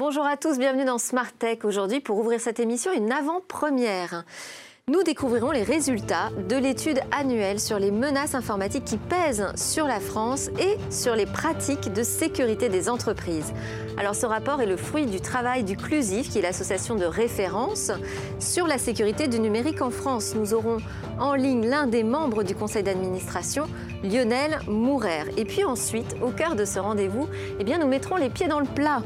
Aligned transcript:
Bonjour 0.00 0.24
à 0.24 0.38
tous, 0.38 0.58
bienvenue 0.58 0.86
dans 0.86 0.96
Smart 0.96 1.30
Tech. 1.30 1.58
Aujourd'hui, 1.62 2.00
pour 2.00 2.18
ouvrir 2.18 2.40
cette 2.40 2.58
émission, 2.58 2.90
une 2.90 3.12
avant-première. 3.12 4.24
Nous 4.88 5.02
découvrirons 5.02 5.50
les 5.50 5.62
résultats 5.62 6.30
de 6.48 6.56
l'étude 6.56 7.00
annuelle 7.12 7.60
sur 7.60 7.78
les 7.78 7.90
menaces 7.90 8.34
informatiques 8.34 8.86
qui 8.86 8.96
pèsent 8.96 9.52
sur 9.56 9.86
la 9.86 10.00
France 10.00 10.48
et 10.58 10.78
sur 10.90 11.14
les 11.14 11.26
pratiques 11.26 11.92
de 11.92 12.02
sécurité 12.02 12.70
des 12.70 12.88
entreprises. 12.88 13.52
Alors 13.98 14.14
ce 14.14 14.24
rapport 14.24 14.62
est 14.62 14.66
le 14.66 14.78
fruit 14.78 15.04
du 15.04 15.20
travail 15.20 15.64
du 15.64 15.76
CLUSIF, 15.76 16.30
qui 16.30 16.38
est 16.38 16.42
l'association 16.42 16.94
de 16.94 17.04
référence 17.04 17.92
sur 18.38 18.66
la 18.66 18.78
sécurité 18.78 19.28
du 19.28 19.38
numérique 19.38 19.82
en 19.82 19.90
France. 19.90 20.34
Nous 20.34 20.54
aurons 20.54 20.78
en 21.18 21.34
ligne 21.34 21.68
l'un 21.68 21.86
des 21.86 22.04
membres 22.04 22.42
du 22.42 22.54
conseil 22.54 22.82
d'administration, 22.82 23.66
Lionel 24.02 24.60
Mourer. 24.66 25.24
Et 25.36 25.44
puis 25.44 25.62
ensuite, 25.62 26.16
au 26.22 26.30
cœur 26.30 26.56
de 26.56 26.64
ce 26.64 26.78
rendez-vous, 26.78 27.28
eh 27.58 27.64
bien, 27.64 27.76
nous 27.76 27.86
mettrons 27.86 28.16
les 28.16 28.30
pieds 28.30 28.48
dans 28.48 28.60
le 28.60 28.66
plat. 28.66 29.02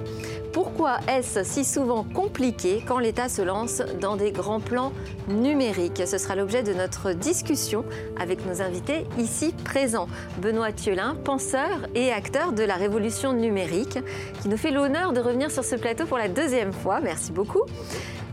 Pourquoi 0.55 0.99
est-ce 1.09 1.43
si 1.43 1.65
souvent 1.65 2.05
compliqué 2.05 2.85
quand 2.87 3.01
l'État 3.01 3.29
se 3.29 3.43
lance 3.43 3.83
dans 4.01 4.15
des 4.15 4.31
grands 4.31 4.61
plans 4.61 4.93
numériques 5.27 6.03
Ce 6.07 6.17
sera 6.17 6.37
l'objet 6.37 6.63
de 6.63 6.73
notre 6.73 7.13
discussion 7.13 7.85
avec 8.21 8.47
nos 8.47 8.63
invités 8.63 9.05
ici 9.19 9.53
présents. 9.65 10.07
Benoît 10.39 10.71
Thiolin, 10.71 11.17
penseur 11.25 11.89
et 11.97 12.13
acteur 12.13 12.53
de 12.53 12.63
la 12.63 12.77
révolution 12.77 13.33
numérique, 13.33 13.99
qui 14.43 14.49
nous 14.49 14.57
fait 14.57 14.71
l'honneur 14.71 15.13
de 15.13 15.19
revenir 15.19 15.51
sur 15.51 15.65
ce 15.65 15.75
plateau 15.75 16.07
pour 16.07 16.19
la 16.19 16.29
deuxième 16.29 16.73
fois. 16.73 17.01
Merci 17.01 17.33
beaucoup. 17.33 17.63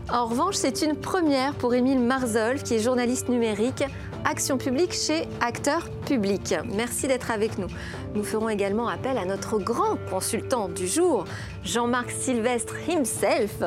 En 0.08 0.26
revanche, 0.26 0.54
c'est 0.54 0.82
une 0.82 0.94
première 0.94 1.54
pour 1.54 1.74
Émile 1.74 1.98
Marzol, 1.98 2.62
qui 2.62 2.74
est 2.74 2.78
journaliste 2.78 3.30
numérique, 3.30 3.82
action 4.24 4.58
publique 4.58 4.92
chez 4.92 5.26
Acteurs 5.40 5.88
Publics. 6.06 6.54
Merci 6.72 7.08
d'être 7.08 7.32
avec 7.32 7.58
nous. 7.58 7.68
Nous 8.14 8.24
ferons 8.24 8.50
également 8.50 8.88
appel 8.88 9.16
à 9.16 9.24
notre 9.24 9.58
grand 9.58 9.96
consultant 10.10 10.68
du 10.68 10.86
jour, 10.86 11.24
Jean-Marc 11.64 12.10
Sylvestre 12.10 12.74
himself, 12.86 13.62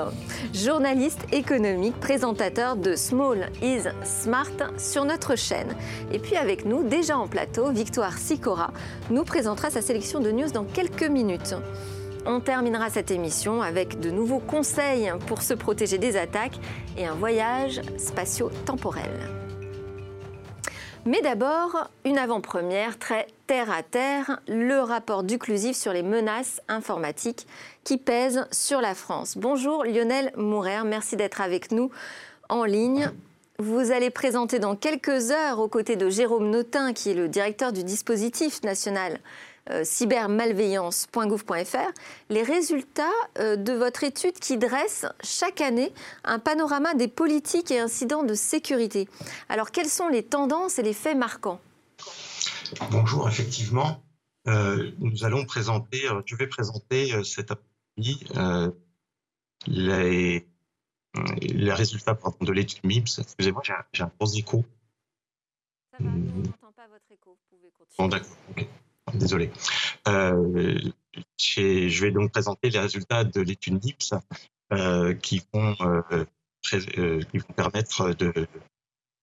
journaliste 0.53 1.25
économique, 1.31 2.00
présentateur 2.00 2.75
de 2.75 2.95
Small 2.95 3.50
is 3.64 3.83
Smart 4.03 4.52
sur 4.78 5.05
notre 5.05 5.36
chaîne. 5.36 5.75
Et 6.11 6.20
puis 6.20 6.36
avec 6.36 6.66
nous, 6.66 6.83
déjà 6.83 7.17
en 7.17 7.28
plateau, 7.28 7.72
Victoire 7.72 8.20
Sicora 8.20 8.72
nous 9.09 9.23
présentera 9.23 9.72
sa 9.72 9.81
sélection 9.81 10.20
de 10.20 10.31
news 10.31 10.52
dans 10.52 10.66
quelques 10.66 11.09
minutes. 11.09 11.55
On 12.27 12.39
terminera 12.39 12.92
cette 12.92 13.09
émission 13.09 13.64
avec 13.64 14.00
de 14.00 14.11
nouveaux 14.11 14.39
conseils 14.39 15.11
pour 15.25 15.42
se 15.42 15.55
protéger 15.55 15.98
des 15.98 16.17
attaques 16.17 16.59
et 16.98 17.08
un 17.08 17.16
voyage 17.16 17.81
spatio-temporel. 17.98 19.11
Mais 21.08 21.22
d'abord, 21.22 21.88
une 22.03 22.17
avant-première 22.17 22.98
très 22.98 23.25
terre 23.48 23.72
à 23.72 23.84
terre, 23.84 24.42
le 24.48 24.80
rapport 24.80 25.24
d'Uclusif 25.24 25.78
sur 25.78 25.94
les 25.94 26.04
menaces 26.04 26.62
informatiques 26.68 27.48
qui 27.84 27.98
pèsent 27.98 28.48
sur 28.52 28.82
la 28.82 28.96
France. 28.96 29.38
Bonjour 29.38 29.84
Lionel 29.84 30.32
Mourer, 30.36 30.84
merci 30.86 31.16
d'être 31.16 31.42
avec 31.42 31.72
nous 31.72 31.92
en 32.50 32.66
ligne. 32.66 33.12
Vous 33.58 33.92
allez 33.92 34.10
présenter 34.10 34.60
dans 34.60 34.76
quelques 34.76 35.32
heures, 35.32 35.60
aux 35.60 35.70
côtés 35.70 35.96
de 35.96 36.10
Jérôme 36.10 36.50
Notin, 36.50 36.92
qui 36.92 37.12
est 37.12 37.14
le 37.14 37.30
directeur 37.30 37.72
du 37.72 37.84
dispositif 37.84 38.64
national 38.64 39.20
euh, 39.70 39.84
cybermalveillance.gouv.fr, 39.84 41.92
les 42.30 42.44
résultats 42.44 43.04
euh, 43.40 43.56
de 43.56 43.73
votre 43.73 44.04
étude 44.04 44.40
qui 44.40 44.58
dresse 44.58 45.06
chaque 45.23 45.62
année 45.62 45.94
un 46.23 46.40
panorama 46.40 46.96
des 46.96 47.08
politiques 47.08 47.72
et 47.72 47.80
incidents 47.80 48.23
de 48.23 48.34
sécurité. 48.34 49.08
Alors, 49.50 49.72
quelles 49.72 49.90
sont 49.90 50.10
les 50.10 50.23
tendances 50.23 50.78
et 50.78 50.84
les 50.84 50.94
faits 50.94 51.18
marquants? 51.18 51.62
Bonjour, 52.91 53.27
effectivement, 53.27 54.03
euh, 54.47 54.91
nous 54.99 55.23
allons 55.23 55.45
présenter, 55.45 56.08
je 56.25 56.35
vais 56.35 56.47
présenter 56.47 57.23
cet 57.23 57.52
après-midi 57.52 58.25
les, 59.67 60.48
les, 61.42 61.73
résultats 61.73 62.17
de 62.42 62.52
l'étude 62.52 62.83
MIPS. 62.83 63.20
Excusez-moi, 63.20 63.61
j'ai 63.93 64.04
un, 64.04 64.11
gros 64.20 64.31
écho. 64.33 64.65
Ça 65.92 65.98
va, 66.04 66.09
on 66.09 66.14
n'entend 66.14 66.71
pas 66.75 66.87
votre 66.87 67.11
écho, 67.11 67.31
vous 67.31 67.58
pouvez 67.58 67.71
continuer. 67.71 67.95
Bon, 67.98 68.08
d'accord, 68.08 68.37
désolé. 69.14 69.52
Euh, 70.08 70.80
je 71.37 72.02
vais 72.02 72.11
donc 72.11 72.31
présenter 72.31 72.70
les 72.70 72.80
résultats 72.80 73.23
de 73.23 73.42
l'étude 73.42 73.83
NIPS 73.83 74.14
euh, 74.73 75.14
qui, 75.14 75.42
vont, 75.54 75.75
euh, 75.81 76.25
qui 76.64 77.37
vont 77.37 77.54
permettre 77.55 78.14
de 78.14 78.48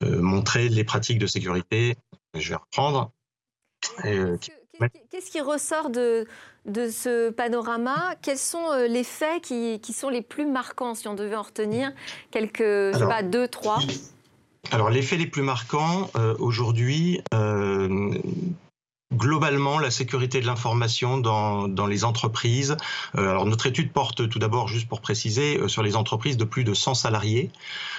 montrer 0.05 0.69
les 0.69 0.85
pratiques 0.85 1.19
de 1.19 1.27
sécurité. 1.27 1.97
Je 2.35 2.49
vais 2.49 2.57
reprendre. 2.57 3.13
Qu'est-ce 4.03 5.31
qui 5.31 5.41
ressort 5.41 5.91
de, 5.91 6.27
de 6.67 6.91
ce 6.91 7.31
panorama? 7.31 8.15
Quels 8.23 8.39
sont 8.39 8.73
les 8.89 9.05
faits 9.05 9.43
qui, 9.43 9.81
qui, 9.81 9.93
sont 9.93 10.09
les 10.09 10.23
plus 10.23 10.47
marquants, 10.47 10.95
si 10.95 11.09
on 11.09 11.15
devait 11.15 11.37
en 11.37 11.43
retenir? 11.43 11.93
Quelques, 12.31 12.59
je 12.59 12.99
sais 12.99 13.07
pas, 13.07 13.23
deux, 13.23 13.49
trois. 13.49 13.79
alors, 14.71 14.91
les 14.91 15.03
faits 15.03 15.19
les 15.19 15.27
plus 15.27 15.43
marquants, 15.43 16.11
aujourd'hui, 16.39 17.23
globalement 19.13 19.79
la 19.79 19.91
sécurité 19.91 20.41
de 20.41 20.47
l'information 20.47 21.19
dans, 21.19 21.87
les 21.87 22.05
entreprises. 22.05 22.77
Euh, 23.17 23.31
alors 23.31 23.47
notre 23.47 23.67
étude 23.67 23.93
porte 23.93 24.29
tout 24.29 24.39
d'abord, 24.39 24.69
juste 24.69 24.89
pour 24.89 25.01
préciser, 25.01 25.59
euh, 25.59 25.69
sur 25.69 25.83
les 25.83 25.97
entreprises 25.97 26.37
de 26.37 26.45
plus 26.45 26.65
de 26.65 26.75
100 26.75 26.95
salariés 26.95 27.51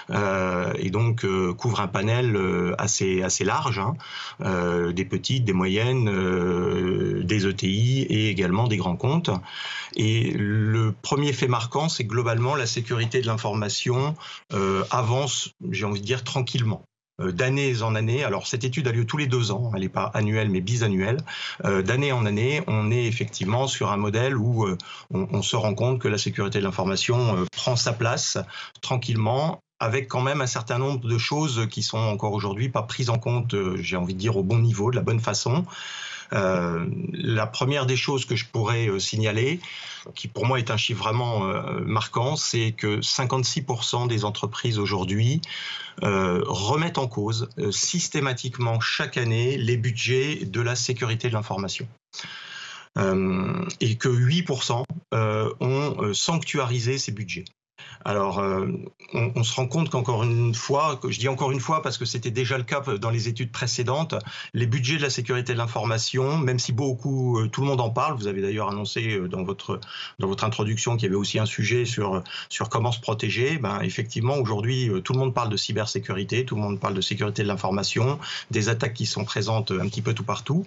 euh, 0.09 0.73
et 0.77 0.89
donc 0.89 1.25
euh, 1.25 1.53
couvre 1.53 1.81
un 1.81 1.87
panel 1.87 2.37
assez, 2.77 3.21
assez 3.21 3.43
large, 3.43 3.79
hein, 3.79 3.93
des 4.91 5.05
petites, 5.05 5.45
des 5.45 5.53
moyennes, 5.53 7.23
des 7.23 7.47
ETI 7.47 8.01
et 8.03 8.29
également 8.29 8.67
des 8.67 8.77
grands 8.77 8.95
comptes. 8.95 9.29
Et 9.95 10.31
le 10.31 10.93
premier 11.01 11.33
fait 11.33 11.47
marquant, 11.47 11.89
c'est 11.89 12.03
globalement 12.03 12.55
la 12.55 12.65
sécurité 12.65 13.21
de 13.21 13.27
l'information 13.27 14.15
avance, 14.91 15.51
j'ai 15.71 15.85
envie 15.85 16.01
de 16.01 16.05
dire, 16.05 16.23
tranquillement. 16.23 16.83
Euh, 17.21 17.31
d'année 17.31 17.83
en 17.83 17.93
année, 17.93 18.23
alors 18.23 18.47
cette 18.47 18.63
étude 18.63 18.87
a 18.87 18.91
lieu 18.91 19.05
tous 19.05 19.17
les 19.17 19.27
deux 19.27 19.51
ans, 19.51 19.69
elle 19.75 19.81
n'est 19.81 19.89
pas 19.89 20.09
annuelle 20.15 20.49
mais 20.49 20.61
bisannuelle, 20.61 21.17
euh, 21.63 21.83
d'année 21.83 22.11
en 22.11 22.25
année, 22.25 22.63
on 22.65 22.89
est 22.89 23.05
effectivement 23.05 23.67
sur 23.67 23.91
un 23.91 23.97
modèle 23.97 24.35
où 24.35 24.65
euh, 24.65 24.77
on, 25.11 25.43
se 25.43 25.55
rend 25.55 25.75
compte 25.75 25.99
que 25.99 26.07
la 26.07 26.17
sécurité 26.17 26.57
de 26.57 26.63
l'information 26.63 27.45
prend 27.51 27.75
sa 27.75 27.93
place 27.93 28.39
tranquillement 28.81 29.59
avec 29.79 30.07
quand 30.07 30.21
même 30.21 30.41
un 30.41 30.47
certain 30.47 30.79
nombre 30.79 31.07
de 31.07 31.17
choses 31.19 31.67
qui 31.69 31.83
sont 31.83 31.99
encore 31.99 32.33
aujourd'hui 32.33 32.69
pas 32.69 32.81
prises 32.81 33.11
en 33.11 33.19
compte, 33.19 33.55
j'ai 33.75 33.97
envie 33.97 34.15
de 34.15 34.19
dire, 34.19 34.37
au 34.37 34.43
bon 34.43 34.57
niveau, 34.57 34.89
de 34.89 34.95
la 34.95 35.03
bonne 35.03 35.19
façon. 35.19 35.65
Euh, 36.33 36.85
la 37.13 37.47
première 37.47 37.85
des 37.85 37.95
choses 37.95 38.25
que 38.25 38.35
je 38.35 38.45
pourrais 38.45 38.87
euh, 38.87 38.99
signaler, 38.99 39.59
qui 40.15 40.27
pour 40.27 40.45
moi 40.45 40.59
est 40.59 40.71
un 40.71 40.77
chiffre 40.77 41.03
vraiment 41.03 41.47
euh, 41.47 41.79
marquant, 41.81 42.35
c'est 42.35 42.71
que 42.71 42.99
56% 43.01 44.07
des 44.07 44.25
entreprises 44.25 44.79
aujourd'hui 44.79 45.41
remettent 46.01 46.97
en 46.97 47.07
cause 47.07 47.49
systématiquement 47.69 48.79
chaque 48.79 49.15
année 49.15 49.57
les 49.57 49.77
budgets 49.77 50.43
de 50.43 50.59
la 50.59 50.75
sécurité 50.75 51.27
de 51.27 51.33
l'information. 51.33 51.87
et 52.97 53.95
que 53.97 54.09
8% 54.09 54.83
ont 55.59 56.13
sanctuarisé 56.13 56.97
ces 56.97 57.11
budgets. 57.11 57.45
Alors, 58.05 58.39
euh, 58.39 58.67
on, 59.13 59.43
se 59.43 59.55
rend 59.55 59.67
compte 59.67 59.89
qu'encore 59.89 60.23
une 60.23 60.53
fois, 60.53 60.99
je 61.07 61.17
dis 61.17 61.29
encore 61.29 61.51
une 61.51 61.59
fois 61.59 61.81
parce 61.81 61.97
que 61.97 62.05
c'était 62.05 62.31
déjà 62.31 62.57
le 62.57 62.63
cas 62.63 62.81
dans 62.81 63.09
les 63.09 63.27
études 63.27 63.51
précédentes, 63.51 64.15
les 64.53 64.65
budgets 64.65 64.97
de 64.97 65.01
la 65.01 65.09
sécurité 65.09 65.53
de 65.53 65.57
l'information, 65.57 66.37
même 66.37 66.59
si 66.59 66.73
beaucoup, 66.73 67.39
euh, 67.39 67.47
tout 67.47 67.61
le 67.61 67.67
monde 67.67 67.79
en 67.79 67.89
parle, 67.89 68.17
vous 68.17 68.27
avez 68.27 68.41
d'ailleurs 68.41 68.69
annoncé 68.69 69.15
euh, 69.15 69.27
dans 69.27 69.43
votre, 69.43 69.79
dans 70.19 70.27
votre 70.27 70.43
introduction 70.43 70.97
qu'il 70.97 71.03
y 71.03 71.07
avait 71.07 71.15
aussi 71.15 71.39
un 71.39 71.45
sujet 71.45 71.85
sur, 71.85 72.21
sur 72.49 72.69
comment 72.69 72.91
se 72.91 72.99
protéger, 72.99 73.57
ben, 73.57 73.79
effectivement, 73.81 74.35
aujourd'hui, 74.35 74.89
tout 75.03 75.13
le 75.13 75.19
monde 75.19 75.33
parle 75.33 75.49
de 75.49 75.57
cybersécurité, 75.57 76.45
tout 76.45 76.55
le 76.55 76.61
monde 76.61 76.79
parle 76.79 76.93
de 76.93 77.01
sécurité 77.01 77.43
de 77.43 77.47
l'information, 77.47 78.19
des 78.51 78.69
attaques 78.69 78.93
qui 78.93 79.05
sont 79.05 79.23
présentes 79.23 79.71
un 79.71 79.87
petit 79.87 80.01
peu 80.01 80.13
tout 80.13 80.23
partout, 80.23 80.65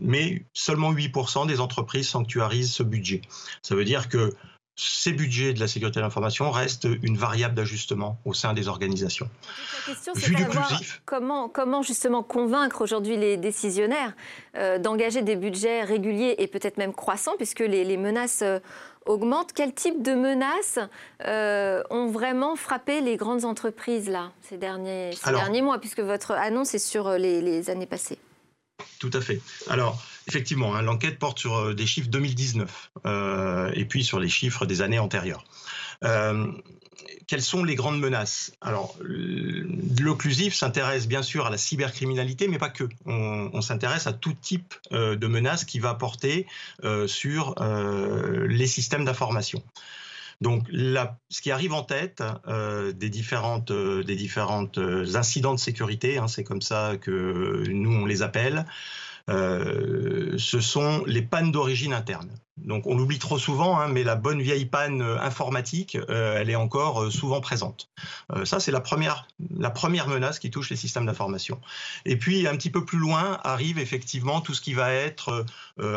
mais 0.00 0.42
seulement 0.52 0.92
8% 0.92 1.46
des 1.46 1.60
entreprises 1.60 2.08
sanctuarisent 2.08 2.72
ce 2.72 2.82
budget. 2.82 3.22
Ça 3.62 3.74
veut 3.74 3.84
dire 3.84 4.08
que 4.08 4.34
ces 4.80 5.12
budgets 5.12 5.52
de 5.52 5.60
la 5.60 5.68
sécurité 5.68 6.00
de 6.00 6.04
l'information 6.04 6.50
restent 6.50 6.88
une 7.02 7.16
variable 7.16 7.54
d'ajustement 7.54 8.18
au 8.24 8.32
sein 8.32 8.54
des 8.54 8.66
organisations. 8.68 9.28
La 9.86 9.94
question, 9.94 10.12
c'est 10.16 11.00
comment, 11.04 11.48
comment 11.48 11.82
justement 11.82 12.22
convaincre 12.22 12.80
aujourd'hui 12.80 13.16
les 13.16 13.36
décisionnaires 13.36 14.14
euh, 14.56 14.78
d'engager 14.78 15.22
des 15.22 15.36
budgets 15.36 15.82
réguliers 15.82 16.36
et 16.38 16.46
peut-être 16.46 16.78
même 16.78 16.94
croissants, 16.94 17.36
puisque 17.36 17.60
les, 17.60 17.96
menaces 17.98 18.40
euh, 18.42 18.58
augmentent. 19.04 19.52
Quel 19.52 19.74
type 19.74 20.02
de 20.02 20.14
menaces 20.14 20.78
euh, 21.26 21.82
ont 21.90 22.06
vraiment 22.06 22.56
frappé 22.56 23.02
les 23.02 23.16
grandes 23.16 23.44
entreprises 23.44 24.08
là, 24.08 24.32
ces 24.40 24.56
derniers, 24.56 25.10
derniers 25.26 25.62
mois, 25.62 25.78
puisque 25.78 26.00
votre 26.00 26.32
annonce 26.32 26.74
est 26.74 26.78
sur 26.78 27.10
les, 27.10 27.42
les 27.42 27.68
années 27.68 27.86
passées? 27.86 28.18
Tout 28.98 29.10
à 29.12 29.20
fait. 29.20 29.40
Alors, 29.68 30.02
Effectivement, 30.30 30.76
hein, 30.76 30.82
l'enquête 30.82 31.18
porte 31.18 31.40
sur 31.40 31.56
euh, 31.56 31.74
des 31.74 31.86
chiffres 31.86 32.08
2019 32.08 32.92
euh, 33.04 33.72
et 33.74 33.84
puis 33.84 34.04
sur 34.04 34.20
les 34.20 34.28
chiffres 34.28 34.64
des 34.64 34.80
années 34.80 35.00
antérieures. 35.00 35.44
Euh, 36.04 36.46
quelles 37.26 37.42
sont 37.42 37.64
les 37.64 37.74
grandes 37.74 37.98
menaces? 37.98 38.52
Alors, 38.60 38.96
l'occlusif 39.00 40.54
s'intéresse 40.54 41.08
bien 41.08 41.22
sûr 41.22 41.46
à 41.46 41.50
la 41.50 41.58
cybercriminalité, 41.58 42.46
mais 42.46 42.58
pas 42.58 42.68
que. 42.68 42.84
On, 43.06 43.60
s'intéresse 43.60 44.06
à 44.06 44.12
tout 44.12 44.34
type 44.34 44.74
de 44.92 45.26
menaces 45.26 45.64
qui 45.64 45.78
va 45.78 45.94
porter 45.94 46.46
sur 47.06 47.54
les 47.62 48.66
systèmes 48.66 49.04
d'information. 49.04 49.62
Donc, 50.40 50.68
ce 50.70 51.42
qui 51.42 51.50
arrive 51.50 51.72
en 51.72 51.82
tête 51.82 52.22
des 52.48 53.10
différentes, 53.10 53.72
des 53.72 54.16
différentes 54.16 54.78
incidents 55.14 55.54
de 55.54 55.60
sécurité, 55.60 56.18
hein, 56.18 56.28
c'est 56.28 56.44
comme 56.44 56.62
ça 56.62 56.96
que 57.00 57.64
nous 57.68 57.92
on 57.92 58.06
les 58.06 58.22
appelle, 58.22 58.64
ce 59.28 60.60
sont 60.60 61.04
les 61.06 61.22
pannes 61.22 61.52
d'origine 61.52 61.92
interne. 61.92 62.30
Donc 62.64 62.86
on 62.86 62.96
l'oublie 62.96 63.18
trop 63.18 63.38
souvent, 63.38 63.78
hein, 63.78 63.88
mais 63.88 64.04
la 64.04 64.16
bonne 64.16 64.40
vieille 64.42 64.66
panne 64.66 65.02
euh, 65.02 65.20
informatique, 65.20 65.96
euh, 66.08 66.38
elle 66.38 66.50
est 66.50 66.56
encore 66.56 67.02
euh, 67.02 67.10
souvent 67.10 67.40
présente. 67.40 67.88
ça, 68.44 68.60
c'est 68.60 68.70
la 68.70 68.80
première, 68.80 69.26
la 69.56 69.70
première 69.70 70.08
menace 70.08 70.38
qui 70.38 70.50
touche 70.50 70.70
les 70.70 70.76
systèmes 70.76 71.06
d'information. 71.06 71.60
Et 72.04 72.16
puis 72.16 72.46
un 72.46 72.56
petit 72.56 72.70
peu 72.70 72.84
plus 72.84 72.98
loin 72.98 73.38
arrive 73.42 73.78
effectivement 73.78 74.40
tout 74.40 74.54
ce 74.54 74.60
qui 74.60 74.74
va 74.74 74.92
être 74.92 75.44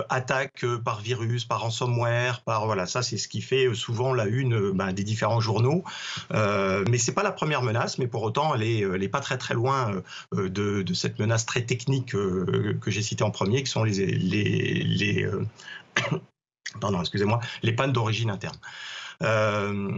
attaque 0.09 0.65
par 0.83 1.01
virus, 1.01 1.45
par 1.45 1.61
ransomware, 1.61 2.41
par 2.41 2.65
voilà, 2.65 2.85
ça 2.85 3.01
c'est 3.01 3.17
ce 3.17 3.27
qui 3.27 3.41
fait 3.41 3.73
souvent 3.73 4.13
la 4.13 4.25
une 4.25 4.71
ben, 4.71 4.93
des 4.93 5.03
différents 5.03 5.39
journaux. 5.39 5.83
mais 6.31 6.97
c'est 6.97 7.13
pas 7.13 7.23
la 7.23 7.31
première 7.31 7.61
menace, 7.61 7.97
mais 7.97 8.07
pour 8.07 8.23
autant 8.23 8.55
elle 8.55 8.63
est, 8.63 8.79
elle 8.79 9.03
est 9.03 9.09
pas 9.09 9.21
très 9.21 9.37
très 9.37 9.53
loin 9.53 10.01
de, 10.33 10.93
cette 10.93 11.19
menace 11.19 11.45
très 11.45 11.61
technique 11.61 12.11
que 12.11 12.91
j'ai 12.91 13.01
citée 13.01 13.23
en 13.23 13.31
premier, 13.31 13.63
qui 13.63 13.69
sont 13.69 13.83
les 13.83 15.27
pardon, 16.79 16.99
excusez-moi, 16.99 17.39
les 17.61 17.73
pannes 17.73 17.93
d'origine 17.93 18.29
interne. 18.29 18.57
Euh, 19.21 19.91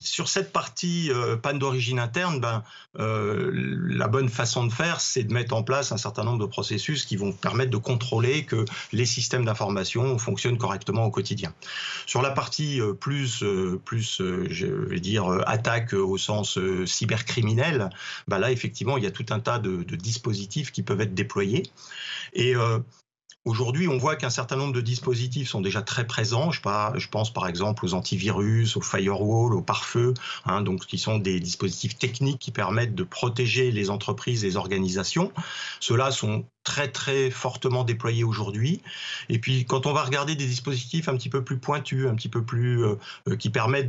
sur 0.00 0.28
cette 0.28 0.52
partie 0.52 1.12
euh, 1.12 1.36
panne 1.36 1.60
d'origine 1.60 2.00
interne, 2.00 2.40
ben, 2.40 2.64
euh, 2.98 3.52
la 3.54 4.08
bonne 4.08 4.28
façon 4.28 4.66
de 4.66 4.72
faire, 4.72 5.00
c'est 5.00 5.22
de 5.22 5.32
mettre 5.32 5.54
en 5.54 5.62
place 5.62 5.92
un 5.92 5.96
certain 5.96 6.24
nombre 6.24 6.40
de 6.40 6.46
processus 6.46 7.04
qui 7.04 7.14
vont 7.14 7.30
permettre 7.30 7.70
de 7.70 7.76
contrôler 7.76 8.44
que 8.44 8.64
les 8.90 9.06
systèmes 9.06 9.44
d'information 9.44 10.18
fonctionnent 10.18 10.58
correctement 10.58 11.04
au 11.04 11.12
quotidien. 11.12 11.54
Sur 12.06 12.20
la 12.20 12.32
partie 12.32 12.80
plus, 12.98 13.44
plus 13.84 14.20
je 14.50 14.66
vais 14.66 14.98
dire, 14.98 15.24
attaque 15.46 15.92
au 15.92 16.18
sens 16.18 16.58
cybercriminel, 16.84 17.90
ben 18.26 18.40
là, 18.40 18.50
effectivement, 18.50 18.96
il 18.96 19.04
y 19.04 19.06
a 19.06 19.12
tout 19.12 19.26
un 19.30 19.38
tas 19.38 19.60
de, 19.60 19.84
de 19.84 19.94
dispositifs 19.94 20.72
qui 20.72 20.82
peuvent 20.82 21.00
être 21.00 21.14
déployés. 21.14 21.62
Et 22.32 22.56
Aujourd'hui, 23.44 23.88
on 23.88 23.98
voit 23.98 24.14
qu'un 24.14 24.30
certain 24.30 24.54
nombre 24.54 24.72
de 24.72 24.80
dispositifs 24.80 25.48
sont 25.48 25.60
déjà 25.60 25.82
très 25.82 26.06
présents. 26.06 26.52
Je, 26.52 26.60
pense 27.08 27.32
par 27.32 27.48
exemple 27.48 27.84
aux 27.84 27.94
antivirus, 27.94 28.76
aux 28.76 28.80
firewalls, 28.80 29.54
aux 29.54 29.62
pare-feux, 29.62 30.14
hein, 30.46 30.62
qui 30.86 30.96
sont 30.96 31.18
des 31.18 31.40
dispositifs 31.40 31.98
techniques 31.98 32.38
qui 32.38 32.52
permettent 32.52 32.94
de 32.94 33.02
protéger 33.02 33.72
les 33.72 33.90
entreprises 33.90 34.44
les 34.44 34.56
organisations. 34.56 35.32
Ceux-là 35.80 36.12
sont 36.12 36.44
très 36.64 36.88
très 36.88 37.30
fortement 37.30 37.84
déployés 37.84 38.24
aujourd'hui. 38.24 38.80
Et 39.28 39.38
puis 39.38 39.64
quand 39.64 39.86
on 39.86 39.92
va 39.92 40.04
regarder 40.04 40.36
des 40.36 40.46
dispositifs 40.46 41.08
un 41.08 41.16
petit 41.16 41.28
peu 41.28 41.42
plus 41.42 41.58
pointus, 41.58 42.06
un 42.06 42.14
petit 42.14 42.28
peu 42.28 42.44
plus 42.44 42.84
euh, 42.84 42.94
euh, 43.28 43.36
qui 43.36 43.50
permettent 43.50 43.88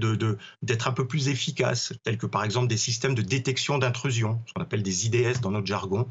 d'être 0.63 0.87
un 0.87 0.91
peu 0.91 1.05
plus 1.05 1.27
efficaces, 1.27 1.93
tels 2.03 2.17
que 2.17 2.25
par 2.25 2.43
exemple 2.43 2.67
des 2.67 2.77
systèmes 2.77 3.13
de 3.15 3.21
détection 3.21 3.77
d'intrusion, 3.77 4.41
ce 4.47 4.53
qu'on 4.53 4.61
appelle 4.61 4.83
des 4.83 5.05
IDS 5.05 5.39
dans 5.41 5.51
notre 5.51 5.67
jargon, 5.67 6.07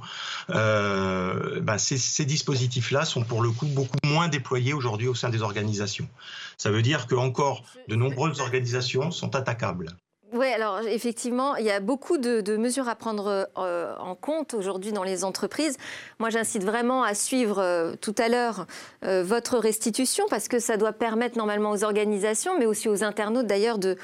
euh, 0.50 1.60
ben, 1.60 1.78
ces, 1.78 1.98
ces 1.98 2.24
dispositifs-là 2.24 3.04
sont 3.04 3.24
pour 3.32 3.40
le 3.40 3.50
coup 3.50 3.64
beaucoup 3.64 3.96
moins 4.04 4.28
déployés 4.28 4.74
aujourd'hui 4.74 5.08
au 5.08 5.14
sein 5.14 5.30
des 5.30 5.40
organisations. 5.40 6.06
Ça 6.58 6.70
veut 6.70 6.82
dire 6.82 7.06
que 7.06 7.14
encore 7.14 7.64
de 7.88 7.96
nombreuses 7.96 8.40
organisations 8.40 9.10
sont 9.10 9.34
attaquables. 9.34 9.96
Oui, 10.34 10.48
alors 10.48 10.80
effectivement, 10.80 11.56
il 11.56 11.64
y 11.64 11.70
a 11.70 11.80
beaucoup 11.80 12.18
de, 12.18 12.56
mesures 12.58 12.88
à 12.88 12.94
prendre 12.94 13.48
euh, 13.56 13.94
en 13.98 14.14
compte 14.14 14.52
aujourd'hui 14.52 14.92
dans 14.92 15.02
les 15.02 15.24
entreprises. 15.24 15.78
Moi, 16.18 16.28
j'incite 16.28 16.62
vraiment 16.62 17.04
à 17.04 17.14
suivre 17.14 17.58
euh, 17.58 17.94
tout 17.98 18.14
à 18.18 18.28
l'heure 18.28 18.66
euh, 19.02 19.22
votre 19.22 19.56
restitution 19.56 20.24
parce 20.28 20.46
que 20.46 20.58
ça 20.58 20.76
doit 20.76 20.92
permettre 20.92 21.38
normalement 21.38 21.70
aux 21.70 21.84
organisations, 21.84 22.58
mais 22.58 22.66
aussi 22.66 22.90
aux 22.90 23.02
internautes 23.02 23.46
d'ailleurs, 23.46 23.78
de, 23.78 23.96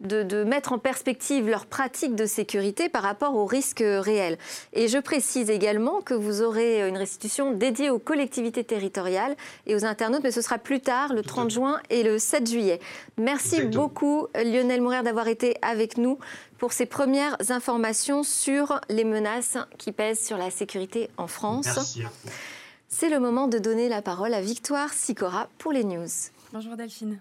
de, 0.00 0.44
mettre 0.44 0.72
en 0.72 0.78
perspective 0.78 1.48
leurs 1.48 1.66
pratiques 1.66 2.14
de 2.14 2.26
sécurité 2.26 2.88
par 2.88 3.02
rapport 3.02 3.34
aux 3.36 3.46
risques 3.46 3.82
réels. 3.84 4.38
Et 4.72 4.88
je 4.88 4.98
précise 4.98 5.50
également 5.50 6.00
que 6.00 6.14
vous 6.14 6.42
aurez 6.42 6.86
une 6.88 6.96
restitution 6.96 7.52
dédiée 7.52 7.90
aux 7.90 7.98
collectivités 7.98 8.64
territoriales 8.64 9.36
et 9.66 9.74
aux 9.74 9.84
internautes, 9.84 10.22
mais 10.22 10.30
ce 10.30 10.42
sera 10.42 10.58
plus 10.58 10.80
tard, 10.80 11.12
le 11.12 11.22
30 11.22 11.50
juin 11.50 11.80
et 11.90 12.02
le 12.02 12.18
7 12.18 12.48
juillet. 12.48 12.80
Merci 13.16 13.62
beaucoup 13.62 14.26
Lionel 14.34 14.82
Mourir 14.82 15.02
d'avoir 15.02 15.28
été 15.28 15.56
avec 15.62 15.96
nous 15.96 16.18
pour 16.58 16.72
ces 16.72 16.86
premières 16.86 17.36
informations 17.50 18.22
sur 18.22 18.80
les 18.88 19.04
menaces 19.04 19.58
qui 19.78 19.92
pèsent 19.92 20.24
sur 20.24 20.36
la 20.36 20.50
sécurité 20.50 21.10
en 21.16 21.26
France. 21.26 21.66
Merci 21.66 22.02
C'est 22.88 23.10
le 23.10 23.20
moment 23.20 23.46
de 23.46 23.58
donner 23.58 23.88
la 23.88 24.02
parole 24.02 24.34
à 24.34 24.40
Victoire 24.40 24.92
Sicora 24.92 25.48
pour 25.58 25.72
les 25.72 25.84
news. 25.84 26.06
Bonjour 26.56 26.74
Delphine. 26.74 27.18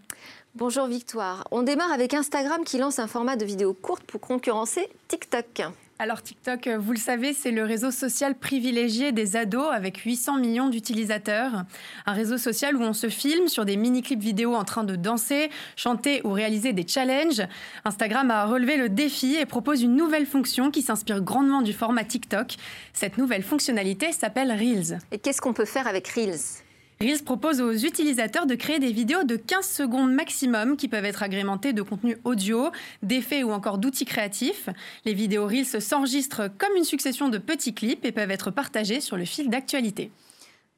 Bonjour 0.55 0.87
Victoire. 0.87 1.45
On 1.51 1.61
démarre 1.61 1.91
avec 1.91 2.13
Instagram 2.13 2.63
qui 2.63 2.77
lance 2.77 2.99
un 2.99 3.07
format 3.07 3.35
de 3.35 3.43
vidéo 3.43 3.73
courte 3.73 4.03
pour 4.03 4.21
concurrencer 4.21 4.87
TikTok. 5.09 5.63
Alors 5.99 6.21
TikTok, 6.21 6.69
vous 6.69 6.93
le 6.93 6.97
savez, 6.97 7.33
c'est 7.33 7.51
le 7.51 7.65
réseau 7.65 7.91
social 7.91 8.35
privilégié 8.35 9.11
des 9.11 9.35
ados 9.35 9.67
avec 9.73 9.97
800 9.97 10.37
millions 10.37 10.69
d'utilisateurs. 10.69 11.65
Un 12.05 12.13
réseau 12.13 12.37
social 12.37 12.77
où 12.77 12.81
on 12.81 12.93
se 12.93 13.09
filme 13.09 13.49
sur 13.49 13.65
des 13.65 13.75
mini-clips 13.75 14.23
vidéo 14.23 14.55
en 14.55 14.63
train 14.63 14.85
de 14.85 14.95
danser, 14.95 15.49
chanter 15.75 16.21
ou 16.23 16.31
réaliser 16.31 16.71
des 16.71 16.87
challenges. 16.87 17.45
Instagram 17.83 18.31
a 18.31 18.45
relevé 18.45 18.77
le 18.77 18.87
défi 18.87 19.35
et 19.35 19.45
propose 19.45 19.81
une 19.81 19.97
nouvelle 19.97 20.27
fonction 20.27 20.71
qui 20.71 20.81
s'inspire 20.81 21.19
grandement 21.19 21.61
du 21.61 21.73
format 21.73 22.05
TikTok. 22.05 22.55
Cette 22.93 23.17
nouvelle 23.17 23.43
fonctionnalité 23.43 24.13
s'appelle 24.13 24.53
Reels. 24.53 24.99
Et 25.11 25.19
qu'est-ce 25.19 25.41
qu'on 25.41 25.53
peut 25.53 25.65
faire 25.65 25.87
avec 25.87 26.07
Reels? 26.07 26.63
Reels 27.01 27.23
propose 27.23 27.59
aux 27.59 27.73
utilisateurs 27.73 28.45
de 28.45 28.55
créer 28.55 28.79
des 28.79 28.91
vidéos 28.91 29.23
de 29.23 29.35
15 29.35 29.67
secondes 29.67 30.13
maximum 30.13 30.77
qui 30.77 30.87
peuvent 30.87 31.03
être 31.03 31.23
agrémentées 31.23 31.73
de 31.73 31.81
contenu 31.81 32.17
audio, 32.23 32.69
d'effets 33.03 33.43
ou 33.43 33.51
encore 33.51 33.77
d'outils 33.77 34.05
créatifs. 34.05 34.69
Les 35.03 35.13
vidéos 35.13 35.45
Reels 35.45 35.81
s'enregistrent 35.81 36.49
comme 36.57 36.75
une 36.77 36.85
succession 36.85 37.27
de 37.27 37.37
petits 37.37 37.73
clips 37.73 38.05
et 38.05 38.13
peuvent 38.13 38.31
être 38.31 38.49
partagées 38.49 39.01
sur 39.01 39.17
le 39.17 39.25
fil 39.25 39.49
d'actualité. 39.49 40.09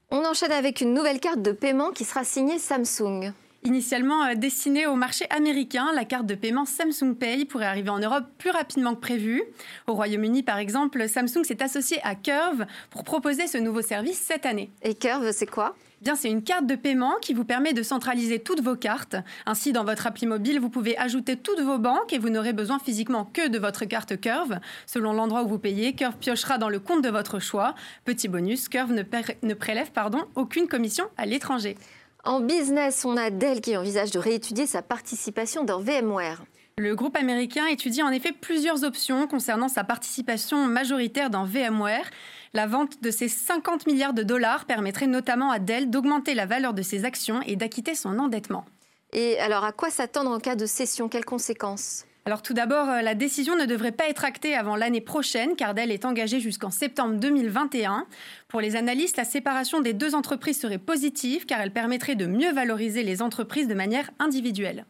On 0.10 0.26
enchaîne 0.26 0.54
avec 0.54 0.82
une 0.82 0.94
nouvelle 0.94 1.20
carte 1.20 1.42
de 1.42 1.52
paiement 1.52 1.92
qui 1.92 2.04
sera 2.04 2.24
signée 2.24 2.58
Samsung. 2.58 3.34
Initialement 3.64 4.24
euh, 4.26 4.36
destinée 4.36 4.88
au 4.88 4.96
marché 4.96 5.26
américain, 5.30 5.92
la 5.94 6.06
carte 6.06 6.26
de 6.26 6.36
paiement 6.36 6.66
Samsung 6.66 7.14
Pay 7.14 7.46
pourrait 7.46 7.66
arriver 7.66 7.90
en 7.90 8.00
Europe 8.00 8.24
plus 8.38 8.52
rapidement 8.52 8.96
que 8.96 9.02
prévu. 9.02 9.44
Au 9.86 9.94
Royaume-Uni, 9.94 10.42
par 10.42 10.58
exemple, 10.58 11.08
Samsung 11.08 11.44
s'est 11.44 11.62
associé 11.62 12.00
à 12.04 12.16
Curve 12.16 12.66
pour 12.90 13.04
proposer 13.04 13.46
ce 13.48 13.58
nouveau 13.58 13.82
service 13.82 14.20
cette 14.20 14.46
année. 14.46 14.72
Et 14.82 14.96
Curve, 14.96 15.32
c'est 15.32 15.50
quoi? 15.50 15.76
C'est 16.16 16.30
une 16.30 16.44
carte 16.44 16.66
de 16.66 16.76
paiement 16.76 17.16
qui 17.22 17.34
vous 17.34 17.44
permet 17.44 17.74
de 17.74 17.84
centraliser 17.84 18.40
toutes 18.40 18.62
vos 18.62 18.76
cartes. 18.76 19.16
Ainsi, 19.46 19.72
dans 19.72 19.84
votre 19.84 20.08
appli 20.08 20.26
mobile, 20.26 20.60
vous 20.60 20.70
pouvez 20.70 20.98
ajouter 20.98 21.36
toutes 21.36 21.60
vos 21.60 21.78
banques 21.78 22.14
et 22.14 22.18
vous 22.18 22.30
n'aurez 22.30 22.54
besoin 22.54 22.80
physiquement 22.80 23.26
que 23.26 23.48
de 23.48 23.60
votre 23.60 23.86
carte 23.86 24.20
Curve. 24.20 24.60
Selon 24.86 25.14
l'endroit 25.14 25.44
où 25.44 25.48
vous 25.48 25.60
payez, 25.60 25.94
Curve 25.94 26.16
piochera 26.18 26.58
dans 26.58 26.70
le 26.70 26.80
compte 26.80 27.04
de 27.04 27.10
votre 27.10 27.40
choix. 27.40 27.76
Petit 28.06 28.28
bonus, 28.28 28.70
Curve 28.70 28.94
ne, 28.94 29.54
prélève 29.54 29.92
aucune 30.36 30.68
commission 30.68 31.06
à 31.18 31.26
l'étranger. 31.26 31.78
En 32.24 32.40
business, 32.42 33.06
on 33.06 33.18
a 33.18 33.30
Dell 33.30 33.62
qui 33.62 33.78
envisage 33.78 34.12
de 34.12 34.20
réétudier 34.20 34.66
sa 34.66 34.82
participation 34.82 35.64
dans 35.64 35.80
VMware. 35.80 36.44
Le 36.80 36.96
groupe 36.96 37.18
américain 37.18 37.66
étudie 37.66 38.04
en 38.04 38.12
effet 38.12 38.32
plusieurs 38.32 38.84
options 38.84 39.26
concernant 39.26 39.68
sa 39.68 39.84
participation 39.84 40.68
majoritaire 40.68 41.32
dans 41.32 41.44
VMware. 41.44 42.08
La 42.54 42.68
vente 42.68 43.02
de 43.02 43.10
ces 43.10 43.28
50 43.30 43.88
milliards 43.88 44.14
de 44.14 44.22
dollars 44.22 44.66
permettrait 44.66 45.08
notamment 45.08 45.50
à 45.50 45.58
Dell 45.58 45.90
d'augmenter 45.90 46.36
la 46.36 46.46
valeur 46.46 46.76
de 46.76 46.84
ses 46.84 47.04
actions 47.04 47.42
et 47.48 47.56
d'acquitter 47.56 47.96
son 47.96 48.20
endettement. 48.20 48.64
Et 49.12 49.40
alors, 49.40 49.64
à 49.64 49.72
quoi 49.72 49.90
s'attendre 49.90 50.30
en 50.30 50.38
cas 50.38 50.56
de 50.56 50.68
cession? 50.68 51.10
Quelles 51.10 51.26
conséquences? 51.26 52.06
Alors 52.28 52.44
tout 52.44 52.54
d'abord, 52.54 52.90
euh, 52.90 53.02
la 53.02 53.16
décision 53.16 53.56
ne 53.56 53.66
devrait 53.66 53.92
pas 53.92 54.08
être 54.08 54.24
actée 54.24 54.54
avant 54.54 54.76
l'année 54.76 55.02
prochaine 55.02 55.56
car 55.56 55.74
Dell 55.74 55.92
est 55.92 56.06
engagée 56.06 56.40
jusqu'en 56.40 56.70
septembre 56.70 57.16
2021. 57.16 58.06
Pour 58.50 58.62
les 58.62 58.76
analystes, 58.76 59.18
la 59.18 59.26
séparation 59.26 59.82
des 59.82 59.94
deux 59.94 60.14
entreprises 60.14 60.62
serait 60.62 60.78
positive 60.78 61.48
car 61.48 61.60
elle 61.60 61.74
permettrait 61.74 62.16
de 62.16 62.28
mieux 62.28 62.52
valoriser 62.52 63.02
les 63.02 63.24
entreprises 63.24 63.68
de 63.68 63.74
manière 63.74 64.12
individuelle. 64.20 64.86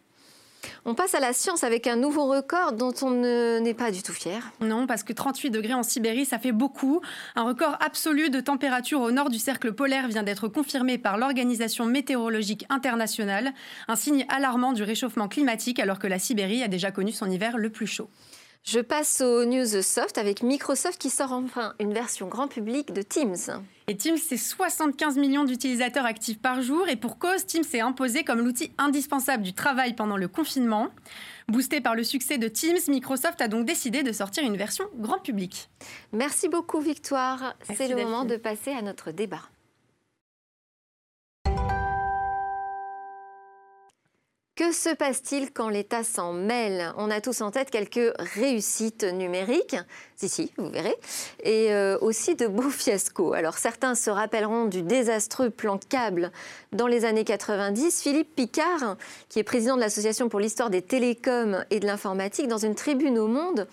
On 0.86 0.96
passe 0.96 1.16
à 1.16 1.20
la 1.20 1.34
science 1.34 1.64
avec 1.64 1.88
un 1.88 1.96
nouveau 1.96 2.26
record 2.26 2.74
dont 2.74 2.94
on 3.02 3.12
n'est 3.12 3.74
pas 3.74 3.92
du 3.92 4.02
tout 4.02 4.14
fier. 4.14 4.52
Non, 4.62 4.88
parce 4.88 5.04
que 5.04 5.14
38 5.14 5.50
degrés 5.50 5.74
en 5.74 5.84
Sibérie, 5.84 6.26
ça 6.26 6.40
fait 6.40 6.52
beaucoup. 6.52 7.02
Un 7.36 7.44
record 7.44 7.78
absolu 7.80 8.30
de 8.30 8.40
température 8.40 9.02
au 9.02 9.12
nord 9.12 9.30
du 9.30 9.40
cercle 9.40 9.74
polaire 9.74 10.08
vient 10.08 10.24
d'être 10.24 10.48
confirmé 10.48 10.98
par 10.98 11.18
l'Organisation 11.18 11.86
météorologique 11.86 12.66
internationale, 12.70 13.54
un 13.88 13.96
signe 13.96 14.26
alarmant 14.30 14.74
du 14.74 14.84
réchauffement 14.84 15.28
climatique 15.28 15.80
alors 15.80 16.00
que 16.00 16.08
la 16.08 16.20
Sibérie 16.20 16.64
a 16.64 16.68
déjà 16.68 16.92
connu 16.92 17.12
son 17.12 17.30
hiver 17.30 17.58
le 17.58 17.70
plus 17.70 17.88
chaud. 17.88 18.10
Je 18.70 18.82
passe 18.82 19.22
aux 19.22 19.46
news 19.46 19.82
soft 19.82 20.18
avec 20.18 20.44
Microsoft 20.44 21.00
qui 21.00 21.10
sort 21.10 21.32
enfin 21.32 21.74
une 21.80 21.94
version 21.94 22.28
grand 22.28 22.50
public 22.50 22.92
de 22.92 23.02
Teams. 23.02 23.64
Et 23.88 23.96
Teams, 23.96 24.18
c'est 24.18 24.36
75 24.36 25.18
millions 25.18 25.46
d'utilisateurs 25.46 26.04
actifs 26.04 26.42
par 26.42 26.62
jour. 26.62 26.90
Et 26.90 26.98
pour 26.98 27.18
cause, 27.18 27.46
Teams 27.46 27.64
s'est 27.64 27.80
imposé 27.80 28.26
comme 28.26 28.42
l'outil 28.42 28.74
indispensable 28.78 29.42
du 29.42 29.54
travail 29.54 29.96
pendant 29.96 30.18
le 30.18 30.28
confinement. 30.28 30.90
Boosté 31.48 31.80
par 31.80 31.96
le 31.96 32.04
succès 32.04 32.38
de 32.38 32.50
Teams, 32.50 32.78
Microsoft 32.90 33.40
a 33.40 33.48
donc 33.48 33.66
décidé 33.66 34.04
de 34.04 34.12
sortir 34.12 34.44
une 34.44 34.58
version 34.58 34.84
grand 34.98 35.20
public. 35.20 35.70
Merci 36.12 36.50
beaucoup 36.50 36.82
Victoire. 36.82 37.56
C'est 37.74 37.88
le 37.88 37.96
moment 37.96 38.26
de 38.26 38.36
passer 38.36 38.72
à 38.72 38.82
notre 38.82 39.12
débat. 39.12 39.44
Que 44.58 44.72
se 44.72 44.90
passe-t-il 44.90 45.52
quand 45.52 45.70
l'État 45.70 46.04
s'en 46.04 46.34
mêle? 46.34 46.92
On 46.98 47.12
a 47.12 47.22
tous 47.22 47.42
en 47.42 47.52
tête 47.52 47.70
quelques 47.70 48.12
réussites 48.18 49.04
numériques, 49.04 49.76
si, 50.16 50.30
si, 50.30 50.52
vous 50.58 50.72
verrez, 50.72 50.96
et 51.44 51.72
euh, 51.72 51.96
aussi 52.02 52.34
de 52.34 52.48
beaux 52.48 52.64
fiascos. 52.72 53.34
Alors 53.34 53.60
certains 53.60 53.94
se 53.94 54.10
rappelleront 54.10 54.66
du 54.66 54.82
désastreux 54.82 55.52
plan 55.52 55.78
câble 55.78 56.32
dans 56.72 56.88
les 56.88 57.06
années 57.06 57.24
90. 57.24 58.02
Philippe 58.02 58.36
Picard, 58.36 58.98
qui 59.30 59.38
est 59.38 59.44
président 59.44 59.76
de 59.76 59.82
l'Association 59.82 60.28
pour 60.28 60.40
l'histoire 60.40 60.72
des 60.72 60.82
télécoms 60.82 61.64
et 61.70 61.80
de 61.80 61.86
l'informatique, 61.86 62.48
dans 62.48 62.58
une 62.58 62.74
tribune 62.74 63.20
au 63.20 63.28
Monde, 63.28 63.68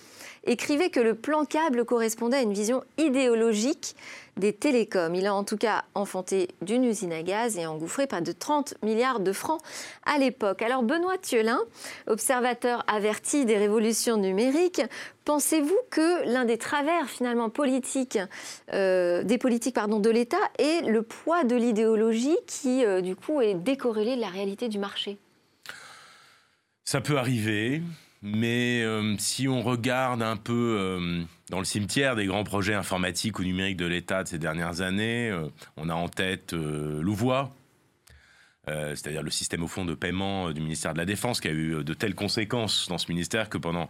écrivait 0.45 0.91
que 0.91 1.01
le 1.01 1.15
plan 1.15 1.47
câble 1.47 1.87
correspondait 1.87 2.37
à 2.37 2.43
une 2.43 2.53
vision 2.53 2.85
idéologique 2.99 3.97
des 4.37 4.53
télécoms. 4.53 5.15
Il 5.15 5.27
a 5.27 5.35
en 5.35 5.45
tout 5.45 5.57
cas 5.57 5.85
enfanté 5.95 6.49
d'une 6.63 6.85
usine 6.85 7.13
à 7.13 7.23
gaz 7.23 7.57
et 7.57 7.67
engouffré 7.67 8.07
pas 8.07 8.21
de 8.21 8.33
30 8.33 8.75
milliards 8.83 9.21
de 9.21 9.33
francs 9.33 9.61
à 10.05 10.19
l'époque. 10.19 10.63
Alors 10.63 10.83
Benoît 10.83 11.19
Thielin, 11.19 11.61
observateur 12.07 12.85
averti 12.89 13.45
des 13.45 13.57
révolutions 13.57 14.17
numériques, 14.17 14.83
pensez-vous 15.25 15.79
que 15.91 16.27
l'un 16.27 16.45
des 16.45 16.59
travers 16.59 17.09
finalement 17.09 17.51
politiques, 17.51 18.19
euh, 18.73 19.23
des 19.23 19.39
politiques 19.39 19.75
pardon, 19.75 20.01
de 20.01 20.11
l'État 20.11 20.37
est 20.59 20.87
le 20.87 21.03
poids 21.03 21.45
de 21.45 21.57
l'idéologie 21.57 22.37
qui 22.47 22.85
euh, 22.85 23.01
du 23.01 23.17
coup 23.17 23.41
est 23.41 23.55
décorrélé 23.55 24.17
de 24.17 24.21
la 24.21 24.29
réalité 24.29 24.69
du 24.69 24.79
marché? 24.79 25.19
Ça 26.85 27.01
peut 27.01 27.17
arriver. 27.17 27.83
Mais 28.27 28.83
euh, 28.83 29.17
si 29.19 29.49
on 29.49 29.61
regarde 29.61 30.23
un 30.23 30.39
peu 30.39 30.79
euh, 30.81 31.23
dans 31.51 31.59
le 31.59 31.67
cimetière 31.67 32.17
des 32.17 32.25
grands 32.25 32.43
projets 32.43 32.73
informatiques 32.73 33.39
ou 33.39 33.45
numériques 33.45 33.77
de 33.77 33.85
l'État 33.85 34.23
de 34.23 34.29
ces 34.29 34.39
dernières 34.39 34.81
années, 34.81 35.29
euh, 35.29 35.47
on 35.77 35.91
a 35.91 35.95
en 35.95 36.09
tête 36.09 36.55
Louvois, 36.55 37.53
c'est-à-dire 38.67 39.23
le 39.23 39.31
système 39.31 39.63
au 39.63 39.69
fond 39.69 39.85
de 39.85 39.93
paiement 39.93 40.51
du 40.53 40.63
ministère 40.63 40.95
de 40.95 40.99
la 40.99 41.05
Défense, 41.05 41.43
qui 41.43 41.49
a 41.49 41.51
eu 41.51 41.85
de 41.85 41.93
telles 41.93 42.15
conséquences 42.15 42.89
dans 42.89 42.97
ce 42.97 43.09
ministère 43.09 43.51
que 43.51 43.59
pendant 43.59 43.89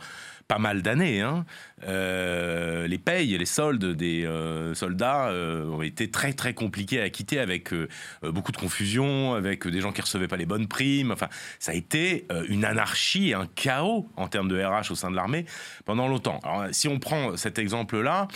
pas 0.48 0.58
mal 0.58 0.82
d'années, 0.82 1.20
hein, 1.20 1.44
euh, 1.86 2.86
les 2.86 2.98
payes 2.98 3.36
les 3.36 3.46
soldes 3.46 3.84
des 3.96 4.24
euh, 4.24 4.74
soldats 4.74 5.28
euh, 5.28 5.66
ont 5.66 5.82
été 5.82 6.10
très 6.10 6.32
très 6.32 6.54
compliqués 6.54 7.00
à 7.00 7.10
quitter 7.10 7.38
avec 7.38 7.72
beaucoup 8.22 8.52
de 8.52 8.56
confusion, 8.56 9.34
avec 9.34 9.66
des 9.66 9.80
gens 9.80 9.92
qui 9.92 10.00
recevaient 10.00 10.28
pas 10.28 10.36
les 10.36 10.46
bonnes 10.46 10.68
primes. 10.68 11.12
Enfin, 11.12 11.28
ça 11.58 11.72
a 11.72 11.74
été 11.74 12.26
une 12.48 12.64
anarchie, 12.64 13.34
un 13.34 13.46
chaos 13.54 14.08
en 14.16 14.28
termes 14.28 14.48
de 14.48 14.62
RH 14.62 14.90
au 14.90 14.94
sein 14.94 15.10
de 15.10 15.16
l'armée 15.16 15.46
pendant 15.84 16.08
longtemps. 16.08 16.40
Alors, 16.42 16.66
si 16.72 16.88
on 16.88 16.98
prend 16.98 17.36
cet 17.36 17.58
exemple-là, 17.58 18.28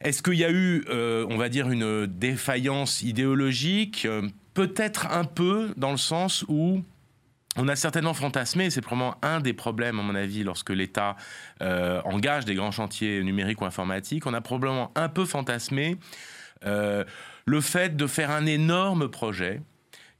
est-ce 0.00 0.22
qu'il 0.22 0.34
y 0.34 0.44
a 0.44 0.50
eu, 0.50 0.84
on 0.90 1.36
va 1.36 1.48
dire, 1.48 1.70
une 1.70 2.06
défaillance 2.06 3.02
idéologique 3.02 4.06
Peut-être 4.54 5.06
un 5.12 5.24
peu, 5.24 5.72
dans 5.76 5.92
le 5.92 5.96
sens 5.98 6.44
où 6.48 6.82
on 7.58 7.66
a 7.66 7.76
certainement 7.76 8.14
fantasmé, 8.14 8.70
c'est 8.70 8.80
probablement 8.80 9.16
un 9.20 9.40
des 9.40 9.52
problèmes, 9.52 9.98
à 9.98 10.02
mon 10.02 10.14
avis, 10.14 10.44
lorsque 10.44 10.70
l'État 10.70 11.16
euh, 11.60 12.00
engage 12.04 12.44
des 12.44 12.54
grands 12.54 12.70
chantiers 12.70 13.22
numériques 13.24 13.60
ou 13.60 13.64
informatiques, 13.64 14.26
on 14.26 14.32
a 14.32 14.40
probablement 14.40 14.92
un 14.94 15.08
peu 15.08 15.24
fantasmé 15.24 15.96
euh, 16.64 17.04
le 17.46 17.60
fait 17.60 17.96
de 17.96 18.06
faire 18.06 18.30
un 18.30 18.46
énorme 18.46 19.08
projet 19.08 19.60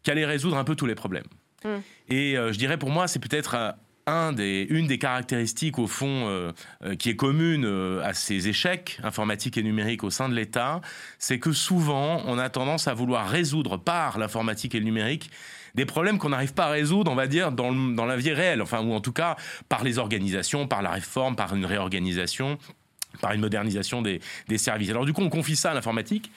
qui 0.02 0.10
allait 0.10 0.26
résoudre 0.26 0.56
un 0.56 0.64
peu 0.64 0.74
tous 0.74 0.86
les 0.86 0.96
problèmes. 0.96 1.26
Hmm. 1.64 1.78
Et 2.08 2.36
euh, 2.36 2.52
je 2.52 2.58
dirais 2.58 2.76
pour 2.76 2.90
moi, 2.90 3.06
c'est 3.06 3.20
peut-être 3.20 3.76
un 4.06 4.32
des, 4.32 4.66
une 4.68 4.88
des 4.88 4.98
caractéristiques, 4.98 5.78
au 5.78 5.86
fond, 5.86 6.54
qui 6.98 7.10
est 7.10 7.16
commune 7.16 7.66
à 8.02 8.14
ces 8.14 8.48
échecs 8.48 8.98
informatiques 9.02 9.58
et 9.58 9.62
numériques 9.62 10.02
au 10.02 10.08
sein 10.08 10.30
de 10.30 10.34
l'État, 10.34 10.80
c'est 11.18 11.38
que 11.38 11.52
souvent, 11.52 12.22
on 12.24 12.38
a 12.38 12.48
tendance 12.48 12.88
à 12.88 12.94
vouloir 12.94 13.28
résoudre 13.28 13.76
par 13.76 14.18
l'informatique 14.18 14.74
et 14.74 14.78
le 14.78 14.86
numérique 14.86 15.30
des 15.74 15.86
problèmes 15.86 16.18
qu'on 16.18 16.30
n'arrive 16.30 16.54
pas 16.54 16.66
à 16.66 16.70
résoudre, 16.70 17.10
on 17.10 17.14
va 17.14 17.26
dire, 17.26 17.52
dans, 17.52 17.72
dans 17.72 18.06
la 18.06 18.16
vie 18.16 18.32
réelle, 18.32 18.62
enfin, 18.62 18.80
ou 18.80 18.92
en 18.92 19.00
tout 19.00 19.12
cas 19.12 19.36
par 19.68 19.84
les 19.84 19.98
organisations, 19.98 20.66
par 20.66 20.82
la 20.82 20.90
réforme, 20.90 21.36
par 21.36 21.54
une 21.54 21.64
réorganisation, 21.64 22.58
par 23.20 23.32
une 23.32 23.40
modernisation 23.40 24.02
des, 24.02 24.20
des 24.48 24.58
services. 24.58 24.90
Alors 24.90 25.04
du 25.04 25.12
coup, 25.12 25.22
on 25.22 25.30
confie 25.30 25.56
ça 25.56 25.70
à 25.70 25.74
l'informatique. 25.74 26.30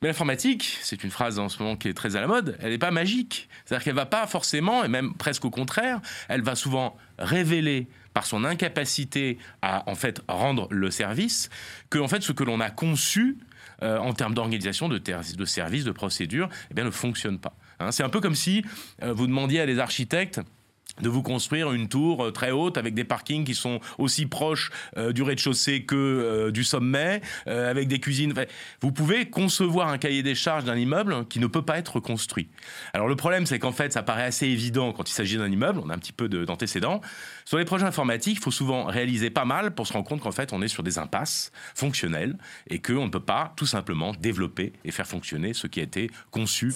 Mais 0.00 0.08
l'informatique, 0.08 0.78
c'est 0.80 1.02
une 1.02 1.10
phrase 1.10 1.40
en 1.40 1.48
ce 1.48 1.60
moment 1.60 1.74
qui 1.74 1.88
est 1.88 1.94
très 1.94 2.14
à 2.14 2.20
la 2.20 2.28
mode, 2.28 2.56
elle 2.60 2.70
n'est 2.70 2.78
pas 2.78 2.92
magique. 2.92 3.48
C'est-à-dire 3.64 3.84
qu'elle 3.84 3.96
va 3.96 4.06
pas 4.06 4.28
forcément, 4.28 4.84
et 4.84 4.88
même 4.88 5.14
presque 5.14 5.44
au 5.44 5.50
contraire, 5.50 6.00
elle 6.28 6.42
va 6.42 6.54
souvent 6.54 6.96
révéler 7.18 7.88
par 8.14 8.24
son 8.24 8.44
incapacité 8.44 9.38
à 9.60 9.88
en 9.90 9.96
fait 9.96 10.22
rendre 10.28 10.68
le 10.70 10.90
service 10.92 11.50
que 11.90 11.98
en 11.98 12.06
fait 12.06 12.22
ce 12.22 12.32
que 12.32 12.44
l'on 12.44 12.60
a 12.60 12.70
conçu 12.70 13.38
euh, 13.82 13.98
en 13.98 14.12
termes 14.12 14.34
d'organisation, 14.34 14.88
de, 14.88 14.98
de 14.98 15.44
services, 15.44 15.84
de 15.84 15.90
procédures, 15.90 16.48
eh 16.70 16.74
bien 16.74 16.84
ne 16.84 16.90
fonctionne 16.90 17.38
pas. 17.38 17.54
Hein, 17.80 17.92
c'est 17.92 18.02
un 18.02 18.08
peu 18.08 18.20
comme 18.20 18.34
si 18.34 18.64
euh, 19.02 19.12
vous 19.12 19.26
demandiez 19.26 19.60
à 19.60 19.66
des 19.66 19.78
architectes 19.78 20.40
de 21.00 21.08
vous 21.08 21.22
construire 21.22 21.70
une 21.72 21.88
tour 21.88 22.24
euh, 22.24 22.32
très 22.32 22.50
haute 22.50 22.76
avec 22.76 22.92
des 22.94 23.04
parkings 23.04 23.44
qui 23.44 23.54
sont 23.54 23.78
aussi 23.98 24.26
proches 24.26 24.70
euh, 24.96 25.12
du 25.12 25.22
rez-de-chaussée 25.22 25.84
que 25.84 26.50
du 26.50 26.64
sommet, 26.64 27.20
avec 27.46 27.88
des 27.88 28.00
cuisines. 28.00 28.34
vous 28.80 28.92
pouvez 28.92 29.28
concevoir 29.28 29.88
un 29.88 29.98
cahier 29.98 30.22
des 30.22 30.34
charges 30.34 30.64
d'un 30.64 30.76
immeuble 30.76 31.26
qui 31.28 31.38
ne 31.38 31.46
peut 31.46 31.62
pas 31.62 31.78
être 31.78 32.00
construit. 32.00 32.48
Alors 32.94 33.06
le 33.06 33.16
problème, 33.16 33.46
c'est 33.46 33.58
qu'en 33.58 33.72
fait, 33.72 33.92
ça 33.92 34.02
paraît 34.02 34.24
assez 34.24 34.46
évident 34.46 34.92
quand 34.92 35.08
il 35.08 35.12
s'agit 35.12 35.36
d'un 35.36 35.50
immeuble, 35.50 35.80
on 35.84 35.90
a 35.90 35.94
un 35.94 35.98
petit 35.98 36.12
peu 36.12 36.28
d'antécédents. 36.28 37.00
Sur 37.48 37.56
les 37.56 37.64
projets 37.64 37.86
informatiques, 37.86 38.36
il 38.36 38.42
faut 38.42 38.50
souvent 38.50 38.84
réaliser 38.84 39.30
pas 39.30 39.46
mal 39.46 39.74
pour 39.74 39.86
se 39.86 39.94
rendre 39.94 40.06
compte 40.06 40.20
qu'en 40.20 40.32
fait, 40.32 40.52
on 40.52 40.60
est 40.60 40.68
sur 40.68 40.82
des 40.82 40.98
impasses 40.98 41.50
fonctionnelles 41.74 42.36
et 42.68 42.78
qu'on 42.78 43.06
ne 43.06 43.10
peut 43.10 43.24
pas 43.24 43.54
tout 43.56 43.64
simplement 43.64 44.12
développer 44.12 44.74
et 44.84 44.90
faire 44.90 45.06
fonctionner 45.06 45.54
ce 45.54 45.66
qui 45.66 45.80
a 45.80 45.84
été 45.84 46.10
conçu 46.30 46.74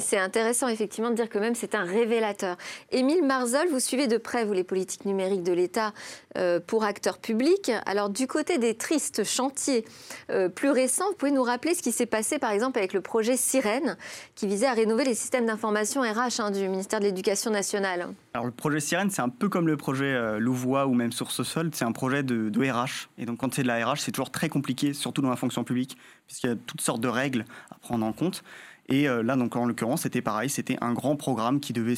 C'est 0.00 0.18
intéressant 0.18 0.66
effectivement 0.66 1.10
de 1.10 1.14
dire 1.14 1.28
que 1.28 1.38
même 1.38 1.54
c'est 1.54 1.76
un 1.76 1.84
révélateur. 1.84 2.56
Émile 2.90 3.22
Marzol, 3.22 3.68
vous 3.68 3.78
suivez 3.78 4.08
de 4.08 4.16
près, 4.16 4.44
vous, 4.44 4.52
les 4.52 4.64
politiques 4.64 5.04
numériques 5.04 5.44
de 5.44 5.52
l'État 5.52 5.94
euh, 6.38 6.58
pour 6.58 6.82
acteurs 6.82 7.18
publics. 7.18 7.70
Alors, 7.86 8.10
du 8.10 8.26
côté 8.26 8.58
des 8.58 8.74
tristes 8.74 9.22
chantiers 9.22 9.84
euh, 10.28 10.48
plus 10.48 10.70
récents, 10.70 11.06
vous 11.10 11.16
pouvez 11.16 11.30
nous 11.30 11.44
rappeler 11.44 11.72
ce 11.72 11.82
qui 11.82 11.92
s'est 11.92 12.04
passé, 12.04 12.40
par 12.40 12.50
exemple, 12.50 12.80
avec 12.80 12.94
le 12.94 13.00
projet 13.00 13.36
Sirène, 13.36 13.96
qui 14.34 14.48
visait 14.48 14.66
à 14.66 14.72
rénover 14.72 15.04
les 15.04 15.14
systèmes 15.14 15.46
d'information 15.46 16.00
RH 16.00 16.40
hein, 16.40 16.50
du 16.50 16.68
ministère 16.68 16.98
de 16.98 17.04
l'Éducation 17.04 17.52
nationale 17.52 18.08
Alors, 18.34 18.46
le 18.46 18.52
projet 18.52 18.80
Sirène, 18.80 19.10
c'est 19.10 19.22
un 19.22 19.28
peu 19.28 19.48
comme 19.48 19.68
le 19.68 19.76
projet 19.76 20.12
euh, 20.12 20.40
Louvois 20.40 20.88
ou 20.88 20.94
même 20.94 21.12
Source 21.12 21.44
Sol, 21.44 21.70
c'est 21.72 21.84
un 21.84 21.92
projet 21.92 22.24
de, 22.24 22.50
de 22.50 22.60
RH. 22.68 23.08
Et 23.16 23.26
donc, 23.26 23.38
quand 23.38 23.54
c'est 23.54 23.62
de 23.62 23.68
la 23.68 23.86
RH, 23.86 23.98
c'est 23.98 24.10
toujours 24.10 24.32
très 24.32 24.48
compliqué, 24.48 24.92
surtout 24.92 25.22
dans 25.22 25.30
la 25.30 25.36
fonction 25.36 25.62
publique, 25.62 25.96
puisqu'il 26.26 26.48
y 26.48 26.52
a 26.52 26.56
toutes 26.56 26.80
sortes 26.80 27.00
de 27.00 27.06
règles 27.06 27.44
à 27.70 27.76
prendre 27.76 28.04
en 28.04 28.12
compte. 28.12 28.42
Et 28.88 29.08
euh, 29.08 29.22
là, 29.22 29.36
donc 29.36 29.56
en 29.56 29.66
l'occurrence, 29.66 30.02
c'était 30.02 30.20
pareil, 30.20 30.50
c'était 30.50 30.76
un 30.80 30.92
grand 30.92 31.16
programme 31.16 31.60
qui 31.60 31.72
devait 31.72 31.94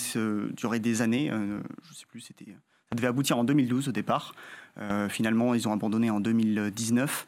durer 0.53 0.79
des 0.79 1.03
années. 1.03 1.31
Euh, 1.31 1.61
je 1.89 1.95
sais 1.95 2.07
plus, 2.07 2.21
ça 2.21 2.35
devait 2.95 3.09
aboutir 3.09 3.39
en 3.39 3.45
2012 3.45 3.89
au 3.89 3.93
départ. 3.93 4.35
Euh, 4.79 5.09
finalement, 5.09 5.55
ils 5.55 5.67
ont 5.67 5.73
abandonné 5.73 6.11
en 6.11 6.21
2019. 6.21 7.27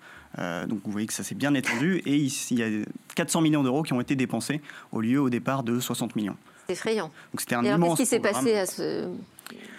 donc 0.68 0.80
vous 0.84 0.92
voyez 0.92 1.06
que 1.06 1.14
ça 1.14 1.24
s'est 1.24 1.34
bien 1.34 1.54
étendu. 1.54 2.02
Et 2.04 2.16
il 2.16 2.58
y 2.58 2.62
a 2.62 2.84
400 3.14 3.40
millions 3.40 3.62
d'euros 3.62 3.82
qui 3.82 3.92
ont 3.94 4.00
été 4.00 4.16
dépensés 4.16 4.60
au 4.92 5.00
lieu 5.00 5.20
au 5.20 5.30
départ 5.30 5.62
de 5.62 5.80
60 5.80 6.14
millions. 6.14 6.36
C'est 6.68 6.74
effrayant. 6.74 7.10
Donc 7.32 7.40
c'était 7.40 7.54
un 7.54 7.64
et 7.64 7.68
immense. 7.68 7.96
Qu'est-ce 7.96 8.10
qui 8.10 8.16
s'est 8.16 8.20
passé 8.20 8.54
à 8.54 8.66
ce... 8.66 9.08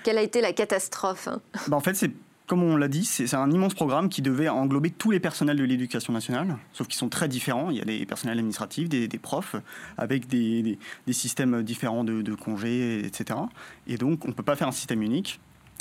Quelle 0.04 0.18
a 0.18 0.24
été 0.24 0.42
la 0.42 0.54
catastrophe 0.54 1.28
hein? 1.28 1.40
Bah, 1.68 1.78
En 1.78 1.82
fait, 1.82 1.94
c'est 1.94 2.10
comme 2.48 2.64
on 2.64 2.78
l'a 2.78 2.88
dit, 2.88 3.06
c'est 3.06 3.32
un 3.36 3.52
immense 3.52 3.76
programme 3.76 4.10
qui 4.10 4.24
devait 4.24 4.50
englober 4.50 4.90
tous 4.90 5.12
les 5.12 5.20
personnels 5.20 5.58
de 5.58 5.64
l'éducation 5.64 6.14
nationale, 6.14 6.58
sauf 6.74 6.88
qu'ils 6.88 6.98
sont 6.98 7.10
très 7.10 7.28
différents. 7.28 7.70
Il 7.70 7.78
y 7.78 7.82
a 7.82 7.86
des 7.86 8.08
personnels 8.08 8.40
administratifs, 8.40 8.90
des, 8.90 9.08
profs, 9.20 9.56
avec 10.00 10.26
des, 10.26 10.80
systèmes 11.12 11.62
différents 11.62 12.04
de, 12.04 12.34
congés, 12.34 13.06
etc. 13.06 13.40
Et 13.86 13.98
donc, 13.98 14.26
on 14.26 14.30
ne 14.30 14.34
peut 14.34 14.42
pas 14.42 14.56
faire 14.56 14.68
un 14.68 14.72
système 14.72 15.04
unique. 15.04 15.40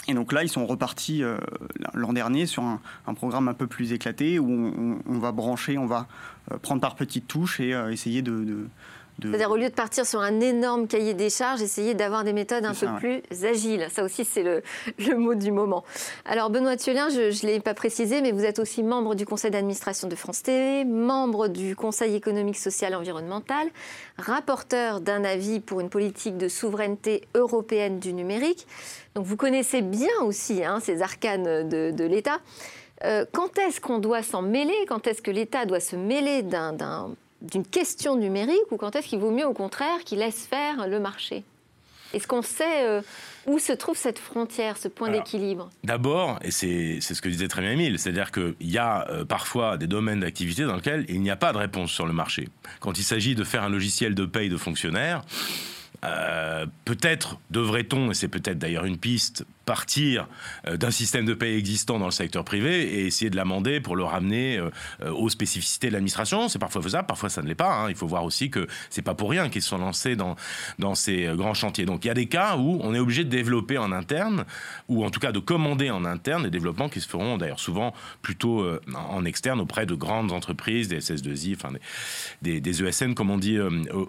Et 0.08 0.14
donc 0.14 0.30
là, 0.30 0.42
ils 0.42 0.50
sont 0.50 0.66
repartis 0.66 1.22
euh, 1.22 1.38
l'an 1.94 2.12
dernier 2.12 2.44
sur 2.44 2.62
un, 2.62 2.80
programme 3.14 3.48
un 3.48 3.54
peu 3.54 3.66
plus 3.66 3.94
éclaté 3.94 4.38
où 4.38 5.00
on, 5.06 5.18
va 5.18 5.32
brancher, 5.32 5.78
on 5.78 5.86
va 5.86 6.06
euh, 6.52 6.58
prendre 6.58 6.82
par 6.82 6.96
petites 6.96 7.26
touches 7.26 7.60
et 7.60 7.72
euh, 7.72 7.90
essayer 7.90 8.20
de 8.20 8.68
c'est-à-dire, 9.20 9.50
au 9.50 9.56
lieu 9.56 9.68
de 9.68 9.74
partir 9.74 10.06
sur 10.06 10.20
un 10.20 10.40
énorme 10.40 10.86
cahier 10.86 11.12
des 11.12 11.28
charges, 11.28 11.60
essayer 11.60 11.94
d'avoir 11.94 12.22
des 12.22 12.32
méthodes 12.32 12.64
un 12.64 12.74
peu 12.74 12.86
plus 12.98 13.22
agiles. 13.44 13.88
Ça 13.90 14.04
aussi, 14.04 14.24
c'est 14.24 14.44
le, 14.44 14.62
mot 15.16 15.34
du 15.34 15.50
moment. 15.50 15.84
Alors, 16.24 16.50
Benoît 16.50 16.76
Thiolin, 16.76 17.08
je 17.08 17.46
ne 17.46 17.50
l'ai 17.50 17.60
pas 17.60 17.74
précisé, 17.74 18.22
mais 18.22 18.30
vous 18.30 18.44
êtes 18.44 18.60
aussi 18.60 18.82
membre 18.82 19.16
du 19.16 19.26
conseil 19.26 19.50
d'administration 19.50 20.06
de 20.06 20.14
France 20.14 20.42
TV, 20.42 20.84
membre 20.84 21.48
du 21.48 21.74
conseil 21.74 22.14
économique, 22.14 22.58
social 22.58 22.92
et 22.92 22.96
environnemental, 22.96 23.68
rapporteur 24.18 25.00
d'un 25.00 25.24
avis 25.24 25.58
pour 25.58 25.80
une 25.80 25.90
politique 25.90 26.36
de 26.36 26.48
souveraineté 26.48 27.22
européenne 27.34 27.98
du 27.98 28.12
numérique. 28.12 28.66
Donc, 29.16 29.26
vous 29.26 29.36
connaissez 29.36 29.82
bien 29.82 30.14
aussi 30.22 30.64
hein, 30.64 30.78
ces 30.80 31.02
arcanes 31.02 31.68
de, 31.68 32.04
l'État. 32.04 32.38
Euh, 33.04 33.24
quand 33.32 33.58
est-ce 33.58 33.80
qu'on 33.80 33.98
doit 33.98 34.22
s'en 34.22 34.42
mêler? 34.42 34.74
Quand 34.88 35.06
est-ce 35.08 35.22
que 35.22 35.30
l'État 35.30 35.66
doit 35.66 35.80
se 35.80 35.96
mêler 35.96 36.42
d'un 36.42 36.72
d'une 37.42 37.64
question 37.64 38.16
numérique 38.16 38.70
ou 38.70 38.76
quand 38.76 38.96
est-ce 38.96 39.08
qu'il 39.08 39.18
vaut 39.18 39.30
mieux 39.30 39.46
au 39.46 39.54
contraire 39.54 40.04
qu'il 40.04 40.18
laisse 40.18 40.46
faire 40.46 40.88
le 40.88 41.00
marché? 41.00 41.44
Est-ce 42.14 42.26
qu'on 42.26 42.42
sait 42.42 42.86
euh, 42.86 43.02
Où 43.46 43.58
se 43.58 43.72
trouve 43.72 43.96
cette 43.96 44.18
frontière, 44.18 44.76
ce 44.78 44.88
point 44.88 45.10
d'équilibre? 45.10 45.68
D'abord, 45.84 46.38
et 46.42 46.50
c'est 46.50 47.00
ce 47.00 47.20
que 47.20 47.28
disait 47.28 47.48
très 47.48 47.60
bien 47.60 47.72
Emile, 47.72 47.98
c'est-à-dire 47.98 48.30
qu'il 48.32 48.54
y 48.60 48.78
a 48.78 49.06
euh, 49.10 49.24
parfois 49.24 49.76
des 49.76 49.86
domaines 49.86 50.20
d'activité 50.20 50.64
dans 50.64 50.76
lesquels 50.76 51.04
il 51.08 51.20
n'y 51.20 51.30
a 51.30 51.36
pas 51.36 51.52
de 51.52 51.58
réponse 51.58 51.90
sur 51.90 52.06
le 52.06 52.12
marché. 52.12 52.48
Quand 52.80 52.98
il 52.98 53.04
s'agit 53.04 53.34
de 53.34 53.44
faire 53.44 53.62
un 53.62 53.68
logiciel 53.68 54.14
de 54.14 54.24
paye 54.24 54.48
de 54.48 54.56
fonctionnaires, 54.56 55.22
euh, 56.04 56.66
peut-être 56.84 57.38
devrait-on, 57.50 58.10
et 58.10 58.14
c'est 58.14 58.28
peut-être 58.28 58.58
d'ailleurs 58.58 58.84
une 58.84 58.98
piste, 58.98 59.44
partir 59.68 60.28
euh, 60.66 60.78
d'un 60.78 60.90
système 60.90 61.26
de 61.26 61.34
paie 61.34 61.58
existant 61.58 61.98
dans 61.98 62.06
le 62.06 62.10
secteur 62.10 62.42
privé 62.42 62.82
et 62.82 63.06
essayer 63.06 63.28
de 63.28 63.36
l'amender 63.36 63.80
pour 63.80 63.96
le 63.96 64.04
ramener 64.04 64.56
euh, 64.56 64.70
aux 65.12 65.28
spécificités 65.28 65.88
de 65.88 65.92
l'administration. 65.92 66.48
C'est 66.48 66.58
parfois 66.58 66.80
faisable, 66.80 67.06
parfois 67.06 67.28
ça 67.28 67.42
ne 67.42 67.48
l'est 67.48 67.54
pas. 67.54 67.72
Hein. 67.72 67.90
Il 67.90 67.94
faut 67.94 68.06
voir 68.06 68.24
aussi 68.24 68.50
que 68.50 68.66
c'est 68.88 69.02
pas 69.02 69.14
pour 69.14 69.30
rien 69.30 69.50
qu'ils 69.50 69.62
sont 69.62 69.78
lancés 69.78 70.16
dans, 70.16 70.36
dans 70.78 70.94
ces 70.94 71.28
grands 71.34 71.52
chantiers. 71.52 71.84
Donc 71.84 72.04
il 72.04 72.08
y 72.08 72.10
a 72.10 72.14
des 72.14 72.26
cas 72.26 72.56
où 72.56 72.80
on 72.82 72.94
est 72.94 72.98
obligé 72.98 73.24
de 73.24 73.28
développer 73.28 73.76
en 73.76 73.92
interne, 73.92 74.46
ou 74.88 75.04
en 75.04 75.10
tout 75.10 75.20
cas 75.20 75.32
de 75.32 75.38
commander 75.38 75.90
en 75.90 76.06
interne 76.06 76.44
des 76.44 76.50
développements 76.50 76.88
qui 76.88 77.02
se 77.02 77.08
feront 77.08 77.36
d'ailleurs 77.36 77.60
souvent 77.60 77.92
plutôt 78.22 78.66
en 78.94 79.24
externe 79.24 79.60
auprès 79.60 79.84
de 79.84 79.94
grandes 79.94 80.32
entreprises, 80.32 80.88
des 80.88 81.00
SS2I, 81.00 81.56
enfin 81.56 81.70
des, 82.42 82.60
des, 82.60 82.82
ESN 82.82 83.14
comme 83.14 83.30
on 83.30 83.38
dit 83.38 83.58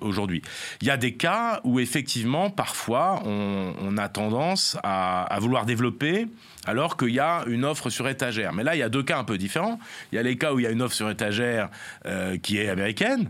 aujourd'hui. 0.01 0.42
Il 0.82 0.88
y 0.88 0.92
a 0.92 0.98
des 0.98 1.16
cas 1.16 1.60
où 1.63 1.80
effectivement, 1.80 2.50
parfois, 2.50 3.22
on, 3.25 3.98
a 3.98 4.08
tendance 4.10 4.78
à, 4.84 5.38
vouloir 5.39 5.49
développer 5.65 6.27
alors 6.65 6.98
qu'il 6.98 7.10
y 7.10 7.20
a 7.20 7.44
une 7.48 7.65
offre 7.65 7.89
sur 7.89 8.08
étagère. 8.08 8.53
Mais 8.53 8.63
là, 8.63 8.75
il 8.75 8.79
y 8.79 8.84
a 8.84 8.89
deux 8.89 9.03
cas 9.03 9.18
un 9.18 9.24
peu 9.24 9.38
différents. 9.38 9.79
Il 10.12 10.15
y 10.15 10.20
a 10.20 10.24
les 10.24 10.38
cas 10.38 10.53
où 10.53 10.60
il 10.60 10.63
y 10.63 10.68
a 10.68 10.72
une 10.72 10.82
offre 10.82 10.96
sur 10.96 11.10
étagère 11.10 11.70
euh, 12.06 12.38
qui 12.38 12.58
est 12.58 12.70
américaine 12.70 13.29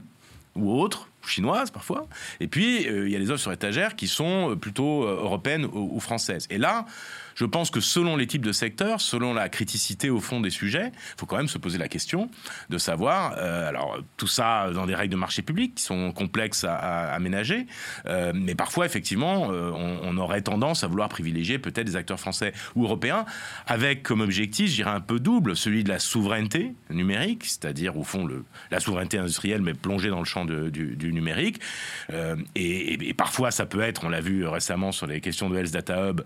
ou 0.56 0.74
autre, 0.74 1.08
chinoise 1.26 1.72
parfois. 1.72 2.08
Et 2.40 2.48
puis, 2.48 2.88
euh, 2.88 3.08
il 3.08 3.12
y 3.12 3.16
a 3.16 3.20
les 3.20 3.30
offres 3.32 3.42
sur 3.42 3.52
étagère 3.52 3.96
qui 3.96 4.08
sont 4.08 4.58
plutôt 4.60 5.04
euh, 5.04 5.22
européennes 5.22 5.66
ou 5.72 6.00
françaises. 6.00 6.48
Et 6.50 6.58
là, 6.58 6.86
je 7.40 7.46
pense 7.46 7.72
que 7.72 7.80
selon 7.80 8.18
les 8.18 8.28
types 8.28 8.46
de 8.46 8.52
secteurs, 8.52 9.00
selon 9.00 9.34
la 9.34 9.48
criticité 9.48 10.10
au 10.10 10.20
fond 10.20 10.42
des 10.42 10.50
sujets, 10.50 10.92
il 10.94 11.20
faut 11.20 11.26
quand 11.26 11.38
même 11.38 11.48
se 11.48 11.58
poser 11.58 11.78
la 11.78 11.88
question 11.88 12.30
de 12.70 12.78
savoir, 12.78 13.36
euh, 13.38 13.70
alors 13.70 13.98
tout 14.18 14.28
ça 14.28 14.70
dans 14.74 14.86
des 14.86 14.94
règles 14.94 15.14
de 15.14 15.18
marché 15.18 15.42
public 15.42 15.76
qui 15.76 15.84
sont 15.84 16.12
complexes 16.12 16.66
à, 16.66 17.14
aménager, 17.14 17.66
euh, 18.08 18.34
mais 18.36 18.56
parfois 18.56 18.86
effectivement 18.86 19.52
euh, 19.54 19.72
on, 19.72 20.18
aurait 20.18 20.42
tendance 20.42 20.84
à 20.84 20.88
vouloir 20.88 21.08
privilégier 21.08 21.60
peut-être 21.60 21.86
des 21.86 21.96
acteurs 21.96 22.20
français 22.20 22.52
ou 22.76 22.84
européens 22.84 23.24
avec 23.68 24.04
comme 24.04 24.20
objectif, 24.20 24.70
je 24.70 24.84
un 24.84 25.00
peu 25.00 25.20
double, 25.20 25.56
celui 25.56 25.86
de 25.86 25.90
la 25.90 26.00
souveraineté 26.00 26.74
numérique, 26.90 27.46
c'est-à-dire 27.46 27.96
au 27.96 28.04
fond 28.04 28.26
le, 28.26 28.44
la 28.70 28.82
souveraineté 28.82 29.18
industrielle 29.18 29.62
mais 29.62 29.74
plongée 29.74 30.10
dans 30.10 30.20
le 30.20 30.26
champ 30.26 30.44
du, 30.44 30.98
numérique. 31.14 31.62
Et, 32.56 33.10
et, 33.10 33.14
parfois 33.14 33.52
ça 33.52 33.66
peut 33.66 33.82
être, 33.82 34.04
on 34.04 34.10
l'a 34.10 34.20
vu 34.20 34.46
récemment 34.46 34.92
sur 34.92 35.08
les 35.08 35.22
questions 35.22 35.50
de 35.50 35.58
Health 35.58 35.72
Data 35.72 36.10
Hub, 36.10 36.22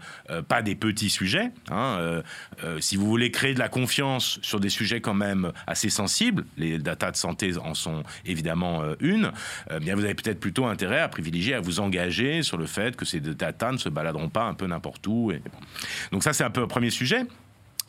pas 0.48 0.62
des 0.62 0.75
petits 0.75 1.02
sujet. 1.10 1.51
Hein, 1.69 1.98
euh, 2.00 2.22
euh, 2.63 2.79
si 2.79 2.95
vous 2.95 3.05
voulez 3.05 3.31
créer 3.31 3.53
de 3.53 3.60
la 3.60 3.69
confiance 3.69 4.39
sur 4.41 4.60
des 4.60 4.69
sujets 4.69 5.01
quand 5.01 5.13
même 5.13 5.51
assez 5.67 5.89
sensibles, 5.89 6.45
les 6.57 6.77
datas 6.79 7.12
de 7.12 7.17
santé 7.17 7.57
en 7.57 7.74
sont 7.74 8.03
évidemment 8.25 8.83
euh, 8.83 8.95
une, 9.00 9.31
bien 9.81 9.95
vous 9.95 10.03
avez 10.03 10.15
peut-être 10.15 10.39
plutôt 10.39 10.65
intérêt 10.65 11.00
à 11.00 11.07
privilégier, 11.07 11.53
à 11.53 11.62
vous 11.62 11.79
engager 11.79 12.43
sur 12.43 12.57
le 12.57 12.65
fait 12.65 12.95
que 12.95 13.05
ces 13.05 13.19
datas 13.19 13.72
ne 13.72 13.77
se 13.77 13.89
baladeront 13.89 14.29
pas 14.29 14.43
un 14.43 14.53
peu 14.53 14.67
n'importe 14.67 15.05
où. 15.07 15.31
Et... 15.31 15.41
Donc 16.12 16.24
ça, 16.24 16.33
c'est 16.33 16.43
un 16.43 16.50
peu 16.50 16.62
un 16.62 16.67
premier 16.67 16.89
sujet 16.89 17.25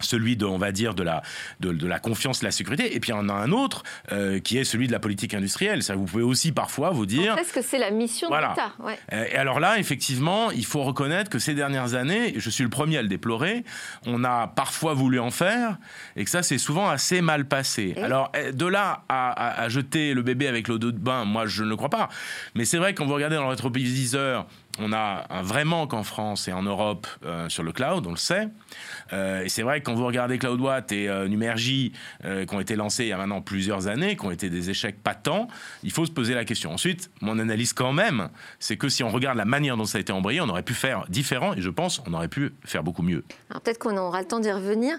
celui 0.04 0.36
de, 0.36 0.44
on 0.44 0.58
va 0.58 0.72
dire, 0.72 0.94
de 0.94 1.02
la, 1.02 1.22
de, 1.60 1.86
la 1.86 1.98
confiance, 1.98 2.40
de 2.40 2.44
la 2.44 2.50
sécurité, 2.50 2.94
et 2.94 3.00
puis 3.00 3.10
il 3.10 3.14
y 3.14 3.18
en 3.18 3.28
a 3.28 3.32
un 3.32 3.52
autre 3.52 3.82
euh, 4.12 4.40
qui 4.40 4.58
est 4.58 4.64
celui 4.64 4.86
de 4.86 4.92
la 4.92 5.00
politique 5.00 5.34
industrielle. 5.34 5.82
Ça, 5.82 5.96
vous 5.96 6.04
pouvez 6.04 6.22
aussi 6.22 6.52
parfois 6.52 6.90
vous 6.90 7.06
dire. 7.06 7.36
Est-ce 7.38 7.52
que 7.52 7.62
c'est 7.62 7.78
la 7.78 7.90
mission 7.90 8.28
de 8.28 8.34
l'État 8.34 8.72
euh, 9.12 9.24
Et 9.30 9.36
alors 9.36 9.60
là, 9.60 9.78
effectivement, 9.78 10.50
il 10.50 10.64
faut 10.64 10.82
reconnaître 10.82 11.30
que 11.30 11.38
ces 11.38 11.54
dernières 11.54 11.94
années, 11.94 12.34
je 12.36 12.50
suis 12.50 12.64
le 12.64 12.70
premier 12.70 12.98
à 12.98 13.02
le 13.02 13.08
déplorer, 13.08 13.64
on 14.06 14.24
a 14.24 14.48
parfois 14.48 14.94
voulu 14.94 15.20
en 15.20 15.30
faire, 15.30 15.78
et 16.16 16.24
que 16.24 16.30
ça, 16.30 16.42
c'est 16.42 16.58
souvent 16.58 16.88
assez 16.88 17.20
mal 17.20 17.46
passé. 17.46 17.94
alors, 18.02 18.30
eh, 18.34 18.52
de 18.52 18.66
là 18.66 19.04
à, 19.08 19.62
à, 19.62 19.68
jeter 19.68 20.14
le 20.14 20.22
bébé 20.22 20.48
avec 20.48 20.68
l'eau 20.68 20.78
de 20.78 20.90
bain, 20.90 21.24
moi, 21.24 21.46
je 21.46 21.64
ne 21.64 21.68
le 21.68 21.76
crois 21.76 21.90
pas. 21.90 22.08
Mais 22.54 22.64
c'est 22.64 22.78
vrai, 22.78 22.94
quand 22.94 23.06
vous 23.06 23.14
regardez 23.14 23.36
dans 23.36 23.42
le 23.42 23.48
rétroviseur, 23.48 24.46
on 24.78 24.92
a 24.92 25.26
un 25.30 25.42
vrai 25.42 25.64
manque 25.64 25.94
en 25.94 26.02
France 26.02 26.48
et 26.48 26.52
en 26.52 26.62
Europe 26.62 27.06
euh, 27.24 27.48
sur 27.48 27.62
le 27.62 27.72
cloud, 27.72 28.06
on 28.06 28.10
le 28.10 28.16
sait. 28.16 28.48
Euh, 29.12 29.44
et 29.44 29.48
c'est 29.48 29.62
vrai 29.62 29.80
que 29.80 29.86
quand 29.86 29.94
vous 29.94 30.06
regardez 30.06 30.38
CloudWatt 30.38 30.90
et 30.92 31.08
euh, 31.08 31.28
Numergy, 31.28 31.92
qui 32.22 32.54
ont 32.54 32.60
été 32.60 32.76
lancés 32.76 33.04
il 33.04 33.08
y 33.08 33.12
a 33.12 33.16
maintenant 33.16 33.40
plusieurs 33.40 33.86
années, 33.86 34.16
qui 34.16 34.24
ont 34.24 34.30
été 34.30 34.50
des 34.50 34.70
échecs 34.70 35.02
patents, 35.02 35.48
il 35.82 35.92
faut 35.92 36.06
se 36.06 36.10
poser 36.10 36.34
la 36.34 36.44
question. 36.44 36.72
Ensuite, 36.72 37.10
mon 37.20 37.38
analyse 37.38 37.72
quand 37.72 37.92
même, 37.92 38.28
c'est 38.58 38.76
que 38.76 38.88
si 38.88 39.04
on 39.04 39.10
regarde 39.10 39.36
la 39.36 39.44
manière 39.44 39.76
dont 39.76 39.84
ça 39.84 39.98
a 39.98 40.00
été 40.00 40.12
embrayé, 40.12 40.40
on 40.40 40.48
aurait 40.48 40.62
pu 40.62 40.74
faire 40.74 41.04
différent 41.08 41.54
et 41.54 41.60
je 41.60 41.70
pense 41.70 42.02
on 42.06 42.14
aurait 42.14 42.28
pu 42.28 42.54
faire 42.64 42.82
beaucoup 42.82 43.02
mieux. 43.02 43.24
Alors 43.50 43.62
peut-être 43.62 43.78
qu'on 43.78 43.96
aura 43.96 44.20
le 44.20 44.26
temps 44.26 44.40
d'y 44.40 44.50
revenir. 44.50 44.96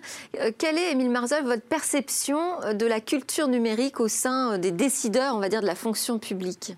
quelle 0.58 0.78
est, 0.78 0.92
Émile 0.92 1.10
Marzol, 1.10 1.44
votre 1.44 1.64
perception 1.64 2.38
de 2.74 2.86
la 2.86 3.02
culture 3.02 3.48
numérique 3.48 4.00
au 4.00 4.08
sein 4.08 4.58
des 4.58 4.72
décideurs, 4.72 5.36
on 5.36 5.40
va 5.40 5.50
dire, 5.50 5.62
de 5.62 5.68
la 5.68 5.76
fonction 5.76 6.20
publique? 6.20 6.76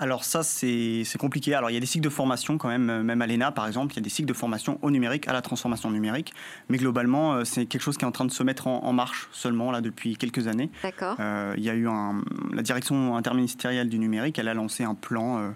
Alors 0.00 0.24
ça, 0.24 0.42
c'est 0.42 1.04
compliqué. 1.18 1.54
Alors 1.54 1.70
il 1.70 1.74
y 1.74 1.76
a 1.76 1.80
des 1.80 1.86
cycles 1.86 2.04
de 2.04 2.10
formation 2.10 2.56
quand 2.56 2.68
même, 2.68 2.88
euh, 2.88 3.02
même 3.02 3.20
à 3.20 3.26
l'ENA 3.26 3.52
par 3.52 3.66
exemple, 3.66 3.92
il 3.92 3.96
y 3.96 4.00
a 4.00 4.02
des 4.02 4.08
cycles 4.10 4.28
de 4.28 4.34
formation 4.34 4.78
au 4.80 4.90
numérique, 4.90 5.28
à 5.28 5.34
la 5.34 5.42
transformation 5.42 5.90
numérique. 5.90 6.32
Mais 6.70 6.78
globalement, 6.78 7.34
euh, 7.34 7.44
c'est 7.44 7.66
quelque 7.66 7.82
chose 7.82 7.98
qui 7.98 8.04
est 8.04 8.08
en 8.08 8.12
train 8.12 8.24
de 8.24 8.32
se 8.32 8.42
mettre 8.42 8.66
en, 8.66 8.92
marche 8.94 9.28
seulement 9.30 9.70
là 9.70 9.82
depuis 9.82 10.16
quelques 10.16 10.48
années. 10.48 10.70
D'accord. 10.82 11.16
Euh, 11.20 11.54
il 11.58 11.62
y 11.62 11.70
a 11.70 11.74
eu 11.74 11.86
un, 11.86 12.22
la 12.52 12.62
direction 12.62 13.14
interministérielle 13.14 13.90
du 13.90 13.98
numérique, 13.98 14.38
elle 14.38 14.48
a 14.48 14.54
lancé 14.54 14.84
un 14.84 14.94
plan 14.94 15.52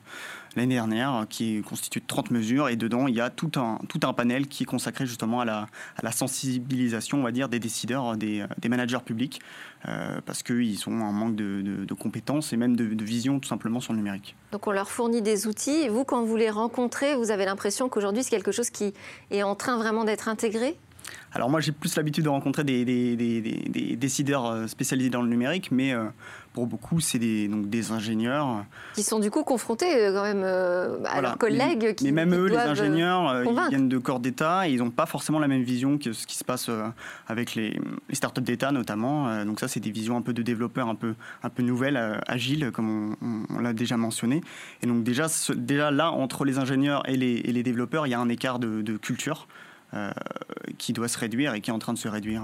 l'année 0.57 0.75
dernière, 0.75 1.27
qui 1.29 1.57
est 1.57 1.61
constitué 1.63 2.01
de 2.01 2.07
30 2.07 2.31
mesures, 2.31 2.69
et 2.69 2.77
dedans, 2.77 3.07
il 3.07 3.15
y 3.15 3.21
a 3.21 3.31
tout 3.31 3.53
un, 3.57 3.79
tout 3.89 4.01
un 4.05 4.13
panel 4.13 4.47
qui 4.47 4.65
est 4.65 4.67
consacré 4.67 5.07
justement 5.07 5.41
à 5.41 5.45
la, 5.45 5.67
à 5.97 6.03
la 6.03 6.13
sensibilisation, 6.13 7.19
on 7.19 7.23
va 7.23 7.33
dire, 7.33 7.49
des 7.49 7.59
décideurs, 7.59 8.17
des, 8.17 8.45
des 8.59 8.69
managers 8.69 9.01
publics, 9.05 9.41
euh, 9.89 10.21
parce 10.25 10.43
qu'ils 10.43 10.89
ont 10.89 11.05
un 11.05 11.13
manque 11.13 11.37
de, 11.37 11.85
de, 11.85 11.95
compétences 11.95 12.53
et 12.53 12.57
même 12.57 12.77
de, 12.77 12.87
de, 12.87 13.05
vision 13.05 13.39
tout 13.39 13.49
simplement 13.49 13.81
sur 13.81 13.93
le 13.93 13.99
numérique. 13.99 14.35
Donc 14.53 14.67
on 14.67 14.73
leur 14.73 14.91
fournit 14.91 15.23
des 15.23 15.47
outils. 15.47 15.89
Vous, 15.89 16.05
quand 16.05 16.23
vous 16.23 16.37
les 16.37 16.51
rencontrez, 16.51 17.15
vous 17.17 17.31
avez 17.31 17.45
l'impression 17.45 17.89
qu'aujourd'hui, 17.89 18.23
c'est 18.23 18.31
quelque 18.31 18.53
chose 18.53 18.71
qui 18.71 18.95
est 19.31 19.43
en 19.43 19.55
train 19.55 19.77
vraiment 19.77 20.05
d'être 20.05 20.29
intégré? 20.29 20.77
Alors 21.33 21.51
moi 21.51 21.61
j'ai 21.61 21.73
plus 21.73 21.97
l'habitude 21.97 22.25
de 22.25 22.29
rencontrer 22.29 22.65
des, 22.65 22.85
des, 22.85 23.17
des, 23.17 23.41
des, 23.41 23.97
décideurs 23.97 24.47
euh, 24.47 24.67
spécialisés 24.67 25.11
dans 25.11 25.21
le 25.21 25.29
numérique, 25.29 25.71
mais 25.71 25.93
euh, 25.93 26.07
pour 26.55 26.67
beaucoup 26.67 27.01
c'est 27.01 27.19
des, 27.19 27.49
donc 27.49 27.69
des 27.69 27.93
ingénieurs. 27.93 28.65
Qui 28.95 29.03
sont 29.03 29.19
du 29.19 29.31
coup 29.31 29.45
confrontés 29.45 29.95
euh, 29.95 30.15
quand 30.15 30.23
même 30.23 30.45
à 31.05 31.21
leurs 31.21 31.37
collègues. 31.37 31.83
Mais, 31.83 31.95
qui, 31.95 32.05
mais 32.05 32.25
même 32.25 32.35
eux, 32.35 32.47
les 32.47 32.57
ingénieurs, 32.57 33.43
ils 33.45 33.69
viennent 33.69 33.89
de 33.89 33.99
corps 33.99 34.21
d'État 34.21 34.67
et 34.67 34.73
ils 34.73 34.79
n'ont 34.79 34.91
pas 34.91 35.07
forcément 35.07 35.39
la 35.39 35.49
même 35.49 35.63
vision 35.63 35.99
que 35.99 36.13
ce 36.13 36.27
qui 36.27 36.39
se 36.39 36.45
passe 36.45 36.71
avec 37.29 37.55
les, 37.55 37.79
les 38.09 38.15
startups 38.15 38.41
d'État 38.41 38.73
notamment. 38.73 39.45
donc 39.45 39.61
ça 39.61 39.69
c'est 39.69 39.81
des 39.81 39.91
visions 39.91 40.17
un 40.17 40.23
peu 40.23 40.33
de 40.33 40.43
développeurs 40.43 40.89
un 40.89 40.95
peu, 40.95 41.15
un 41.43 41.51
peu 41.51 41.63
nouvelles, 41.63 42.21
agiles 42.27 42.71
comme 42.73 43.17
on, 43.51 43.59
l'a 43.59 43.75
déjà 43.75 43.97
mentionné. 43.97 44.41
Et 44.83 44.87
donc 44.87 45.05
déjà, 45.05 45.27
déjà 45.55 45.91
là, 45.91 46.11
entre 46.11 46.45
les 46.45 46.59
ingénieurs 46.59 47.07
et 47.09 47.17
les, 47.17 47.35
et 47.45 47.53
les 47.53 47.63
développeurs, 47.63 48.07
il 48.07 48.11
y 48.11 48.15
a 48.15 48.21
un 48.21 48.29
écart 48.29 48.59
de, 48.59 48.81
de 48.81 48.97
culture. 48.97 49.47
Euh, 49.95 50.11
qui 50.77 50.93
doit 50.93 51.07
se 51.07 51.17
réduire 51.19 51.55
et 51.55 51.61
qui 51.61 51.71
est 51.71 51.73
en 51.73 51.79
train 51.79 51.93
de 51.93 51.99
se 51.99 52.09
réduire. 52.09 52.43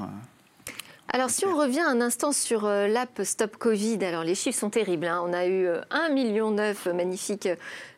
Euh, 1.11 1.17
alors, 1.17 1.31
si 1.31 1.47
on 1.47 1.57
revient 1.57 1.81
un 1.81 2.01
instant 2.01 2.33
sur 2.33 2.65
euh, 2.65 2.87
l'app 2.87 3.21
Stop 3.25 3.57
Covid, 3.57 4.05
alors 4.05 4.25
les 4.25 4.35
chiffres 4.35 4.59
sont 4.59 4.71
terribles. 4.71 5.07
Hein. 5.07 5.23
On 5.25 5.33
a 5.33 5.47
eu 5.47 5.67
1,9 5.69 6.13
million 6.13 6.55
magnifiques 6.95 7.49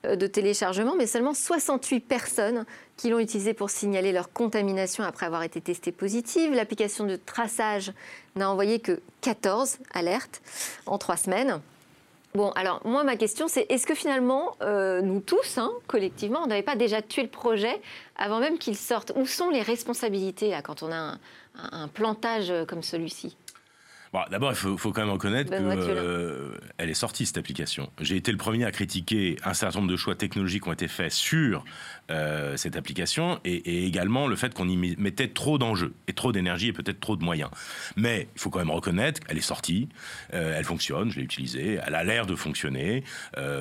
de 0.04 0.26
téléchargements, 0.26 0.94
mais 0.96 1.06
seulement 1.06 1.34
68 1.34 2.00
personnes 2.00 2.64
qui 2.96 3.10
l'ont 3.10 3.18
utilisé 3.18 3.54
pour 3.54 3.70
signaler 3.70 4.12
leur 4.12 4.32
contamination 4.32 5.04
après 5.04 5.26
avoir 5.26 5.42
été 5.42 5.60
testées 5.60 5.92
positives. 5.92 6.52
L'application 6.52 7.06
de 7.06 7.16
traçage 7.16 7.92
n'a 8.36 8.50
envoyé 8.50 8.80
que 8.80 9.00
14 9.20 9.78
alertes 9.94 10.42
en 10.86 10.98
trois 10.98 11.16
semaines. 11.16 11.60
Bon, 12.34 12.50
alors 12.52 12.80
moi, 12.86 13.04
ma 13.04 13.16
question, 13.16 13.46
c'est 13.46 13.66
est-ce 13.68 13.86
que 13.86 13.94
finalement, 13.94 14.56
euh, 14.62 15.02
nous 15.02 15.20
tous, 15.20 15.58
hein, 15.58 15.70
collectivement, 15.86 16.40
on 16.42 16.46
n'avait 16.46 16.62
pas 16.62 16.76
déjà 16.76 17.02
tué 17.02 17.22
le 17.22 17.28
projet 17.28 17.78
avant 18.16 18.40
même 18.40 18.56
qu'il 18.56 18.74
sorte? 18.74 19.12
Où 19.16 19.26
sont 19.26 19.50
les 19.50 19.60
responsabilités 19.60 20.58
quand 20.64 20.82
on 20.82 20.90
a 20.90 20.96
un 20.96 21.18
plantage 21.94 22.52
comme 22.66 22.82
celui-ci 22.82 23.36
D'abord, 24.30 24.52
il 24.52 24.56
faut, 24.56 24.92
quand 24.92 25.00
même 25.00 25.10
reconnaître 25.10 25.50
qu'elle 25.50 25.64
euh, 25.64 26.58
est 26.78 26.94
sortie, 26.94 27.24
cette 27.24 27.38
application. 27.38 27.90
J'ai 27.98 28.16
été 28.16 28.30
le 28.30 28.36
premier 28.36 28.66
à 28.66 28.70
critiquer 28.70 29.36
un 29.42 29.54
certain 29.54 29.78
nombre 29.78 29.90
de 29.90 29.96
choix 29.96 30.14
technologiques 30.14 30.64
qui 30.64 30.68
ont 30.68 30.74
été 30.74 30.86
faits 30.86 31.12
sur 31.12 31.64
euh, 32.10 32.58
cette 32.58 32.76
application 32.76 33.40
et, 33.44 33.86
également 33.86 34.26
le 34.26 34.36
fait 34.36 34.52
qu'on 34.52 34.68
y 34.68 34.76
mettait 34.98 35.28
trop 35.28 35.56
d'enjeux 35.56 35.94
et 36.08 36.12
trop 36.12 36.30
d'énergie 36.30 36.68
et 36.68 36.72
peut-être 36.74 37.00
trop 37.00 37.16
de 37.16 37.24
moyens. 37.24 37.48
Mais 37.96 38.28
il 38.36 38.40
faut 38.40 38.50
quand 38.50 38.58
même 38.58 38.70
reconnaître 38.70 39.20
qu'elle 39.20 39.38
est 39.38 39.40
sortie, 39.40 39.88
euh, 40.34 40.58
elle 40.58 40.64
fonctionne, 40.64 41.10
je 41.10 41.16
l'ai 41.16 41.24
utilisée, 41.24 41.78
elle 41.86 41.94
a 41.94 42.04
l'air 42.04 42.26
de 42.26 42.36
fonctionner 42.36 43.04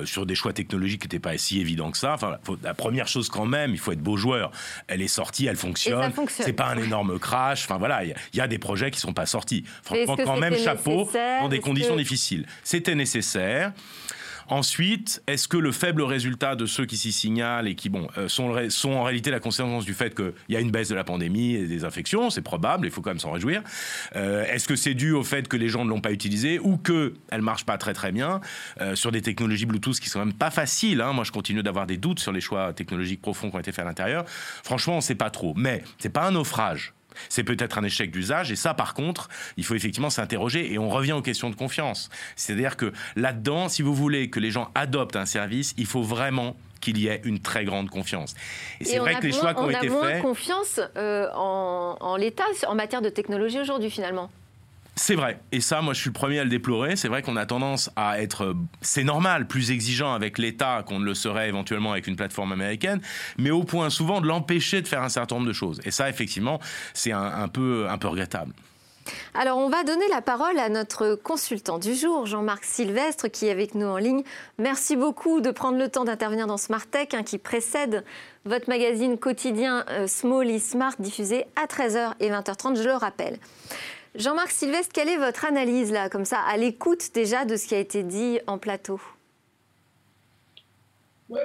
sur 0.04 0.26
des 0.26 0.34
choix 0.34 0.52
technologiques 0.52 1.00
qui 1.00 1.06
n'étaient 1.06 1.18
pas 1.18 1.36
si 1.38 1.60
évidents 1.60 1.90
que 1.90 1.98
ça. 1.98 2.12
Enfin, 2.12 2.36
la 2.62 2.74
première 2.74 3.08
chose 3.08 3.30
quand 3.30 3.46
même, 3.46 3.72
il 3.72 3.78
faut 3.78 3.92
être 3.92 4.02
beau 4.02 4.18
joueur. 4.18 4.50
Elle 4.86 5.00
est 5.00 5.08
sortie, 5.08 5.46
elle 5.46 5.56
fonctionne. 5.56 6.12
C'est 6.28 6.52
pas 6.52 6.66
un 6.66 6.76
énorme 6.76 7.18
crash. 7.18 7.64
Enfin 7.64 7.78
voilà, 7.78 8.04
il 8.04 8.14
y, 8.34 8.40
a 8.40 8.48
des 8.48 8.58
projets 8.58 8.90
qui 8.90 9.00
sont 9.00 9.14
pas 9.14 9.26
sortis. 9.26 9.64
Franchement, 9.82 10.16
quand 10.16 10.41
même 10.50 10.58
chapeau 10.58 11.08
dans 11.40 11.48
des 11.48 11.60
conditions 11.60 11.96
difficiles. 11.96 12.46
C'était 12.64 12.94
nécessaire. 12.94 13.72
Ensuite, 14.48 15.22
est-ce 15.26 15.48
que 15.48 15.56
le 15.56 15.72
faible 15.72 16.02
résultat 16.02 16.56
de 16.56 16.66
ceux 16.66 16.84
qui 16.84 16.96
s'y 16.96 17.12
signalent 17.12 17.68
et 17.68 17.74
qui 17.74 17.88
bon, 17.88 18.08
euh, 18.18 18.28
sont, 18.28 18.54
sont, 18.68 18.90
en 18.90 19.04
réalité 19.04 19.30
la 19.30 19.40
conséquence 19.40 19.84
du 19.84 19.94
fait 19.94 20.14
qu'il 20.14 20.32
y 20.48 20.56
a 20.56 20.60
une 20.60 20.70
baisse 20.70 20.88
de 20.88 20.94
la 20.94 21.04
pandémie 21.04 21.54
et 21.54 21.66
des 21.66 21.84
infections 21.84 22.28
C'est 22.28 22.42
probable, 22.42 22.86
il 22.86 22.90
faut 22.90 23.00
quand 23.00 23.10
même 23.10 23.18
s'en 23.18 23.30
réjouir. 23.30 23.62
Euh, 24.16 24.44
est-ce 24.44 24.68
que 24.68 24.76
c'est 24.76 24.94
dû 24.94 25.12
au 25.12 25.22
fait 25.22 25.48
que 25.48 25.56
les 25.56 25.68
gens 25.68 25.84
ne 25.84 25.90
l'ont 25.90 26.00
pas 26.00 26.12
utilisée 26.12 26.58
ou 26.58 26.76
qu'elle 26.76 27.12
ne 27.32 27.38
marche 27.38 27.64
pas 27.64 27.78
très 27.78 27.94
très 27.94 28.12
bien? 28.12 28.40
Euh, 28.80 28.94
sur 28.94 29.12
des 29.12 29.22
technologies 29.22 29.64
Bluetooth 29.64 29.98
qui 29.98 30.10
sont 30.10 30.18
même 30.18 30.34
pas 30.34 30.50
faciles 30.50 31.00
hein. 31.00 31.12
Moi, 31.12 31.24
je 31.24 31.32
continue 31.32 31.62
d'avoir 31.62 31.86
des 31.86 31.96
doutes 31.96 32.18
sur 32.20 32.32
les 32.32 32.40
choix 32.40 32.72
technologiques 32.72 33.22
profonds 33.22 33.48
qui 33.50 33.56
ont 33.56 33.60
été 33.60 33.72
faits 33.72 33.84
à 33.84 33.88
l'intérieur. 33.88 34.24
Franchement, 34.26 34.94
on 34.94 34.96
ne 34.96 35.02
sait 35.02 35.14
pas 35.14 35.30
trop. 35.30 35.54
Mais 35.56 35.82
c'est 35.98 36.12
pas 36.12 36.26
un 36.26 36.32
naufrage. 36.32 36.92
C'est 37.28 37.44
peut-être 37.44 37.78
un 37.78 37.84
échec 37.84 38.10
d'usage, 38.10 38.50
et 38.52 38.56
ça, 38.56 38.74
par 38.74 38.94
contre, 38.94 39.28
il 39.56 39.64
faut 39.64 39.74
effectivement 39.74 40.10
s'interroger, 40.10 40.72
et 40.72 40.78
on 40.78 40.88
revient 40.88 41.12
aux 41.12 41.22
questions 41.22 41.50
de 41.50 41.56
confiance. 41.56 42.10
C'est-à-dire 42.36 42.76
que 42.76 42.92
là-dedans, 43.16 43.68
si 43.68 43.82
vous 43.82 43.94
voulez 43.94 44.30
que 44.30 44.40
les 44.40 44.50
gens 44.50 44.70
adoptent 44.74 45.16
un 45.16 45.26
service, 45.26 45.74
il 45.76 45.86
faut 45.86 46.02
vraiment 46.02 46.56
qu'il 46.80 46.98
y 46.98 47.06
ait 47.06 47.20
une 47.24 47.38
très 47.38 47.64
grande 47.64 47.88
confiance. 47.90 48.34
Et 48.80 48.84
c'est 48.84 48.98
vrai 48.98 49.14
que 49.14 49.26
les 49.26 49.32
choix 49.32 49.54
qui 49.54 49.60
ont 49.60 49.70
été 49.70 49.88
faits... 49.88 49.92
On 49.92 50.02
a 50.02 50.10
moins 50.10 50.20
confiance 50.20 50.80
euh, 50.96 51.28
en, 51.34 51.96
en 52.00 52.16
l'État 52.16 52.44
en 52.66 52.74
matière 52.74 53.00
de 53.00 53.08
technologie 53.08 53.60
aujourd'hui, 53.60 53.90
finalement. 53.90 54.30
C'est 54.94 55.14
vrai, 55.14 55.40
et 55.52 55.62
ça, 55.62 55.80
moi, 55.80 55.94
je 55.94 56.00
suis 56.00 56.10
le 56.10 56.14
premier 56.14 56.38
à 56.38 56.44
le 56.44 56.50
déplorer. 56.50 56.96
C'est 56.96 57.08
vrai 57.08 57.22
qu'on 57.22 57.36
a 57.36 57.46
tendance 57.46 57.90
à 57.96 58.20
être, 58.20 58.54
c'est 58.82 59.04
normal, 59.04 59.46
plus 59.46 59.70
exigeant 59.70 60.12
avec 60.12 60.36
l'État 60.36 60.84
qu'on 60.86 60.98
ne 60.98 61.04
le 61.04 61.14
serait 61.14 61.48
éventuellement 61.48 61.92
avec 61.92 62.06
une 62.06 62.16
plateforme 62.16 62.52
américaine, 62.52 63.00
mais 63.38 63.50
au 63.50 63.64
point 63.64 63.88
souvent 63.88 64.20
de 64.20 64.26
l'empêcher 64.26 64.82
de 64.82 64.88
faire 64.88 65.02
un 65.02 65.08
certain 65.08 65.36
nombre 65.36 65.48
de 65.48 65.54
choses. 65.54 65.80
Et 65.84 65.90
ça, 65.90 66.10
effectivement, 66.10 66.60
c'est 66.92 67.12
un, 67.12 67.48
peu, 67.48 67.86
un 67.88 67.96
peu 67.96 68.08
regrettable. 68.08 68.52
Alors, 69.34 69.56
on 69.56 69.70
va 69.70 69.82
donner 69.82 70.06
la 70.10 70.20
parole 70.20 70.58
à 70.58 70.68
notre 70.68 71.14
consultant 71.14 71.78
du 71.78 71.94
jour, 71.94 72.26
Jean-Marc 72.26 72.64
Sylvestre, 72.64 73.28
qui 73.30 73.46
est 73.46 73.50
avec 73.50 73.74
nous 73.74 73.86
en 73.86 73.96
ligne. 73.96 74.22
Merci 74.58 74.96
beaucoup 74.96 75.40
de 75.40 75.50
prendre 75.50 75.78
le 75.78 75.88
temps 75.88 76.04
d'intervenir 76.04 76.46
dans 76.46 76.58
Smart 76.58 76.86
Tech, 76.86 77.08
hein, 77.14 77.22
qui 77.22 77.38
précède 77.38 78.04
votre 78.44 78.68
magazine 78.68 79.18
quotidien 79.18 79.84
euh, 79.88 80.06
Small 80.06 80.50
e 80.50 80.58
Smart, 80.58 80.94
diffusé 80.98 81.46
à 81.56 81.66
13h 81.66 82.12
et 82.20 82.30
20h30, 82.30 82.76
je 82.76 82.84
le 82.84 82.94
rappelle. 82.94 83.38
Jean-Marc 84.14 84.50
Sylvestre, 84.50 84.92
quelle 84.92 85.08
est 85.08 85.16
votre 85.16 85.44
analyse 85.44 85.90
là, 85.90 86.10
comme 86.10 86.24
ça, 86.24 86.40
à 86.40 86.56
l'écoute 86.56 87.14
déjà 87.14 87.44
de 87.44 87.56
ce 87.56 87.66
qui 87.66 87.74
a 87.74 87.78
été 87.78 88.02
dit 88.02 88.40
en 88.46 88.58
plateau? 88.58 89.00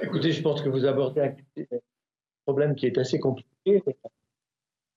Écoutez, 0.02 0.32
je 0.32 0.42
pense 0.42 0.60
que 0.60 0.68
vous 0.68 0.84
abordez 0.84 1.22
un 1.22 1.64
problème 2.44 2.74
qui 2.74 2.86
est 2.86 2.98
assez 2.98 3.18
compliqué, 3.18 3.82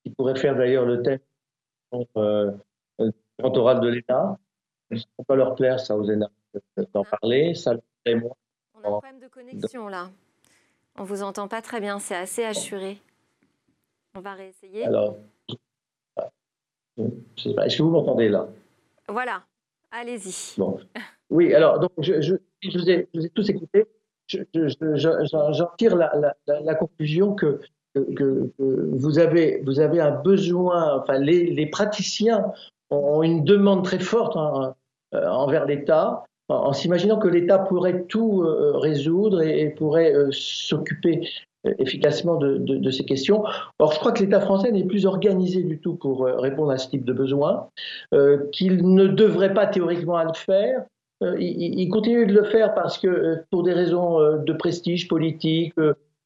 qui 0.04 0.10
pourrait 0.12 0.38
faire 0.38 0.56
d'ailleurs 0.56 0.86
le 0.86 1.02
thème 1.02 1.20
euh, 2.18 2.52
grand 3.40 3.58
oral 3.58 3.80
de 3.80 3.88
l'État. 3.88 4.38
Ce 4.92 5.06
ne 5.20 5.24
pas 5.24 5.36
leur 5.36 5.56
plaire, 5.56 5.80
ça, 5.80 5.96
aux 5.96 6.10
ENA, 6.10 6.30
d'en 6.94 7.06
parler. 7.06 7.56
Ça. 7.56 7.76
On 8.06 8.12
a 8.12 8.88
un 8.88 8.92
problème 8.92 9.20
de 9.20 9.28
connexion 9.28 9.88
là. 9.88 10.10
On 10.98 11.04
ne 11.04 11.08
vous 11.08 11.24
entend 11.24 11.48
pas 11.48 11.62
très 11.62 11.80
bien, 11.80 12.00
c'est 12.00 12.16
assez 12.16 12.44
assuré. 12.44 13.00
On 14.14 14.20
va 14.20 14.34
réessayer. 14.34 14.84
Alors, 14.84 15.16
est-ce 17.38 17.78
que 17.78 17.84
vous 17.84 17.92
m'entendez 17.92 18.30
là? 18.30 18.48
Voilà, 19.08 19.44
allez-y. 19.92 20.60
Bon. 20.60 20.80
Oui, 21.30 21.54
alors, 21.54 21.80
donc, 21.80 21.92
je, 22.00 22.22
je, 22.22 22.36
vous, 22.74 22.90
ai, 22.90 23.08
tous 23.34 23.50
écouté. 23.50 23.86
J'en 24.28 25.68
tire 25.78 25.96
la, 25.96 26.36
la, 26.48 26.76
conclusion 26.76 27.34
que, 27.34 27.60
que, 27.94 28.52
vous, 28.58 29.20
avez, 29.20 29.62
vous 29.66 29.80
avez 29.80 30.00
un 30.00 30.12
besoin, 30.12 31.00
enfin, 31.00 31.18
les, 31.18 31.48
les 31.52 31.66
praticiens 31.66 32.46
ont 32.90 33.24
une 33.24 33.44
demande 33.44 33.84
très 33.84 34.00
forte 34.00 34.36
hein, 34.36 34.76
euh, 35.14 35.28
envers 35.28 35.66
l'État 35.66 36.24
en, 36.50 36.74
s'imaginant 36.74 37.18
que 37.18 37.28
l'État 37.28 37.60
pourrait 37.60 38.04
tout 38.04 38.44
euh, 38.44 38.78
résoudre 38.78 39.42
et, 39.42 39.70
pourrait 39.70 40.14
euh, 40.14 40.30
s'occuper 40.32 41.28
efficacement 41.80 42.38
de, 42.38 42.92
ces 42.92 43.06
questions. 43.06 43.44
Or, 43.80 43.94
je 43.94 44.00
crois 44.00 44.12
que 44.12 44.24
l'État 44.24 44.40
français 44.40 44.72
n'est 44.72 44.84
plus 44.84 45.06
organisé 45.06 45.64
du 45.64 45.80
tout 45.80 45.96
pour 45.96 46.26
euh, 46.26 46.38
répondre 46.38 46.72
à 46.72 46.78
ce 46.78 46.90
type 46.90 47.06
de 47.06 47.14
besoin, 47.14 47.70
euh, 48.14 48.50
qu'il 48.52 48.94
ne 48.94 49.08
devrait 49.08 49.54
pas 49.54 49.68
théoriquement 49.68 50.22
le 50.24 50.34
faire. 50.34 50.84
Euh, 51.24 51.36
il, 51.40 51.88
continue 51.90 52.26
de 52.26 52.34
le 52.34 52.44
faire 52.44 52.74
parce 52.74 52.98
que, 52.98 53.44
pour 53.52 53.62
des 53.62 53.74
raisons 53.74 54.20
de 54.38 54.54
prestige 54.54 55.08
politique, 55.08 55.74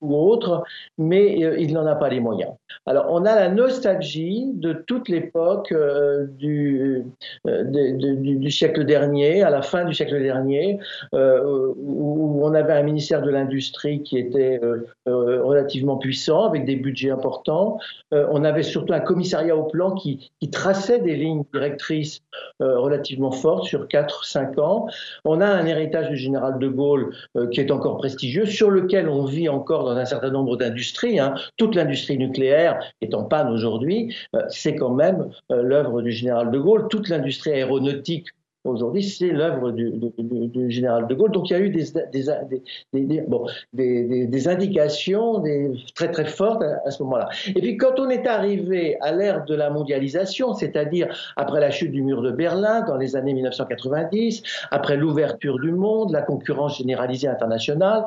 ou 0.01 0.15
autre, 0.15 0.63
mais 0.97 1.43
euh, 1.43 1.57
il 1.57 1.73
n'en 1.73 1.85
a 1.85 1.95
pas 1.95 2.09
les 2.09 2.19
moyens. 2.19 2.51
Alors, 2.85 3.07
on 3.09 3.25
a 3.25 3.35
la 3.35 3.49
nostalgie 3.49 4.45
de 4.53 4.73
toute 4.73 5.09
l'époque 5.09 5.71
euh, 5.71 6.25
du, 6.37 7.03
euh, 7.47 7.63
du, 7.63 8.51
siècle 8.51 8.85
dernier, 8.85 9.41
à 9.41 9.49
la 9.49 9.61
fin 9.61 9.85
du 9.85 9.93
siècle 9.93 10.21
dernier, 10.21 10.79
où 11.13 12.39
on 12.43 12.53
avait 12.53 12.73
un 12.73 12.83
ministère 12.83 13.21
de 13.21 13.29
l'Industrie 13.29 14.03
qui 14.03 14.17
était 14.17 14.59
relativement 15.05 15.97
puissant, 15.97 16.45
avec 16.45 16.65
des 16.65 16.75
budgets 16.75 17.09
importants. 17.09 17.79
on 18.11 18.43
avait 18.43 18.63
surtout 18.63 18.93
un 18.93 18.99
commissariat 18.99 19.55
au 19.55 19.63
plan 19.63 19.91
qui, 19.91 20.31
qui 20.39 20.49
traçait 20.49 20.99
des 20.99 21.15
lignes 21.15 21.43
directrices 21.53 22.21
relativement 22.59 23.31
fortes 23.31 23.65
sur 23.65 23.87
4-5 23.87 24.59
ans. 24.59 24.87
On 25.25 25.41
a 25.41 25.47
un 25.47 25.65
héritage 25.65 26.09
du 26.09 26.17
général 26.17 26.59
de 26.59 26.67
Gaulle 26.67 27.15
qui 27.51 27.59
est 27.59 27.71
encore 27.71 27.97
prestigieux, 27.97 28.45
sur 28.45 28.69
lequel 28.69 29.09
on 29.09 29.25
vit 29.25 29.49
encore 29.49 29.85
dans 29.85 29.94
un 29.97 30.05
certain 30.05 30.31
nombre 30.31 30.57
d'industries. 30.57 31.19
Hein. 31.19 31.35
Toute 31.57 31.75
l'industrie 31.75 32.17
nucléaire 32.17 32.79
est 33.01 33.13
en 33.13 33.23
panne 33.23 33.49
aujourd'hui. 33.49 34.15
Euh, 34.35 34.43
c'est 34.49 34.75
quand 34.75 34.93
même 34.93 35.29
euh, 35.51 35.61
l'œuvre 35.61 36.01
du 36.01 36.11
général 36.11 36.51
de 36.51 36.59
Gaulle. 36.59 36.87
Toute 36.89 37.09
l'industrie 37.09 37.51
aéronautique 37.51 38.27
aujourd'hui, 38.65 39.03
c'est 39.03 39.29
l'œuvre 39.29 39.71
du, 39.71 39.93
général 40.69 41.07
de 41.07 41.15
Gaulle. 41.15 41.31
Donc 41.31 41.49
il 41.49 41.53
y 41.53 41.55
a 41.55 41.59
eu 41.59 41.69
des, 41.69 41.93
indications 44.47 45.43
très 45.93 46.11
très 46.11 46.25
fortes 46.25 46.63
à, 46.63 46.91
ce 46.91 47.03
moment-là. 47.03 47.29
Et 47.47 47.61
puis 47.61 47.77
quand 47.77 47.99
on 47.99 48.09
est 48.09 48.27
arrivé 48.27 48.97
à 49.01 49.11
l'ère 49.11 49.45
de 49.45 49.55
la 49.55 49.69
mondialisation, 49.69 50.53
c'est-à-dire 50.53 51.07
après 51.35 51.59
la 51.59 51.71
chute 51.71 51.91
du 51.91 52.01
mur 52.01 52.21
de 52.21 52.31
Berlin 52.31 52.81
dans 52.81 52.97
les 52.97 53.15
années 53.15 53.33
1990, 53.33 54.43
après 54.71 54.97
l'ouverture 54.97 55.59
du 55.59 55.71
monde, 55.71 56.11
la 56.11 56.21
concurrence 56.21 56.77
généralisée 56.77 57.27
internationale, 57.27 58.05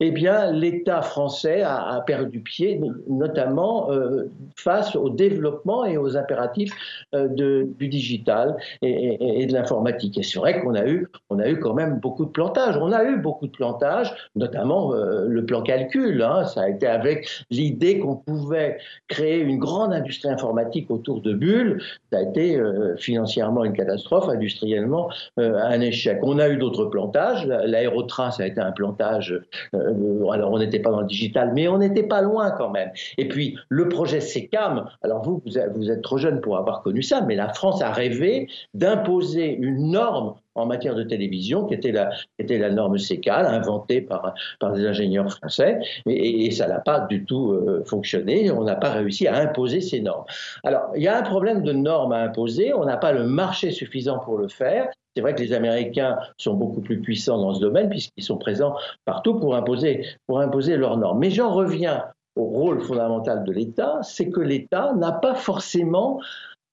eh 0.00 0.10
bien 0.10 0.52
l'État 0.52 1.02
français 1.02 1.62
a, 1.62 2.02
perdu 2.06 2.40
pied, 2.40 2.80
notamment 3.08 3.90
euh, 3.90 4.28
face 4.56 4.94
au 4.94 5.08
développement 5.08 5.84
et 5.84 5.96
aux 5.96 6.16
impératifs 6.16 6.72
euh, 7.14 7.28
du 7.28 7.88
digital 7.88 8.56
et 8.82 9.46
de 9.46 9.52
l'information 9.52 9.85
et 9.88 10.22
c'est 10.22 10.38
vrai 10.38 10.60
qu'on 10.60 10.74
a 10.74 10.86
eu, 10.86 11.08
on 11.30 11.38
a 11.38 11.48
eu 11.48 11.58
quand 11.58 11.74
même 11.74 11.98
beaucoup 12.00 12.24
de 12.24 12.30
plantages. 12.30 12.76
On 12.80 12.92
a 12.92 13.04
eu 13.04 13.18
beaucoup 13.18 13.46
de 13.46 13.52
plantages, 13.52 14.14
notamment 14.34 14.94
euh, 14.94 15.26
le 15.28 15.44
plan 15.44 15.62
calcul. 15.62 16.22
Hein. 16.22 16.44
ça 16.44 16.62
a 16.62 16.68
été 16.68 16.86
avec 16.86 17.28
l'idée 17.50 17.98
qu'on 17.98 18.16
pouvait 18.16 18.78
créer 19.08 19.40
une 19.40 19.58
grande 19.58 19.92
industrie 19.92 20.30
informatique 20.30 20.90
autour 20.90 21.20
de 21.20 21.32
bulles. 21.32 21.82
Ça 22.12 22.18
a 22.18 22.22
été 22.22 22.56
euh, 22.56 22.96
financièrement 22.96 23.64
une 23.64 23.72
catastrophe, 23.72 24.28
industriellement 24.28 25.10
euh, 25.38 25.58
un 25.62 25.80
échec. 25.80 26.18
On 26.22 26.38
a 26.38 26.48
eu 26.48 26.56
d'autres 26.56 26.86
plantages. 26.86 27.46
L'aérotrain, 27.46 28.30
ça 28.30 28.44
a 28.44 28.46
été 28.46 28.60
un 28.60 28.72
plantage. 28.72 29.38
alors 29.72 30.52
on 30.52 30.58
n'était 30.58 30.80
pas 30.80 30.90
dans 30.90 31.00
le 31.00 31.06
digital, 31.06 31.52
mais 31.54 31.68
on 31.68 31.78
n'était 31.78 32.02
pas 32.02 32.22
loin 32.22 32.50
quand 32.50 32.70
même. 32.70 32.90
Et 33.18 33.28
puis 33.28 33.56
le 33.68 33.88
projet 33.88 34.20
SECAM. 34.20 34.86
Alors 35.02 35.22
vous, 35.22 35.42
vous 35.74 35.90
êtes 35.90 36.02
trop 36.02 36.18
jeune 36.18 36.40
pour 36.40 36.56
avoir 36.56 36.82
connu 36.82 37.02
ça, 37.02 37.20
mais 37.20 37.34
la 37.34 37.48
France 37.48 37.82
a 37.82 37.90
rêvé 37.90 38.48
d'imposer 38.74 39.54
une 39.54 39.75
norme 39.76 40.34
en 40.54 40.66
matière 40.66 40.94
de 40.94 41.02
télévision, 41.02 41.66
qui 41.66 41.74
était 41.74 41.92
la, 41.92 42.70
norme 42.70 42.98
CECAL, 42.98 43.46
inventée 43.46 44.00
par, 44.00 44.34
par 44.58 44.72
des 44.72 44.86
ingénieurs 44.86 45.30
français, 45.30 45.78
et, 46.06 46.50
ça 46.50 46.66
n'a 46.66 46.80
pas 46.80 47.00
du 47.00 47.24
tout 47.24 47.52
euh, 47.52 47.82
fonctionné. 47.84 48.50
On 48.50 48.64
n'a 48.64 48.76
pas 48.76 48.90
réussi 48.90 49.26
à 49.26 49.36
imposer 49.36 49.80
ces 49.80 50.00
normes. 50.00 50.24
Alors, 50.64 50.90
il 50.96 51.02
y 51.02 51.08
a 51.08 51.18
un 51.18 51.22
problème 51.22 51.62
de 51.62 51.72
normes 51.72 52.12
à 52.12 52.22
imposer. 52.22 52.72
On 52.72 52.84
n'a 52.84 52.96
pas 52.96 53.12
le 53.12 53.24
marché 53.24 53.70
suffisant 53.70 54.18
pour 54.18 54.38
le 54.38 54.48
faire. 54.48 54.88
C'est 55.14 55.22
vrai 55.22 55.34
que 55.34 55.42
les 55.42 55.52
Américains 55.52 56.18
sont 56.36 56.54
beaucoup 56.54 56.80
plus 56.80 57.00
puissants 57.00 57.38
dans 57.38 57.54
ce 57.54 57.60
domaine 57.60 57.88
puisqu'ils 57.88 58.22
sont 58.22 58.36
présents 58.36 58.76
partout 59.04 59.38
pour 59.38 59.56
imposer, 59.56 60.06
pour 60.26 60.40
imposer 60.40 60.76
leurs 60.76 60.98
normes. 60.98 61.18
Mais 61.18 61.30
j'en 61.30 61.54
reviens 61.54 62.04
au 62.36 62.44
rôle 62.44 62.82
fondamental 62.82 63.44
de 63.44 63.52
l'État, 63.52 63.98
c'est 64.02 64.28
que 64.28 64.40
l'État 64.40 64.92
n'a 64.94 65.12
pas 65.12 65.34
forcément 65.34 66.20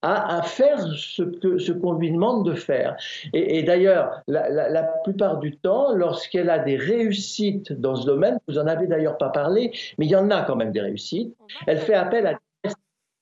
à, 0.04 0.42
faire 0.44 0.80
ce 0.96 1.72
qu'on 1.72 1.94
lui 1.94 2.12
demande 2.12 2.46
de 2.46 2.54
faire. 2.54 2.98
Et, 3.34 3.64
d'ailleurs, 3.64 4.22
la, 4.28 4.84
plupart 5.04 5.40
du 5.40 5.56
temps, 5.58 5.94
lorsqu'elle 5.94 6.50
a 6.50 6.60
des 6.60 6.76
réussites 6.76 7.72
dans 7.74 7.96
ce 7.96 8.06
domaine, 8.06 8.38
vous 8.48 8.58
en 8.58 8.68
avez 8.68 8.88
d'ailleurs 8.88 9.18
pas 9.18 9.30
parlé, 9.30 9.72
mais 9.98 10.06
il 10.06 10.12
y 10.12 10.16
en 10.16 10.30
a 10.30 10.44
quand 10.44 10.56
même 10.56 10.72
des 10.72 10.82
réussites, 10.82 11.36
elle 11.68 11.80
fait 11.80 11.96
appel 11.96 12.28
à 12.28 12.38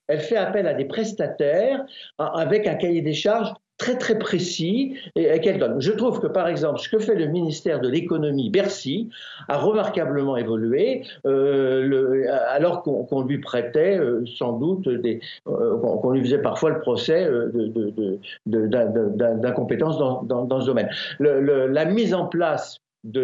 elle 0.07 0.19
fait 0.19 0.35
appel 0.35 0.67
à 0.67 0.73
des 0.73 0.83
prestataires 0.83 1.85
avec 2.17 2.67
un 2.67 2.75
cahier 2.75 3.01
des 3.01 3.13
charges 3.13 3.53
très 3.81 3.97
très 3.97 4.19
précis 4.19 4.95
et, 5.15 5.41
qu'elle 5.41 5.57
donne. 5.57 5.81
Je 5.81 5.91
trouve 5.91 6.19
que 6.19 6.27
par 6.27 6.47
exemple 6.47 6.79
ce 6.79 6.87
que 6.87 6.99
fait 6.99 7.15
le 7.15 7.25
ministère 7.25 7.81
de 7.81 7.89
l'économie 7.89 8.51
Bercy 8.51 9.09
a 9.47 9.57
remarquablement 9.57 10.37
évolué 10.37 11.03
euh, 11.25 12.25
alors 12.49 12.83
qu'on 12.83 13.23
lui 13.23 13.39
prêtait 13.39 13.97
euh, 13.97 14.23
sans 14.37 14.53
doute 14.53 14.85
euh, 14.87 15.19
qu'on 15.45 16.11
lui 16.11 16.21
faisait 16.21 16.43
parfois 16.43 16.69
le 16.69 16.79
procès 16.79 17.27
d'incompétence 18.45 19.97
dans, 19.97 20.61
ce 20.61 20.65
domaine. 20.67 20.89
La 21.19 21.85
mise 21.85 22.13
en 22.13 22.27
place 22.27 22.77
qui 23.11 23.19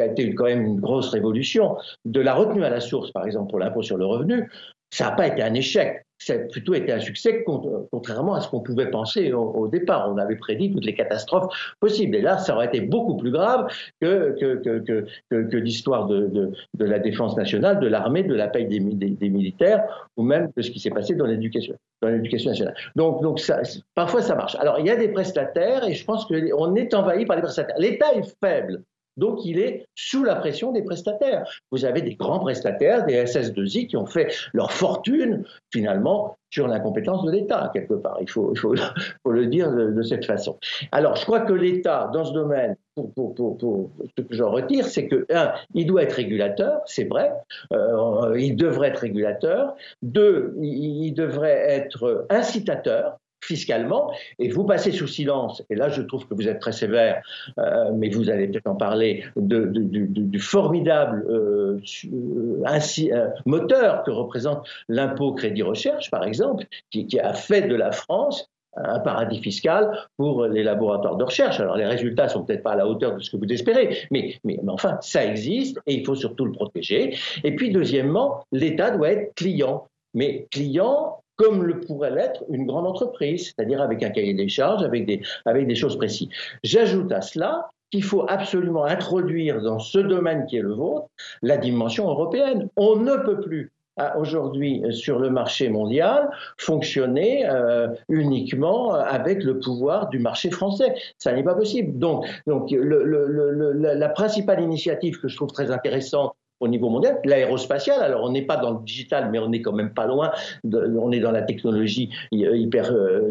a 0.00 0.06
été 0.06 0.34
quand 0.34 0.44
même 0.44 0.62
une 0.62 0.80
grosse 0.80 1.10
révolution, 1.10 1.76
de 2.06 2.22
la 2.22 2.32
retenue 2.32 2.64
à 2.64 2.70
la 2.70 2.80
source, 2.80 3.10
par 3.12 3.26
exemple, 3.26 3.50
pour 3.50 3.58
l'impôt 3.58 3.82
sur 3.82 3.98
le 3.98 4.06
revenu, 4.06 4.48
ça 4.94 5.06
n'a 5.06 5.10
pas 5.12 5.26
été 5.26 5.42
un 5.42 5.54
échec 5.54 6.04
ça 6.18 6.34
a 6.34 6.38
plutôt 6.38 6.74
été 6.74 6.92
un 6.92 7.00
succès, 7.00 7.44
contrairement 7.44 8.34
à 8.34 8.40
ce 8.40 8.48
qu'on 8.48 8.60
pouvait 8.60 8.90
penser 8.90 9.32
au, 9.32 9.68
départ. 9.68 10.10
On 10.12 10.18
avait 10.18 10.36
prédit 10.36 10.72
toutes 10.72 10.84
les 10.84 10.94
catastrophes 10.94 11.52
possibles. 11.80 12.16
Et 12.16 12.22
là, 12.22 12.38
ça 12.38 12.54
aurait 12.54 12.66
été 12.66 12.80
beaucoup 12.80 13.16
plus 13.16 13.30
grave 13.30 13.66
que, 14.00 14.34
que, 14.40 15.06
que, 15.30 15.56
l'histoire 15.56 16.06
de, 16.06 16.52
de, 16.74 16.84
la 16.84 16.98
défense 16.98 17.36
nationale, 17.36 17.80
de 17.80 17.88
l'armée, 17.88 18.22
de 18.22 18.34
la 18.34 18.48
paix 18.48 18.64
des, 18.64 18.80
des, 18.80 19.28
militaires, 19.28 20.08
ou 20.16 20.22
même 20.22 20.50
de 20.56 20.62
ce 20.62 20.70
qui 20.70 20.80
s'est 20.80 20.90
passé 20.90 21.14
dans 21.14 21.26
l'éducation, 21.26 21.74
dans 22.00 22.08
l'éducation 22.08 22.50
nationale. 22.50 22.74
Donc, 22.96 23.22
donc 23.22 23.40
ça, 23.40 23.60
parfois, 23.94 24.22
ça 24.22 24.34
marche. 24.34 24.56
Alors, 24.56 24.78
il 24.78 24.86
y 24.86 24.90
a 24.90 24.96
des 24.96 25.08
prestataires, 25.08 25.86
et 25.86 25.94
je 25.94 26.04
pense 26.04 26.24
qu'on 26.26 26.74
est 26.74 26.94
envahi 26.94 27.26
par 27.26 27.36
les 27.36 27.42
prestataires. 27.42 27.76
L'État 27.78 28.14
est 28.14 28.34
faible. 28.42 28.82
Donc 29.16 29.44
il 29.44 29.58
est 29.58 29.86
sous 29.94 30.24
la 30.24 30.36
pression 30.36 30.72
des 30.72 30.82
prestataires. 30.82 31.48
Vous 31.70 31.84
avez 31.84 32.02
des 32.02 32.14
grands 32.14 32.40
prestataires, 32.40 33.04
des 33.06 33.24
SS2I 33.24 33.86
qui 33.86 33.96
ont 33.96 34.06
fait 34.06 34.34
leur 34.52 34.72
fortune 34.72 35.44
finalement 35.72 36.36
sur 36.50 36.68
l'incompétence 36.68 37.24
de 37.24 37.32
l'État, 37.32 37.70
quelque 37.72 37.94
part. 37.94 38.18
Il 38.20 38.30
faut, 38.30 38.54
le 39.26 39.46
dire 39.46 39.72
de, 39.72 40.02
cette 40.02 40.24
façon. 40.24 40.58
Alors 40.92 41.16
je 41.16 41.24
crois 41.24 41.40
que 41.40 41.52
l'État, 41.52 42.10
dans 42.12 42.24
ce 42.24 42.32
domaine, 42.32 42.76
pour, 42.94 43.34
ce 43.36 44.22
que 44.22 44.34
j'en 44.34 44.50
retire, 44.50 44.86
c'est 44.86 45.08
que, 45.08 45.26
un, 45.32 45.52
il 45.74 45.86
doit 45.86 46.04
être 46.04 46.12
régulateur, 46.12 46.80
c'est 46.86 47.04
vrai, 47.04 47.32
euh, 47.72 48.38
il 48.38 48.54
devrait 48.54 48.88
être 48.88 48.98
régulateur. 48.98 49.74
Deux, 50.02 50.54
il 50.60 51.12
devrait 51.12 51.58
être 51.70 52.26
incitateur 52.30 53.18
fiscalement, 53.44 54.12
et 54.38 54.48
vous 54.48 54.64
passez 54.64 54.92
sous 54.92 55.06
silence, 55.06 55.62
et 55.70 55.74
là 55.74 55.88
je 55.88 56.02
trouve 56.02 56.26
que 56.26 56.34
vous 56.34 56.48
êtes 56.48 56.60
très 56.60 56.72
sévère, 56.72 57.22
euh, 57.58 57.90
mais 57.94 58.08
vous 58.08 58.30
allez 58.30 58.48
peut-être 58.48 58.66
en 58.66 58.74
parler, 58.74 59.24
du, 59.36 60.38
formidable 60.40 61.24
euh, 61.28 61.78
euh, 62.06 63.28
moteur 63.46 64.02
que 64.04 64.10
représente 64.10 64.66
l'impôt 64.88 65.32
crédit 65.32 65.62
recherche, 65.62 66.10
par 66.10 66.24
exemple, 66.24 66.64
qui, 66.90 67.18
a 67.20 67.32
fait 67.32 67.62
de 67.62 67.74
la 67.74 67.92
France 67.92 68.50
un 68.76 68.98
paradis 68.98 69.40
fiscal 69.40 69.96
pour 70.16 70.46
les 70.46 70.64
laboratoires 70.64 71.16
de 71.16 71.22
recherche. 71.22 71.60
Alors 71.60 71.76
les 71.76 71.86
résultats 71.86 72.28
sont 72.28 72.42
peut-être 72.42 72.64
pas 72.64 72.72
à 72.72 72.76
la 72.76 72.88
hauteur 72.88 73.14
de 73.14 73.20
ce 73.20 73.30
que 73.30 73.36
vous 73.36 73.46
espérez, 73.52 73.98
mais 74.10 74.36
enfin, 74.66 74.98
ça 75.00 75.24
existe 75.24 75.78
et 75.86 75.94
il 75.94 76.04
faut 76.04 76.16
surtout 76.16 76.44
le 76.44 76.50
protéger. 76.50 77.16
Et 77.44 77.54
puis 77.54 77.70
deuxièmement, 77.70 78.44
l'État 78.50 78.90
doit 78.90 79.12
être 79.12 79.32
client 79.36 79.86
mais 80.14 80.46
client 80.50 81.20
comme 81.36 81.64
le 81.64 81.80
pourrait 81.80 82.10
l'être 82.10 82.44
une 82.48 82.66
grande 82.66 82.86
entreprise, 82.86 83.46
c'est-à-dire 83.46 83.80
avec 83.80 84.02
un 84.02 84.10
cahier 84.10 84.34
des 84.34 84.48
charges, 84.48 84.82
avec 84.82 85.06
des, 85.06 85.74
choses 85.74 85.96
précises. 85.96 86.28
J'ajoute 86.62 87.10
à 87.12 87.20
cela 87.20 87.70
qu'il 87.90 88.02
faut 88.02 88.24
absolument 88.28 88.84
introduire 88.84 89.60
dans 89.62 89.78
ce 89.78 89.98
domaine 89.98 90.46
qui 90.46 90.56
est 90.56 90.62
le 90.62 90.74
vôtre 90.74 91.08
la 91.42 91.56
dimension 91.56 92.08
européenne. 92.08 92.68
On 92.76 92.96
ne 92.96 93.16
peut 93.16 93.40
plus 93.40 93.72
aujourd'hui 94.16 94.82
sur 94.90 95.20
le 95.20 95.30
marché 95.30 95.68
mondial 95.68 96.28
fonctionner 96.58 97.48
euh, 97.48 97.88
uniquement 98.08 98.94
avec 98.94 99.44
le 99.44 99.60
pouvoir 99.60 100.08
du 100.08 100.18
marché 100.18 100.50
français. 100.50 100.94
Ça 101.18 101.32
n'est 101.32 101.44
pas 101.44 101.54
possible. 101.54 101.98
Donc, 101.98 102.26
la 102.46 104.08
principale 104.08 104.62
initiative 104.62 105.20
que 105.20 105.28
je 105.28 105.36
trouve 105.36 105.52
très 105.52 105.70
intéressante 105.70 106.34
au 106.60 106.68
niveau 106.68 106.88
mondial. 106.88 107.18
L'aérospatial, 107.24 108.00
alors 108.00 108.24
on 108.24 108.30
n'est 108.30 108.46
pas 108.46 108.56
dans 108.56 108.72
le 108.72 108.84
digital, 108.84 109.30
mais 109.30 109.38
on 109.38 109.48
n'est 109.48 109.62
quand 109.62 109.72
même 109.72 109.92
pas 109.92 110.06
loin. 110.06 110.30
on 110.64 111.12
est 111.12 111.20
dans 111.20 111.32
la 111.32 111.42
technologie 111.42 112.10
hyper. 112.32 112.92
Euh, 112.92 113.30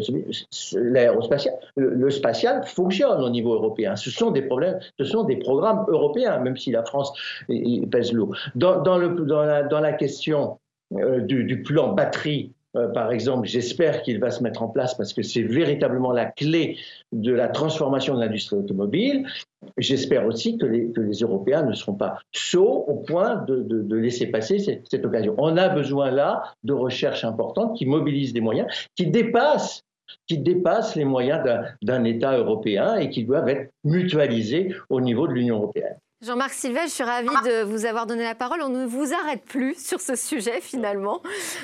l'aérospatial, 0.74 1.54
le, 1.76 2.10
spatial 2.10 2.64
fonctionne 2.64 3.22
au 3.22 3.30
niveau 3.30 3.54
européen. 3.54 3.96
Ce 3.96 4.10
sont 4.10 4.30
des 4.30 4.42
problèmes, 4.42 4.78
ce 4.98 5.04
sont 5.04 5.24
des 5.24 5.36
programmes 5.36 5.84
européens, 5.88 6.38
même 6.38 6.56
si 6.56 6.70
la 6.70 6.84
France 6.84 7.12
pèse 7.90 8.12
lourd. 8.12 8.36
Dans, 8.54 8.82
dans, 8.82 8.98
le, 8.98 9.08
dans, 9.08 9.42
la, 9.42 9.62
dans 9.62 9.80
la 9.80 9.92
question 9.92 10.58
euh, 10.92 11.20
du, 11.20 11.62
plan 11.62 11.92
batterie 11.92 12.52
euh, 12.76 12.88
par 12.88 13.12
exemple, 13.12 13.46
j'espère 13.46 14.02
qu'il 14.02 14.18
va 14.18 14.30
se 14.30 14.42
mettre 14.42 14.62
en 14.62 14.68
place 14.68 14.94
parce 14.94 15.12
que 15.12 15.22
c'est 15.22 15.42
véritablement 15.42 16.12
la 16.12 16.26
clé 16.26 16.78
de 17.12 17.32
la 17.32 17.48
transformation 17.48 18.14
de 18.14 18.20
l'industrie 18.20 18.56
automobile. 18.56 19.26
J'espère 19.78 20.26
aussi 20.26 20.58
que 20.58 20.66
les, 20.66 20.92
Européens 21.22 21.62
ne 21.62 21.72
seront 21.72 21.94
pas 21.94 22.18
sots 22.32 22.84
au 22.86 22.96
point 22.96 23.44
de, 23.46 23.94
laisser 23.94 24.26
passer 24.26 24.58
cette, 24.58 25.04
occasion. 25.04 25.34
On 25.38 25.56
a 25.56 25.68
besoin 25.68 26.10
là 26.10 26.42
de 26.64 26.72
recherches 26.72 27.24
importantes 27.24 27.76
qui 27.76 27.86
mobilisent 27.86 28.32
des 28.32 28.40
moyens, 28.40 28.68
qui 28.96 29.06
dépassent 29.06 29.82
qui 30.26 30.38
dépassent 30.38 30.96
les 30.96 31.04
moyens 31.04 31.42
d'un 31.82 32.04
État 32.04 32.36
européen 32.36 32.96
et 32.96 33.08
qui 33.08 33.24
doivent 33.24 33.48
être 33.48 33.72
mutualisés 33.84 34.74
au 34.90 35.00
niveau 35.00 35.26
de 35.26 35.32
l'Union 35.32 35.56
européenne. 35.56 35.96
Jean-Marc 36.24 36.54
Sylvain, 36.54 36.86
je 36.86 36.90
suis 36.90 37.04
ravie 37.04 37.28
de 37.28 37.62
vous 37.64 37.84
avoir 37.84 38.06
donné 38.06 38.22
la 38.22 38.34
parole. 38.34 38.62
On 38.62 38.70
ne 38.70 38.86
vous 38.86 39.12
arrête 39.12 39.44
plus 39.44 39.74
sur 39.74 40.00
ce 40.00 40.16
sujet 40.16 40.60
finalement. 40.62 41.20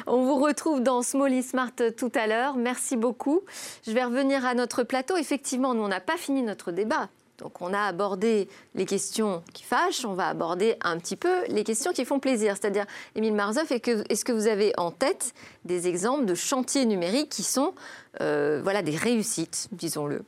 On 0.06 0.22
vous 0.24 0.36
retrouve 0.36 0.82
dans 0.82 1.00
Small 1.00 1.42
Smart 1.42 1.72
tout 1.96 2.12
à 2.14 2.26
l'heure. 2.26 2.56
Merci 2.56 2.96
beaucoup. 2.96 3.40
Je 3.86 3.92
vais 3.92 4.04
revenir 4.04 4.44
à 4.44 4.54
notre 4.54 4.82
plateau. 4.82 5.16
Effectivement, 5.16 5.72
nous, 5.72 5.82
on 5.82 5.88
n'a 5.88 6.00
pas 6.00 6.18
fini 6.18 6.42
notre 6.42 6.72
débat. 6.72 7.08
Donc 7.38 7.62
on 7.62 7.72
a 7.72 7.80
abordé 7.80 8.48
les 8.74 8.84
questions 8.84 9.42
qui 9.54 9.62
fâchent, 9.62 10.04
on 10.04 10.12
va 10.12 10.28
aborder 10.28 10.76
un 10.82 10.98
petit 10.98 11.16
peu 11.16 11.46
les 11.48 11.64
questions 11.64 11.92
qui 11.94 12.04
font 12.04 12.20
plaisir. 12.20 12.54
C'est-à-dire, 12.60 12.84
Émile 13.14 13.32
Marzoff, 13.32 13.72
est-ce 13.72 14.24
que 14.26 14.32
vous 14.32 14.46
avez 14.46 14.74
en 14.76 14.90
tête 14.90 15.32
des 15.64 15.88
exemples 15.88 16.26
de 16.26 16.34
chantiers 16.34 16.84
numériques 16.84 17.30
qui 17.30 17.44
sont 17.44 17.72
euh, 18.20 18.60
voilà, 18.62 18.82
des 18.82 18.94
réussites, 18.94 19.68
disons-le? 19.72 20.22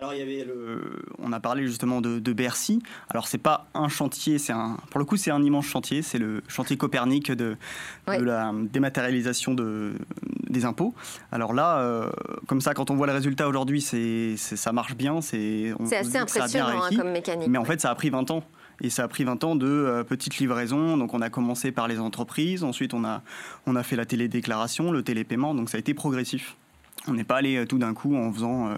Alors 0.00 0.14
il 0.14 0.20
y 0.20 0.22
avait 0.22 0.44
le, 0.44 1.02
on 1.18 1.32
a 1.32 1.40
parlé 1.40 1.66
justement 1.66 2.00
de, 2.00 2.32
Bercy. 2.32 2.80
Alors 3.10 3.26
c'est 3.26 3.36
pas 3.36 3.66
un 3.74 3.88
chantier, 3.88 4.38
c'est 4.38 4.52
un, 4.52 4.76
pour 4.90 5.00
le 5.00 5.04
coup 5.04 5.16
c'est 5.16 5.32
un 5.32 5.42
immense 5.42 5.66
chantier. 5.66 6.02
C'est 6.02 6.18
le 6.18 6.40
chantier 6.46 6.76
Copernic 6.76 7.32
de, 7.32 7.56
la 8.06 8.52
dématérialisation 8.54 9.54
de, 9.54 9.94
des 10.48 10.64
impôts. 10.64 10.94
Alors 11.32 11.52
là, 11.52 11.80
euh, 11.80 12.10
comme 12.46 12.60
ça, 12.60 12.74
quand 12.74 12.92
on 12.92 12.94
voit 12.94 13.08
les 13.08 13.12
résultats 13.12 13.48
aujourd'hui, 13.48 13.80
c'est, 13.80 14.36
ça 14.36 14.70
marche 14.70 14.94
bien. 14.94 15.20
C'est, 15.20 15.74
assez 15.90 16.16
impressionnant 16.16 16.84
hein, 16.84 16.96
comme 16.96 17.10
mécanique. 17.10 17.48
Mais 17.48 17.58
en 17.58 17.64
fait, 17.64 17.80
ça 17.80 17.90
a 17.90 17.94
pris 17.96 18.10
20 18.10 18.30
ans. 18.30 18.44
Et 18.80 18.90
ça 18.90 19.02
a 19.02 19.08
pris 19.08 19.24
20 19.24 19.42
ans 19.42 19.56
de 19.56 19.66
euh, 19.66 20.04
petites 20.04 20.38
livraisons. 20.38 20.96
Donc 20.96 21.12
on 21.12 21.20
a 21.20 21.30
commencé 21.30 21.72
par 21.72 21.88
les 21.88 21.98
entreprises, 21.98 22.62
ensuite 22.62 22.94
on 22.94 23.04
a, 23.04 23.22
on 23.66 23.74
a 23.74 23.82
fait 23.82 23.96
la 23.96 24.04
télédéclaration, 24.04 24.92
le 24.92 25.02
télépaiement. 25.02 25.56
Donc 25.56 25.70
ça 25.70 25.76
a 25.76 25.80
été 25.80 25.92
progressif. 25.92 26.56
On 27.08 27.14
n'est 27.14 27.24
pas 27.24 27.36
allé 27.36 27.56
euh, 27.56 27.66
tout 27.66 27.78
d'un 27.78 27.94
coup 27.94 28.16
en 28.16 28.32
faisant, 28.32 28.76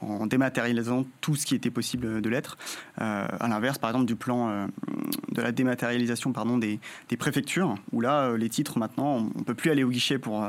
en 0.00 0.26
dématérialisant 0.26 1.04
tout 1.20 1.36
ce 1.36 1.46
qui 1.46 1.54
était 1.54 1.70
possible 1.70 2.20
de 2.20 2.28
l'être. 2.28 2.56
Euh, 3.00 3.26
à 3.40 3.48
l'inverse, 3.48 3.78
par 3.78 3.90
exemple, 3.90 4.06
du 4.06 4.16
plan 4.16 4.48
euh, 4.48 4.66
de 5.32 5.42
la 5.42 5.52
dématérialisation 5.52 6.32
pardon, 6.32 6.58
des, 6.58 6.78
des 7.08 7.16
préfectures, 7.16 7.74
où 7.92 8.00
là, 8.00 8.22
euh, 8.22 8.36
les 8.36 8.48
titres, 8.48 8.78
maintenant, 8.78 9.16
on 9.16 9.38
ne 9.38 9.44
peut 9.44 9.54
plus 9.54 9.70
aller 9.70 9.84
au 9.84 9.90
guichet 9.90 10.18
pour, 10.18 10.46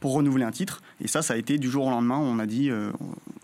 pour 0.00 0.14
renouveler 0.14 0.44
un 0.44 0.50
titre. 0.50 0.82
Et 1.00 1.08
ça, 1.08 1.22
ça 1.22 1.34
a 1.34 1.36
été 1.36 1.58
du 1.58 1.70
jour 1.70 1.86
au 1.86 1.90
lendemain, 1.90 2.18
on 2.18 2.38
a 2.38 2.46
dit, 2.46 2.70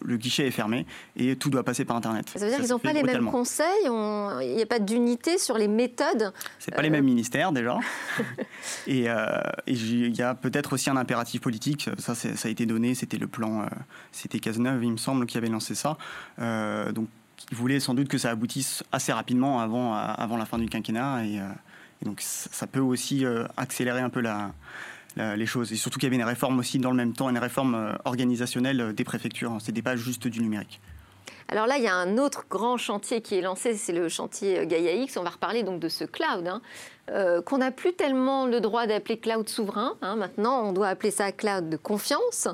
le 0.02 0.16
guichet 0.16 0.46
est 0.46 0.52
fermé 0.52 0.86
et 1.16 1.36
tout 1.36 1.50
doit 1.50 1.64
passer 1.64 1.84
par 1.84 1.96
Internet. 1.96 2.30
Ça 2.34 2.38
veut 2.38 2.48
dire 2.48 2.60
qu'ils 2.60 2.70
n'ont 2.70 2.78
pas 2.78 2.92
les 2.92 3.02
mêmes 3.02 3.30
conseils 3.30 3.66
Il 3.84 4.54
n'y 4.54 4.62
a 4.62 4.66
pas 4.66 4.78
d'unité 4.78 5.38
sur 5.38 5.58
les 5.58 5.68
méthodes 5.68 6.32
C'est 6.58 6.74
pas 6.74 6.82
les 6.82 6.90
mêmes 6.90 7.04
ministères, 7.04 7.52
déjà. 7.52 7.78
et 8.86 9.06
il 9.66 10.16
y 10.16 10.22
a 10.22 10.34
peut-être 10.34 10.74
aussi 10.74 10.90
un 10.90 10.96
impératif 10.96 11.40
politique. 11.40 11.90
Ça, 11.98 12.14
ça 12.14 12.28
a 12.44 12.50
été 12.50 12.66
donné, 12.66 12.94
c'était 12.94 13.18
le 13.18 13.27
plan, 13.28 13.68
c'était 14.12 14.40
Cazeneuve, 14.40 14.84
il 14.84 14.92
me 14.92 14.96
semble, 14.96 15.26
qui 15.26 15.38
avait 15.38 15.48
lancé 15.48 15.74
ça. 15.74 15.96
Euh, 16.38 16.92
donc, 16.92 17.08
il 17.50 17.56
voulait 17.56 17.80
sans 17.80 17.94
doute 17.94 18.08
que 18.08 18.18
ça 18.18 18.30
aboutisse 18.30 18.82
assez 18.92 19.12
rapidement 19.12 19.60
avant, 19.60 19.94
avant 19.94 20.36
la 20.36 20.44
fin 20.44 20.58
du 20.58 20.66
quinquennat. 20.66 21.24
Et, 21.24 21.40
euh, 21.40 21.48
donc, 22.04 22.20
ça 22.20 22.66
peut 22.66 22.80
aussi 22.80 23.24
euh, 23.24 23.46
accélérer 23.56 24.00
un 24.00 24.10
peu 24.10 24.22
les 25.16 25.46
choses. 25.46 25.72
Et 25.72 25.76
surtout 25.76 25.98
qu'il 25.98 26.06
y 26.06 26.08
avait 26.08 26.16
une 26.16 26.28
réforme 26.28 26.58
aussi 26.58 26.78
dans 26.78 26.90
le 26.90 26.96
même 26.96 27.12
temps, 27.12 27.28
une 27.28 27.38
réforme 27.38 27.96
organisationnelle 28.04 28.92
des 28.94 29.04
préfectures. 29.04 29.56
Ce 29.60 29.68
n'était 29.68 29.82
pas 29.82 29.96
juste 29.96 30.28
du 30.28 30.40
numérique. 30.40 30.80
Alors 31.50 31.66
là, 31.66 31.78
il 31.78 31.84
y 31.84 31.88
a 31.88 31.94
un 31.94 32.18
autre 32.18 32.44
grand 32.50 32.76
chantier 32.76 33.22
qui 33.22 33.36
est 33.36 33.40
lancé, 33.40 33.74
c'est 33.74 33.92
le 33.92 34.08
chantier 34.08 34.66
Gaia 34.66 34.92
X. 34.92 35.16
On 35.16 35.22
va 35.22 35.30
reparler 35.30 35.62
donc 35.62 35.80
de 35.80 35.88
ce 35.88 36.04
cloud. 36.04 36.46
Hein. 36.46 36.60
Euh, 37.10 37.40
qu'on 37.40 37.58
n'a 37.58 37.70
plus 37.70 37.94
tellement 37.94 38.46
le 38.46 38.60
droit 38.60 38.86
d'appeler 38.86 39.18
cloud 39.18 39.48
souverain. 39.48 39.96
Hein. 40.02 40.16
Maintenant, 40.16 40.68
on 40.68 40.72
doit 40.72 40.88
appeler 40.88 41.10
ça 41.10 41.32
cloud 41.32 41.70
de 41.70 41.78
confiance. 41.78 42.48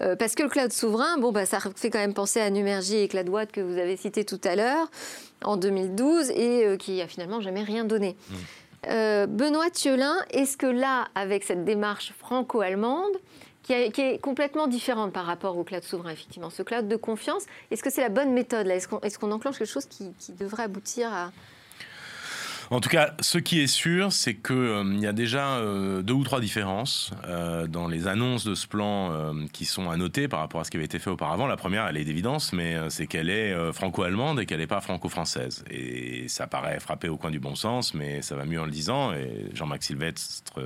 Euh, 0.00 0.16
parce 0.16 0.34
que 0.34 0.42
le 0.42 0.48
cloud 0.48 0.72
souverain, 0.72 1.18
bon, 1.18 1.32
bah, 1.32 1.44
ça 1.44 1.58
fait 1.76 1.90
quand 1.90 1.98
même 1.98 2.14
penser 2.14 2.40
à 2.40 2.48
Numergy 2.48 2.96
et 2.96 3.08
CloudWatt 3.08 3.52
que 3.52 3.60
vous 3.60 3.76
avez 3.76 3.96
cité 3.98 4.24
tout 4.24 4.40
à 4.44 4.56
l'heure, 4.56 4.90
en 5.44 5.58
2012, 5.58 6.30
et 6.30 6.66
euh, 6.66 6.76
qui 6.78 7.02
a 7.02 7.06
finalement 7.06 7.40
jamais 7.40 7.62
rien 7.62 7.84
donné. 7.84 8.16
Mmh. 8.30 9.26
Benoît 9.26 9.68
Thiolin, 9.68 10.16
est-ce 10.30 10.56
que 10.56 10.64
là, 10.64 11.08
avec 11.14 11.44
cette 11.44 11.64
démarche 11.64 12.14
franco-allemande, 12.18 13.12
qui, 13.62 13.72
est 13.72 14.20
complètement 14.20 14.66
différente 14.66 15.12
par 15.12 15.26
rapport 15.26 15.56
au 15.56 15.64
cloud 15.64 15.82
souverain, 15.82 16.10
effectivement, 16.10 16.50
ce 16.50 16.62
cloud 16.62 16.88
de 16.88 16.96
confiance, 16.96 17.44
est-ce 17.70 17.82
que 17.82 17.90
c'est 17.90 18.00
la 18.00 18.08
bonne 18.08 18.32
méthode 18.32 18.66
Est-ce 18.66 19.18
qu'on 19.18 19.32
enclenche 19.32 19.58
quelque 19.58 19.68
chose 19.68 19.86
qui 19.86 20.32
devrait 20.32 20.64
aboutir 20.64 21.12
à 21.12 21.30
En 22.72 22.80
tout 22.80 22.88
cas, 22.88 23.14
ce 23.18 23.38
qui 23.38 23.60
est 23.60 23.66
sûr, 23.66 24.12
c'est 24.12 24.34
qu'il 24.34 24.54
euh, 24.54 24.84
y 25.00 25.06
a 25.08 25.12
déjà 25.12 25.56
euh, 25.56 26.02
deux 26.02 26.14
ou 26.14 26.22
trois 26.22 26.38
différences 26.38 27.10
euh, 27.26 27.66
dans 27.66 27.88
les 27.88 28.06
annonces 28.06 28.44
de 28.44 28.54
ce 28.54 28.68
plan 28.68 29.34
qui 29.52 29.64
sont 29.64 29.90
à 29.90 29.96
noter 29.96 30.28
par 30.28 30.38
rapport 30.38 30.60
à 30.60 30.64
ce 30.64 30.70
qui 30.70 30.76
avait 30.76 30.86
été 30.86 31.00
fait 31.00 31.10
auparavant. 31.10 31.48
La 31.48 31.56
première, 31.56 31.88
elle 31.88 31.96
est 31.96 32.04
d'évidence, 32.04 32.52
mais 32.52 32.76
c'est 32.88 33.08
qu'elle 33.08 33.28
est 33.28 33.72
franco-allemande 33.72 34.38
et 34.38 34.46
qu'elle 34.46 34.60
n'est 34.60 34.68
pas 34.68 34.80
franco-française. 34.80 35.64
Et 35.68 36.28
ça 36.28 36.46
paraît 36.46 36.78
frapper 36.78 37.08
au 37.08 37.16
coin 37.16 37.30
du 37.30 37.40
bon 37.40 37.56
sens, 37.56 37.94
mais 37.94 38.22
ça 38.22 38.36
va 38.36 38.44
mieux 38.44 38.60
en 38.60 38.66
le 38.66 38.70
disant. 38.70 39.12
Et 39.12 39.46
Jean-Marc 39.54 39.82
Sylvestre, 39.82 40.60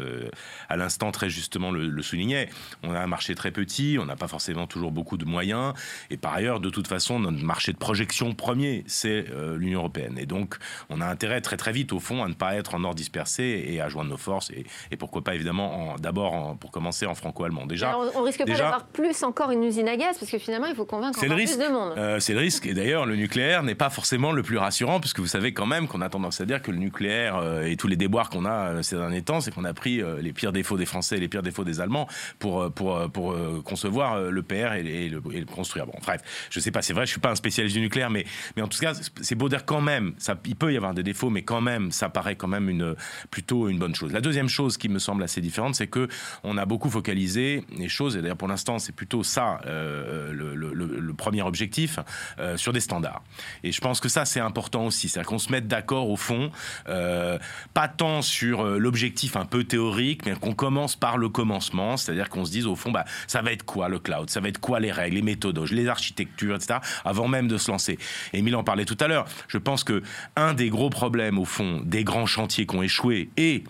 à 0.68 0.76
l'instant, 0.76 1.10
très 1.10 1.30
justement 1.30 1.70
le, 1.70 1.88
le, 1.88 2.02
soulignait. 2.02 2.50
On 2.82 2.94
a 2.94 3.00
un 3.00 3.06
marché 3.06 3.34
très 3.34 3.50
petit, 3.50 3.96
on 3.98 4.04
n'a 4.04 4.16
pas 4.16 4.28
forcément 4.28 4.66
toujours 4.66 4.92
beaucoup 4.92 5.16
de 5.16 5.24
moyens. 5.24 5.72
Et 6.10 6.16
par 6.16 6.34
ailleurs, 6.34 6.60
de 6.60 6.70
toute 6.70 6.88
façon, 6.88 7.18
notre 7.18 7.42
marché 7.42 7.72
de 7.72 7.78
projection 7.78 8.34
premier, 8.34 8.84
c'est 8.86 9.26
l'Union 9.56 9.80
européenne. 9.80 10.18
Et 10.18 10.26
donc, 10.26 10.56
on 10.90 11.00
a 11.00 11.06
intérêt 11.06 11.40
très 11.40 11.56
très 11.56 11.72
vite 11.72 11.93
au 11.94 12.00
fond, 12.00 12.22
à 12.22 12.28
ne 12.28 12.35
pas 12.35 12.54
être 12.54 12.74
en 12.74 12.85
ordre 12.85 12.96
dispersé 12.96 13.64
et 13.68 13.80
à 13.80 13.88
joindre 13.88 14.11
nos 14.11 14.16
forces. 14.16 14.50
Et, 14.50 14.96
pourquoi 14.96 15.22
pas, 15.22 15.35
évidemment, 15.35 15.96
d'abord, 15.98 16.57
pour 16.59 16.70
commencer, 16.70 17.07
en 17.07 17.14
franco-allemand. 17.14 17.66
Déjà, 17.66 17.96
on, 18.14 18.22
risque 18.22 18.38
pas 18.38 18.44
d'avoir 18.44 18.85
plus 18.87 19.22
encore 19.22 19.50
une 19.50 19.64
usine 19.64 19.88
à 19.88 19.96
gaz, 19.96 20.18
parce 20.18 20.30
que 20.30 20.38
finalement, 20.38 20.66
il 20.66 20.74
faut 20.74 20.85
convaincre 20.85 21.18
encore 21.18 21.37
plus 21.37 21.59
de 21.59 21.68
monde. 21.68 21.94
Euh, 21.96 22.20
c'est 22.20 22.33
le 22.33 22.40
risque. 22.40 22.66
Et 22.66 22.74
d'ailleurs, 22.74 23.07
le 23.07 23.16
nucléaire 23.16 23.62
n'est 23.62 23.74
pas 23.74 23.90
forcément 23.90 24.33
le 24.33 24.42
plus 24.42 24.59
rassurant, 24.59 25.00
puisque 25.00 25.20
vous 25.20 25.26
savez 25.26 25.52
quand 25.52 25.66
même 25.66 25.88
qu'on 25.88 26.00
a 26.00 26.09
tendance 26.09 26.40
à 26.40 26.46
dire 26.46 26.62
que 26.62 26.70
le 26.70 26.78
nucléaire 26.78 27.37
euh, 27.37 27.64
et 27.64 27.76
tous 27.76 27.88
les 27.88 27.96
déboires 27.96 28.30
qu'on 28.30 28.44
a 28.44 28.74
euh, 28.74 28.83
ces 28.83 28.96
derniers 28.96 29.22
temps, 29.22 29.40
c'est 29.40 29.52
qu'on 29.52 29.64
a 29.64 29.74
pris 29.74 30.02
les 30.20 30.33
pires 30.33 30.52
défauts 30.52 30.76
des 30.76 30.87
Français 30.87 31.16
et 31.16 31.20
les 31.20 31.28
pires 31.28 31.42
défauts 31.42 31.64
des 31.64 31.80
Allemands 31.80 32.09
pour, 32.38 32.70
pour, 32.72 33.11
pour 33.11 33.35
concevoir 33.64 34.20
le 34.20 34.42
PR 34.42 34.74
et, 34.74 35.09
le, 35.09 35.20
construire. 35.44 35.87
Bon, 35.87 35.94
bref, 36.02 36.20
je 36.50 36.61
sais 36.61 36.70
pas, 36.70 36.83
c'est 36.83 36.92
vrai, 36.92 37.07
je 37.07 37.11
suis 37.12 37.20
pas 37.20 37.30
un 37.30 37.37
spécialiste 37.37 37.76
du 37.76 37.83
nucléaire, 37.83 38.11
mais, 38.11 38.24
mais 38.57 38.62
en 38.62 38.68
tout 38.68 38.78
cas, 38.78 38.92
c'est 39.20 39.35
beau 39.35 39.48
dire 39.48 39.64
quand 39.64 39.80
même, 39.80 40.14
ça, 40.18 40.37
il 40.46 40.57
peut 40.57 40.72
y 40.72 40.76
avoir 40.76 40.94
des 40.94 41.02
défauts, 41.02 41.30
mais 41.30 41.42
quand 41.42 41.61
même, 41.61 41.84
ça 41.92 42.09
paraît 42.09 42.37
quand 42.37 42.49
même 42.49 42.68
une, 42.68 42.94
plutôt 43.31 43.68
une 43.68 43.79
bonne 43.79 43.94
chose. 43.94 44.12
La 44.12 44.20
deuxième 44.20 44.49
chose 44.49 44.77
qui 44.77 44.88
me 44.88 44.99
semble 44.99 45.23
assez 45.23 45.40
différente, 45.40 45.75
c'est 45.75 45.87
que 45.87 46.09
on 46.42 46.57
a 46.57 46.64
beaucoup 46.64 46.90
focalisé 46.90 47.64
les 47.77 47.88
choses, 47.88 48.16
et 48.16 48.23
d'ailleurs 48.23 48.37
pour 48.37 48.49
l'instant 48.49 48.79
c'est 48.79 48.94
plutôt 48.94 49.23
ça 49.23 49.61
euh, 49.66 50.33
le, 50.33 51.14
premier 51.14 51.42
objectif, 51.42 51.99
euh, 52.38 52.57
sur 52.57 52.73
des 52.73 52.81
standards. 52.81 53.23
Et 53.62 53.73
je 53.73 53.81
pense 53.81 54.01
que 54.01 54.09
ça 54.09 54.25
c'est 54.25 54.40
important 54.40 54.87
aussi, 54.87 55.09
c'est-à-dire 55.09 55.29
qu'on 55.29 55.38
se 55.38 55.51
mette 55.53 55.68
d'accord 55.68 56.11
au 56.11 56.16
fond, 56.16 56.51
euh, 56.88 57.38
pas 57.73 57.88
tant 57.88 58.20
sur 58.20 58.64
l'objectif 58.64 59.37
un 59.37 59.44
peu 59.44 59.64
théorique, 59.64 60.27
mais 60.27 60.35
qu'on 60.35 60.55
commence 60.55 60.97
par 60.97 61.18
le 61.18 61.29
commencement, 61.29 61.97
c'est-à-dire 61.97 62.29
qu'on 62.29 62.44
se 62.44 62.51
dise 62.51 62.66
au 62.66 62.77
fond, 62.77 62.90
bah, 62.90 63.05
ça 63.27 63.42
va 63.42 63.53
être 63.53 63.64
quoi 63.64 63.88
le 63.88 63.99
cloud, 63.99 64.29
ça 64.29 64.40
va 64.40 64.49
être 64.49 64.59
quoi 64.59 64.81
les 64.81 64.92
règles, 64.92 65.16
les 65.16 65.23
méthodes, 65.23 65.59
les 65.70 65.88
architectures, 65.88 66.57
etc., 66.57 66.81
avant 67.05 67.29
même 67.29 67.49
de 67.49 67.59
se 67.59 67.70
lancer? 67.70 67.99
Emile 68.33 68.57
en 68.57 68.64
parlait 68.64 68.85
tout 68.85 68.99
à 69.01 69.09
l'heure, 69.09 69.27
je 69.49 69.59
pense 69.59 69.85
que 69.85 70.03
un 70.37 70.55
des 70.55 70.68
gros 70.68 70.90
problèmes 70.90 71.38
au 71.38 71.44
fond 71.44 71.63
des 71.85 72.05
grands 72.05 72.27
chantiers 72.27 72.66
qui 72.66 72.77
ont 72.77 72.83
échoué 72.83 73.29
et 73.37 73.64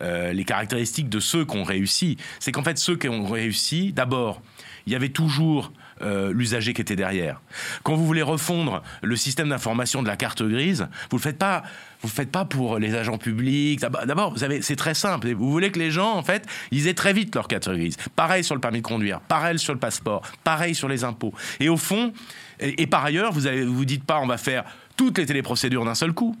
euh, 0.00 0.32
les 0.32 0.44
caractéristiques 0.44 1.08
de 1.08 1.20
ceux 1.20 1.44
qui 1.44 1.56
ont 1.56 1.64
réussi, 1.64 2.16
c'est 2.40 2.52
qu'en 2.52 2.62
fait 2.62 2.78
ceux 2.78 2.96
qui 2.96 3.08
ont 3.08 3.24
réussi, 3.24 3.92
d'abord, 3.92 4.42
il 4.86 4.92
y 4.92 4.96
avait 4.96 5.10
toujours 5.10 5.72
euh, 6.02 6.32
l'usager 6.32 6.72
qui 6.72 6.80
était 6.80 6.96
derrière. 6.96 7.40
Quand 7.84 7.94
vous 7.94 8.04
voulez 8.04 8.22
refondre 8.22 8.82
le 9.02 9.14
système 9.14 9.50
d'information 9.50 10.02
de 10.02 10.08
la 10.08 10.16
carte 10.16 10.42
grise, 10.42 10.88
vous 11.10 11.18
le 11.18 11.22
faites 11.22 11.38
pas. 11.38 11.62
Vous 12.00 12.08
le 12.08 12.12
faites 12.12 12.32
pas 12.32 12.44
pour 12.44 12.80
les 12.80 12.96
agents 12.96 13.18
publics. 13.18 13.80
D'abord, 13.80 14.34
vous 14.34 14.44
c'est 14.62 14.76
très 14.76 14.94
simple. 14.94 15.32
Vous 15.32 15.52
voulez 15.52 15.70
que 15.70 15.78
les 15.78 15.92
gens, 15.92 16.14
en 16.16 16.22
fait, 16.24 16.44
ils 16.72 16.88
aient 16.88 16.94
très 16.94 17.12
vite 17.12 17.32
leur 17.36 17.46
carte 17.46 17.68
grise. 17.68 17.96
Pareil 18.16 18.42
sur 18.42 18.56
le 18.56 18.60
permis 18.60 18.78
de 18.78 18.86
conduire, 18.86 19.20
pareil 19.20 19.60
sur 19.60 19.72
le 19.72 19.78
passeport, 19.78 20.22
pareil 20.42 20.74
sur 20.74 20.88
les 20.88 21.04
impôts. 21.04 21.32
Et 21.60 21.68
au 21.68 21.76
fond, 21.76 22.12
et, 22.58 22.88
par 22.88 23.04
ailleurs, 23.04 23.32
vous 23.32 23.42
ne 23.42 23.64
vous 23.64 23.84
dites 23.84 24.04
pas, 24.04 24.18
on 24.18 24.26
va 24.26 24.38
faire 24.38 24.64
toutes 24.96 25.18
les 25.18 25.26
téléprocédures 25.26 25.84
d'un 25.84 25.94
seul 25.94 26.12
coup. 26.12 26.36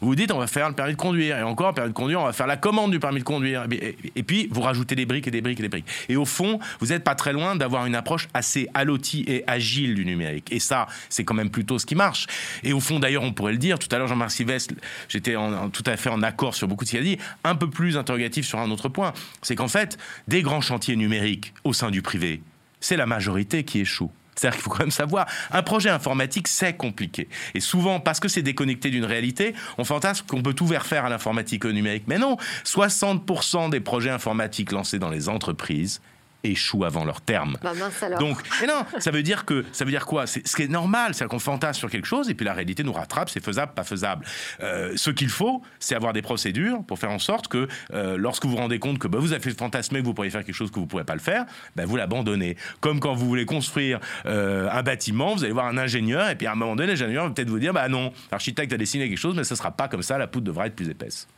Vous 0.00 0.14
dites, 0.14 0.32
on 0.32 0.38
va 0.38 0.46
faire 0.46 0.68
le 0.68 0.74
permis 0.74 0.92
de 0.92 0.96
conduire. 0.96 1.38
Et 1.38 1.42
encore, 1.42 1.74
permis 1.74 1.90
de 1.90 1.94
conduire, 1.94 2.20
on 2.20 2.24
va 2.24 2.32
faire 2.32 2.46
la 2.46 2.56
commande 2.56 2.90
du 2.90 3.00
permis 3.00 3.20
de 3.20 3.24
conduire. 3.24 3.66
Et, 3.70 4.22
puis, 4.22 4.48
vous 4.50 4.60
rajoutez 4.60 4.94
des 4.94 5.06
briques 5.06 5.28
et 5.28 5.30
des 5.30 5.40
briques 5.40 5.60
et 5.60 5.62
des 5.62 5.68
briques. 5.68 5.86
Et 6.08 6.16
au 6.16 6.24
fond, 6.24 6.58
vous 6.80 6.86
n'êtes 6.88 7.04
pas 7.04 7.14
très 7.14 7.32
loin 7.32 7.56
d'avoir 7.56 7.86
une 7.86 7.94
approche 7.94 8.28
assez 8.34 8.68
allotie 8.74 9.24
et 9.26 9.44
agile 9.46 9.94
du 9.94 10.04
numérique. 10.04 10.52
Et 10.52 10.60
ça, 10.60 10.86
c'est 11.08 11.24
quand 11.24 11.34
même 11.34 11.50
plutôt 11.50 11.78
ce 11.78 11.86
qui 11.86 11.94
marche. 11.94 12.26
Et 12.62 12.72
au 12.72 12.80
fond, 12.80 12.98
d'ailleurs, 12.98 13.22
on 13.22 13.32
pourrait 13.32 13.52
le 13.52 13.58
dire, 13.58 13.78
tout 13.78 13.88
à 13.94 13.98
l'heure, 13.98 14.08
Jean-Marc 14.08 14.30
Sylvestre, 14.30 14.74
j'étais 15.08 15.34
tout 15.72 15.84
à 15.86 15.96
fait 15.96 16.10
en 16.10 16.22
accord 16.22 16.54
sur 16.54 16.68
beaucoup 16.68 16.84
de 16.84 16.88
ce 16.88 16.96
qu'il 16.96 17.00
a 17.00 17.02
dit, 17.02 17.18
un 17.44 17.54
peu 17.54 17.68
plus 17.68 17.96
interrogatif 17.96 18.46
sur 18.46 18.58
un 18.58 18.70
autre 18.70 18.88
point. 18.88 19.12
C'est 19.42 19.56
qu'en 19.56 19.68
fait, 19.68 19.98
des 20.28 20.42
grands 20.42 20.60
chantiers 20.60 20.96
numériques 20.96 21.54
au 21.64 21.72
sein 21.72 21.90
du 21.90 22.02
privé, 22.02 22.42
c'est 22.80 22.96
la 22.96 23.06
majorité 23.06 23.64
qui 23.64 23.80
échoue. 23.80 24.10
C'est-à-dire 24.36 24.56
qu'il 24.56 24.64
faut 24.64 24.70
quand 24.70 24.80
même 24.80 24.90
savoir, 24.90 25.26
un 25.50 25.62
projet 25.62 25.90
informatique, 25.90 26.46
c'est 26.48 26.74
compliqué. 26.74 27.28
Et 27.54 27.60
souvent, 27.60 28.00
parce 28.00 28.20
que 28.20 28.28
c'est 28.28 28.42
déconnecté 28.42 28.90
d'une 28.90 29.04
réalité, 29.04 29.54
on 29.78 29.84
fantasme 29.84 30.26
qu'on 30.26 30.42
peut 30.42 30.54
tout 30.54 30.66
faire 30.66 31.04
à 31.04 31.08
l'informatique 31.08 31.64
au 31.64 31.72
numérique. 31.72 32.04
Mais 32.06 32.18
non, 32.18 32.36
60% 32.64 33.70
des 33.70 33.80
projets 33.80 34.10
informatiques 34.10 34.72
lancés 34.72 34.98
dans 34.98 35.10
les 35.10 35.28
entreprises 35.28 36.00
échouent 36.50 36.84
avant 36.84 37.04
leur 37.04 37.20
terme. 37.20 37.56
Bah 37.62 37.72
Donc, 38.18 38.38
mais 38.60 38.66
non, 38.66 38.84
ça 38.98 39.10
veut 39.10 39.22
dire 39.22 39.44
que 39.44 39.64
ça 39.72 39.84
veut 39.84 39.90
dire 39.90 40.06
quoi? 40.06 40.26
C'est 40.26 40.46
ce 40.46 40.56
qui 40.56 40.62
est 40.62 40.68
normal, 40.68 41.14
c'est 41.14 41.26
qu'on 41.26 41.38
fantasme 41.38 41.78
sur 41.78 41.90
quelque 41.90 42.06
chose 42.06 42.28
et 42.30 42.34
puis 42.34 42.44
la 42.44 42.54
réalité 42.54 42.82
nous 42.82 42.92
rattrape, 42.92 43.30
c'est 43.30 43.44
faisable, 43.44 43.72
pas 43.74 43.84
faisable. 43.84 44.24
Euh, 44.62 44.92
ce 44.96 45.10
qu'il 45.10 45.28
faut, 45.28 45.62
c'est 45.78 45.94
avoir 45.94 46.12
des 46.12 46.22
procédures 46.22 46.82
pour 46.84 46.98
faire 46.98 47.10
en 47.10 47.18
sorte 47.18 47.48
que 47.48 47.68
euh, 47.92 48.16
lorsque 48.16 48.44
vous 48.44 48.52
vous 48.52 48.56
rendez 48.56 48.78
compte 48.78 48.98
que 48.98 49.08
bah, 49.08 49.18
vous 49.18 49.32
avez 49.32 49.42
fait 49.42 49.56
fantasmer 49.56 50.00
que 50.00 50.04
vous 50.04 50.14
pourriez 50.14 50.30
faire 50.30 50.44
quelque 50.44 50.54
chose 50.54 50.70
que 50.70 50.76
vous 50.76 50.82
ne 50.82 50.90
pourrez 50.90 51.04
pas 51.04 51.14
le 51.14 51.20
faire, 51.20 51.46
bah, 51.74 51.84
vous 51.86 51.96
l'abandonnez. 51.96 52.56
Comme 52.80 53.00
quand 53.00 53.14
vous 53.14 53.26
voulez 53.26 53.46
construire 53.46 54.00
euh, 54.26 54.68
un 54.70 54.82
bâtiment, 54.82 55.34
vous 55.34 55.44
allez 55.44 55.52
voir 55.52 55.66
un 55.66 55.78
ingénieur 55.78 56.28
et 56.28 56.36
puis 56.36 56.46
à 56.46 56.52
un 56.52 56.54
moment 56.54 56.76
donné, 56.76 56.88
l'ingénieur 56.88 57.24
va 57.24 57.30
peut-être 57.30 57.50
vous 57.50 57.58
dire 57.58 57.72
bah 57.72 57.88
non, 57.88 58.12
l'architecte 58.30 58.72
a 58.72 58.76
dessiné 58.76 59.08
quelque 59.08 59.18
chose, 59.18 59.36
mais 59.36 59.44
ce 59.44 59.54
ne 59.54 59.58
sera 59.58 59.70
pas 59.70 59.88
comme 59.88 60.02
ça, 60.02 60.18
la 60.18 60.26
poutre 60.26 60.44
devra 60.44 60.66
être 60.66 60.76
plus 60.76 60.88
épaisse. 60.88 61.28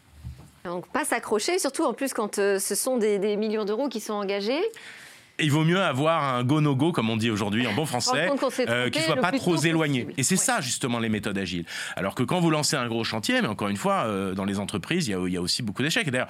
Donc 0.69 0.87
pas 0.89 1.05
s'accrocher, 1.05 1.59
surtout 1.59 1.85
en 1.85 1.95
plus 1.95 2.13
quand 2.13 2.39
euh, 2.39 2.59
ce 2.59 2.75
sont 2.75 2.99
des, 2.99 3.37
millions 3.37 3.65
d'euros 3.65 3.89
qui 3.89 4.01
sont 4.01 4.13
engagés. 4.13 4.61
il 5.41 5.51
vaut 5.51 5.65
mieux 5.65 5.81
avoir 5.81 6.23
un 6.23 6.45
go-no-go, 6.45 6.93
comme 6.93 7.11
on 7.11 7.17
dit 7.17 7.31
aujourd'hui 7.31 7.67
en 7.67 7.73
bon 7.73 7.87
français, 7.87 8.29
euh, 8.69 8.91
qui 8.91 8.99
ne 8.99 9.05
soit 9.05 9.17
pas 9.17 9.33
trop 9.33 9.57
éloigné. 9.57 10.07
Et 10.19 10.23
c'est 10.23 10.37
ça, 10.37 10.61
justement, 10.61 10.99
les 10.99 11.09
méthodes 11.09 11.39
agiles. 11.39 11.65
Alors 11.97 12.15
que 12.15 12.23
quand 12.23 12.41
vous 12.41 12.51
lancez 12.51 12.77
un 12.77 12.87
gros 12.87 13.05
chantier, 13.05 13.41
mais 13.41 13.49
encore 13.49 13.69
une 13.69 13.77
fois, 13.77 14.05
euh, 14.05 14.35
dans 14.35 14.45
les 14.45 14.59
entreprises, 14.59 15.09
il 15.09 15.13
y, 15.31 15.37
a, 15.37 15.41
aussi 15.41 15.63
beaucoup 15.63 15.83
d'échecs. 15.83 16.11
D'ailleurs, 16.11 16.29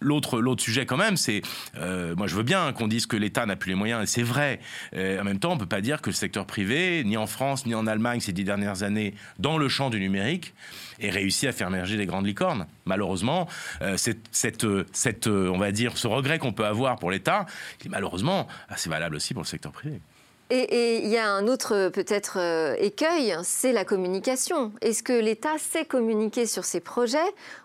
L'autre, 0.00 0.42
sujet 0.58 0.86
quand 0.86 0.96
même, 0.96 1.16
c'est, 1.16 1.42
moi 1.74 2.26
je 2.26 2.34
veux 2.34 2.42
bien 2.42 2.72
qu'on 2.72 2.88
dise 2.88 3.06
que 3.06 3.16
l'État 3.16 3.46
n'a 3.46 3.56
plus 3.56 3.70
les 3.70 3.74
moyens, 3.74 4.02
et 4.02 4.06
c'est 4.06 4.22
vrai. 4.22 4.60
en 4.94 5.24
même 5.24 5.38
temps, 5.38 5.52
on 5.52 5.54
ne 5.54 5.60
peut 5.60 5.66
pas 5.66 5.80
dire 5.80 6.02
que 6.02 6.10
le 6.10 6.14
secteur 6.14 6.46
privé, 6.46 7.02
ni 7.04 7.16
en 7.16 7.26
France, 7.26 7.66
ni 7.66 7.74
en 7.74 7.86
Allemagne 7.86 8.20
ces 8.20 8.32
dix 8.32 8.44
dernières 8.44 8.82
années, 8.82 9.14
dans 9.38 9.58
le 9.58 9.68
champ 9.68 9.90
du 9.90 10.00
numérique, 10.00 10.54
et 10.98 11.10
réussi 11.10 11.46
à 11.46 11.52
faire 11.52 11.68
émerger 11.68 11.96
des 11.96 12.06
grandes 12.06 12.26
licornes. 12.26 12.66
Malheureusement, 12.84 13.48
euh, 13.82 13.96
cette, 13.96 14.64
euh, 14.64 14.84
cette, 14.92 15.26
euh, 15.26 15.50
on 15.52 15.58
va 15.58 15.72
dire, 15.72 15.96
ce 15.96 16.06
regret 16.06 16.38
qu'on 16.38 16.52
peut 16.52 16.66
avoir 16.66 16.96
pour 16.96 17.10
l'État, 17.10 17.46
malheureusement 17.88 18.46
assez 18.68 18.88
valable 18.88 19.16
aussi 19.16 19.34
pour 19.34 19.42
le 19.42 19.48
secteur 19.48 19.72
privé. 19.72 20.00
Et 20.48 20.98
il 20.98 21.08
y 21.08 21.16
a 21.16 21.28
un 21.28 21.48
autre 21.48 21.88
peut-être 21.88 22.38
euh, 22.38 22.76
écueil, 22.78 23.36
c'est 23.42 23.72
la 23.72 23.84
communication. 23.84 24.70
Est-ce 24.80 25.02
que 25.02 25.12
l'État 25.12 25.58
sait 25.58 25.84
communiquer 25.84 26.46
sur 26.46 26.64
ses 26.64 26.78
projets? 26.78 27.18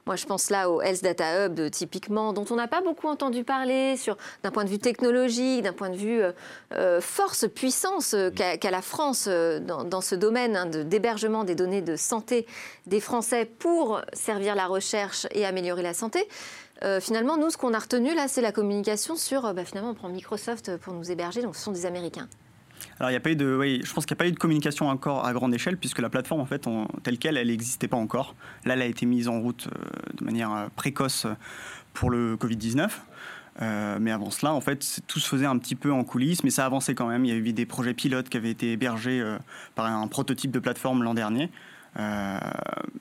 Moi, 0.07 0.15
je 0.15 0.25
pense 0.25 0.49
là 0.49 0.67
au 0.67 0.81
Health 0.81 1.03
Data 1.03 1.45
Hub, 1.45 1.69
typiquement, 1.69 2.33
dont 2.33 2.45
on 2.49 2.55
n'a 2.55 2.67
pas 2.67 2.81
beaucoup 2.81 3.07
entendu 3.07 3.43
parler 3.43 3.97
sur 3.97 4.17
d'un 4.41 4.49
point 4.49 4.63
de 4.63 4.69
vue 4.69 4.79
technologique, 4.79 5.61
d'un 5.61 5.73
point 5.73 5.91
de 5.91 5.95
vue 5.95 6.23
euh, 6.23 6.31
euh, 6.73 7.01
force, 7.01 7.47
puissance 7.47 8.15
qu'a 8.35 8.71
la 8.71 8.81
France 8.81 9.27
dans, 9.27 10.01
ce 10.01 10.15
domaine 10.15 10.55
hein, 10.55 10.65
d'hébergement 10.65 11.43
des 11.43 11.53
données 11.53 11.83
de 11.83 11.95
santé 11.95 12.47
des 12.87 12.99
Français 12.99 13.45
pour 13.45 14.01
servir 14.13 14.55
la 14.55 14.65
recherche 14.65 15.27
et 15.31 15.45
améliorer 15.45 15.83
la 15.83 15.93
santé. 15.93 16.27
finalement, 16.99 17.37
nous, 17.37 17.51
ce 17.51 17.57
qu'on 17.57 17.75
a 17.75 17.79
retenu 17.79 18.15
là, 18.15 18.27
c'est 18.27 18.41
la 18.41 18.51
communication 18.51 19.15
sur, 19.15 19.53
bah, 19.53 19.65
finalement, 19.65 19.91
on 19.91 19.93
prend 19.93 20.09
Microsoft 20.09 20.77
pour 20.77 20.93
nous 20.93 21.11
héberger, 21.11 21.43
donc 21.43 21.55
ce 21.55 21.61
sont 21.61 21.71
des 21.71 21.85
Américains. 21.85 22.27
Alors, 22.99 23.09
il 23.09 23.13
y 23.13 23.17
a 23.17 23.19
pas 23.19 23.31
eu 23.31 23.35
de, 23.35 23.57
oui, 23.59 23.81
je 23.83 23.93
pense 23.93 24.05
qu'il 24.05 24.15
n'y 24.15 24.19
a 24.19 24.23
pas 24.23 24.27
eu 24.27 24.31
de 24.31 24.39
communication 24.39 24.89
encore 24.89 25.25
à 25.25 25.33
grande 25.33 25.53
échelle, 25.53 25.77
puisque 25.77 25.99
la 25.99 26.09
plateforme, 26.09 26.41
en 26.41 26.45
fait, 26.45 26.67
telle 27.03 27.17
qu'elle, 27.17 27.37
elle 27.37 27.47
n'existait 27.47 27.87
pas 27.87 27.97
encore. 27.97 28.35
Là, 28.65 28.73
elle 28.73 28.81
a 28.81 28.85
été 28.85 29.05
mise 29.05 29.27
en 29.27 29.39
route 29.39 29.67
euh, 29.67 30.13
de 30.17 30.23
manière 30.23 30.53
euh, 30.53 30.67
précoce 30.75 31.27
pour 31.93 32.09
le 32.09 32.35
Covid-19. 32.35 32.89
Euh, 33.61 33.97
mais 33.99 34.11
avant 34.11 34.31
cela, 34.31 34.53
en 34.53 34.61
fait, 34.61 35.01
tout 35.07 35.19
se 35.19 35.27
faisait 35.27 35.45
un 35.45 35.57
petit 35.57 35.75
peu 35.75 35.91
en 35.91 36.03
coulisses, 36.03 36.43
mais 36.43 36.49
ça 36.49 36.65
avançait 36.65 36.95
quand 36.95 37.07
même. 37.07 37.25
Il 37.25 37.29
y 37.29 37.33
a 37.33 37.37
eu 37.37 37.53
des 37.53 37.65
projets 37.65 37.93
pilotes 37.93 38.29
qui 38.29 38.37
avaient 38.37 38.51
été 38.51 38.71
hébergés 38.71 39.23
par 39.75 39.85
un 39.85 40.07
prototype 40.07 40.51
de 40.51 40.59
plateforme 40.59 41.03
l'an 41.03 41.13
dernier. 41.13 41.49
Euh, 41.99 42.37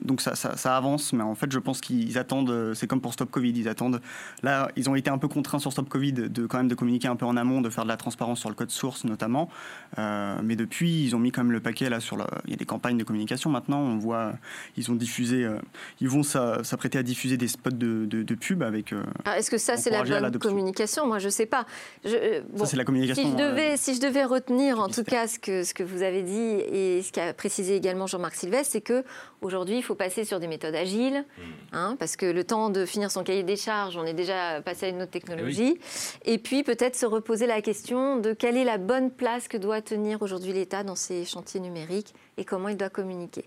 donc 0.01 0.19
ça, 0.21 0.35
ça, 0.35 0.75
avance, 0.75 1.13
mais 1.13 1.23
en 1.23 1.35
fait, 1.35 1.51
je 1.51 1.59
pense 1.59 1.79
qu'ils 1.79 2.17
attendent. 2.17 2.73
C'est 2.73 2.87
comme 2.87 3.01
pour 3.01 3.13
Stop 3.13 3.31
Covid, 3.31 3.51
ils 3.51 3.69
attendent. 3.69 4.01
Là, 4.43 4.69
ils 4.75 4.89
ont 4.89 4.95
été 4.95 5.09
un 5.09 5.17
peu 5.17 5.27
contraints 5.27 5.59
sur 5.59 5.71
Stop 5.71 5.87
Covid 5.87 6.13
de 6.13 6.45
quand 6.45 6.57
même 6.57 6.67
de 6.67 6.75
communiquer 6.75 7.07
un 7.07 7.15
peu 7.15 7.25
en 7.25 7.37
amont, 7.37 7.61
de 7.61 7.69
faire 7.69 7.83
de 7.83 7.89
la 7.89 7.97
transparence 7.97 8.39
sur 8.39 8.49
le 8.49 8.55
code 8.55 8.71
source 8.71 9.05
notamment. 9.05 9.49
Euh, 9.97 10.35
mais 10.43 10.55
depuis, 10.55 11.05
ils 11.05 11.15
ont 11.15 11.19
mis 11.19 11.31
quand 11.31 11.43
même 11.43 11.51
le 11.51 11.61
paquet 11.61 11.89
là 11.89 11.99
sur. 11.99 12.17
Le, 12.17 12.25
il 12.45 12.51
y 12.51 12.53
a 12.53 12.57
des 12.57 12.65
campagnes 12.65 12.97
de 12.97 13.03
communication 13.03 13.49
maintenant. 13.49 13.79
On 13.79 13.97
voit, 13.97 14.33
ils 14.75 14.91
ont 14.91 14.95
diffusé, 14.95 15.45
euh, 15.45 15.57
ils 16.01 16.09
vont 16.09 16.23
s'apprêter 16.23 16.97
à 16.97 17.03
diffuser 17.03 17.37
des 17.37 17.47
spots 17.47 17.69
de, 17.71 18.05
de, 18.05 18.35
pub 18.35 18.63
avec. 18.63 18.93
Est-ce 19.37 19.51
que 19.51 19.57
ça, 19.57 19.77
c'est 19.77 19.89
la 19.89 20.03
bonne 20.03 20.39
communication? 20.39 21.07
Moi, 21.07 21.19
je 21.19 21.29
sais 21.29 21.45
pas. 21.45 21.65
Je, 22.03 22.41
ça, 22.57 22.65
c'est 22.65 22.77
la 22.77 22.83
communication. 22.83 23.23
Si 23.23 23.31
je 23.31 23.37
devais, 23.37 23.77
si 23.77 23.95
je 23.95 24.01
devais 24.01 24.25
retenir 24.25 24.79
en 24.79 24.89
tout 24.89 25.03
cas 25.03 25.27
ce 25.27 25.39
que 25.39 25.63
ce 25.63 25.73
que 25.73 25.83
vous 25.83 26.01
avez 26.01 26.23
dit 26.23 26.33
et 26.33 27.01
ce 27.01 27.11
qu'a 27.11 27.33
précisé 27.33 27.75
également 27.75 28.07
Jean-Marc 28.07 28.35
Sylvestre, 28.35 28.73
c'est 28.73 28.80
que 28.81 29.03
aujourd'hui, 29.41 29.77
il 29.77 29.83
faut 29.83 29.95
passer 29.95 30.25
sur 30.25 30.39
des 30.39 30.47
méthodes 30.47 30.75
agiles, 30.75 31.23
mmh. 31.37 31.41
hein, 31.73 31.95
parce 31.99 32.15
que 32.15 32.25
le 32.25 32.43
temps 32.43 32.69
de 32.69 32.85
finir 32.85 33.11
son 33.11 33.23
cahier 33.23 33.43
des 33.43 33.55
charges, 33.55 33.97
on 33.97 34.05
est 34.05 34.13
déjà 34.13 34.61
passé 34.61 34.87
à 34.87 34.89
une 34.89 35.01
autre 35.01 35.11
technologie. 35.11 35.79
Eh 36.25 36.33
Et 36.33 36.37
puis 36.37 36.63
peut-être 36.63 36.95
se 36.95 37.05
reposer 37.05 37.47
la 37.47 37.61
question 37.61 38.17
de 38.17 38.33
quelle 38.33 38.57
est 38.57 38.63
la 38.63 38.77
bonne 38.77 39.11
place 39.11 39.47
que 39.47 39.57
doit 39.57 39.81
tenir 39.81 40.21
aujourd'hui 40.21 40.53
l'État 40.53 40.83
dans 40.83 40.95
ces 40.95 41.25
chantiers 41.25 41.59
numériques 41.59 42.13
et 42.37 42.45
comment 42.45 42.69
il 42.69 42.77
doit 42.77 42.89
communiquer. 42.89 43.45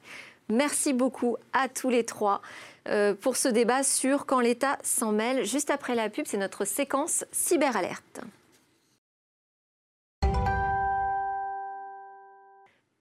Merci 0.51 0.93
beaucoup 0.93 1.37
à 1.53 1.69
tous 1.69 1.89
les 1.89 2.05
trois 2.05 2.43
euh, 2.89 3.15
pour 3.15 3.37
ce 3.37 3.49
débat 3.49 3.83
sur 3.83 4.27
quand 4.27 4.41
l'État 4.41 4.79
s'en 4.83 5.11
mêle. 5.13 5.45
Juste 5.45 5.71
après 5.71 5.95
la 5.95 6.11
pub, 6.11 6.27
c'est 6.27 6.37
notre 6.37 6.67
séquence 6.67 7.25
cyberalerte. 7.33 8.21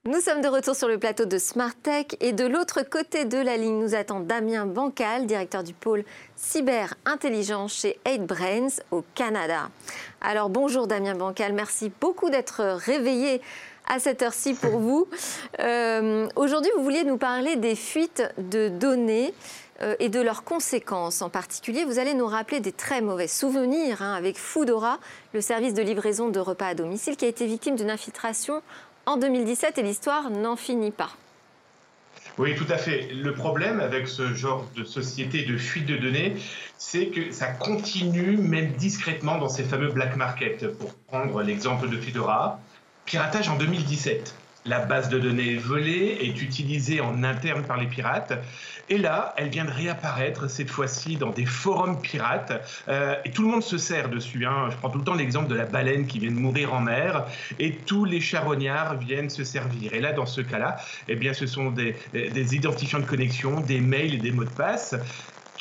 Nous 0.06 0.20
sommes 0.20 0.42
de 0.42 0.50
retour 0.50 0.76
sur 0.76 0.90
le 0.90 0.98
plateau 0.98 1.24
de 1.24 1.38
Smart 1.38 1.74
Tech 1.82 2.08
et 2.20 2.34
de 2.34 2.46
l'autre 2.46 2.82
côté 2.82 3.24
de 3.24 3.38
la 3.38 3.56
ligne 3.56 3.80
nous 3.80 3.96
attend 3.96 4.20
Damien 4.20 4.66
Bancal, 4.66 5.26
directeur 5.26 5.64
du 5.64 5.74
pôle 5.74 6.04
cyber 6.36 6.96
intelligence 7.06 7.74
chez 7.74 7.98
8Brains 8.06 8.82
au 8.92 9.06
Canada. 9.16 9.70
Alors 10.20 10.50
bonjour 10.50 10.88
Damien 10.88 11.16
Bancal, 11.16 11.54
merci 11.54 11.90
beaucoup 12.02 12.30
d'être 12.30 12.64
réveillé 12.64 13.40
à 13.88 14.00
cette 14.00 14.22
heure-ci 14.24 14.56
pour 14.56 14.78
vous. 14.78 15.08
Euh, 15.60 16.28
aujourd'hui, 16.36 16.72
vous 16.76 16.84
vouliez 16.84 17.04
nous 17.04 17.18
parler 17.18 17.56
des 17.56 17.76
fuites 17.76 18.24
de 18.40 18.70
données 18.70 19.34
euh, 19.84 19.96
et 20.00 20.10
de 20.10 20.20
leurs 20.20 20.44
conséquences. 20.44 21.22
En 21.22 21.30
particulier, 21.30 21.86
vous 21.86 22.00
allez 22.00 22.16
nous 22.16 22.26
rappeler 22.26 22.60
des 22.60 22.72
très 22.72 23.02
mauvais 23.02 23.28
souvenirs 23.28 24.02
hein, 24.02 24.16
avec 24.16 24.40
Foodora, 24.40 24.98
le 25.34 25.42
service 25.42 25.76
de 25.76 25.84
livraison 25.84 26.30
de 26.30 26.40
repas 26.40 26.68
à 26.68 26.74
domicile, 26.74 27.18
qui 27.18 27.26
a 27.26 27.28
été 27.28 27.46
victime 27.46 27.76
d'une 27.76 27.92
infiltration 27.92 28.64
en 29.06 29.18
2017 29.18 29.78
et 29.78 29.84
l'histoire 29.84 30.30
n'en 30.30 30.56
finit 30.56 30.92
pas. 30.92 31.12
Oui, 32.38 32.56
tout 32.56 32.66
à 32.70 32.78
fait. 32.78 33.10
Le 33.14 33.34
problème 33.34 33.80
avec 33.80 34.08
ce 34.08 34.34
genre 34.34 34.66
de 34.76 34.84
société 34.84 35.44
de 35.44 35.58
fuite 35.58 35.86
de 35.86 35.98
données, 35.98 36.36
c'est 36.78 37.08
que 37.08 37.32
ça 37.32 37.48
continue 37.48 38.38
même 38.38 38.72
discrètement 38.72 39.38
dans 39.38 39.50
ces 39.50 39.64
fameux 39.64 39.90
black 39.90 40.16
markets. 40.16 40.68
Pour 40.78 40.94
prendre 41.08 41.44
l'exemple 41.44 41.90
de 41.90 41.98
Foodora, 41.98 42.60
Piratage 43.06 43.50
en 43.50 43.58
2017. 43.58 44.36
La 44.66 44.80
base 44.80 45.10
de 45.10 45.20
données 45.20 45.56
volée 45.56 46.18
est 46.22 46.42
utilisée 46.42 47.02
en 47.02 47.24
interne 47.24 47.64
par 47.64 47.78
les 47.78 47.88
pirates. 47.88 48.34
Et 48.90 48.98
là, 48.98 49.34
elle 49.38 49.50
vient 49.50 49.66
de 49.66 49.72
réapparaître, 49.72 50.50
cette 50.50 50.70
fois-ci, 50.70 51.18
dans 51.18 51.32
des 51.32 51.46
forums 51.46 52.02
pirates. 52.02 52.54
Euh, 52.88 53.16
et 53.26 53.32
tout 53.32 53.44
le 53.44 53.50
monde 53.50 53.64
se 53.64 53.78
sert 53.78 54.10
dessus. 54.10 54.46
Hein. 54.46 54.70
Je 54.72 54.78
prends 54.78 54.90
tout 54.90 55.00
le 55.00 55.04
temps 55.04 55.16
l'exemple 55.16 55.50
de 55.50 55.56
la 55.56 55.66
baleine 55.66 56.06
qui 56.06 56.20
vient 56.20 56.32
de 56.32 56.40
mourir 56.40 56.74
en 56.74 56.82
mer. 56.82 57.26
Et 57.60 57.76
tous 57.76 58.06
les 58.06 58.22
charognards 58.22 58.98
viennent 58.98 59.30
se 59.30 59.44
servir. 59.44 59.94
Et 59.94 60.00
là, 60.00 60.14
dans 60.14 60.26
ce 60.26 60.42
cas-là, 60.42 60.78
eh 61.08 61.16
bien, 61.16 61.34
ce 61.34 61.46
sont 61.46 61.72
des, 61.72 61.96
des 62.14 62.56
identifiants 62.56 63.00
de 63.00 63.06
connexion, 63.06 63.60
des 63.60 63.82
mails 63.82 64.16
et 64.16 64.20
des 64.20 64.32
mots 64.32 64.46
de 64.46 64.50
passe 64.50 64.96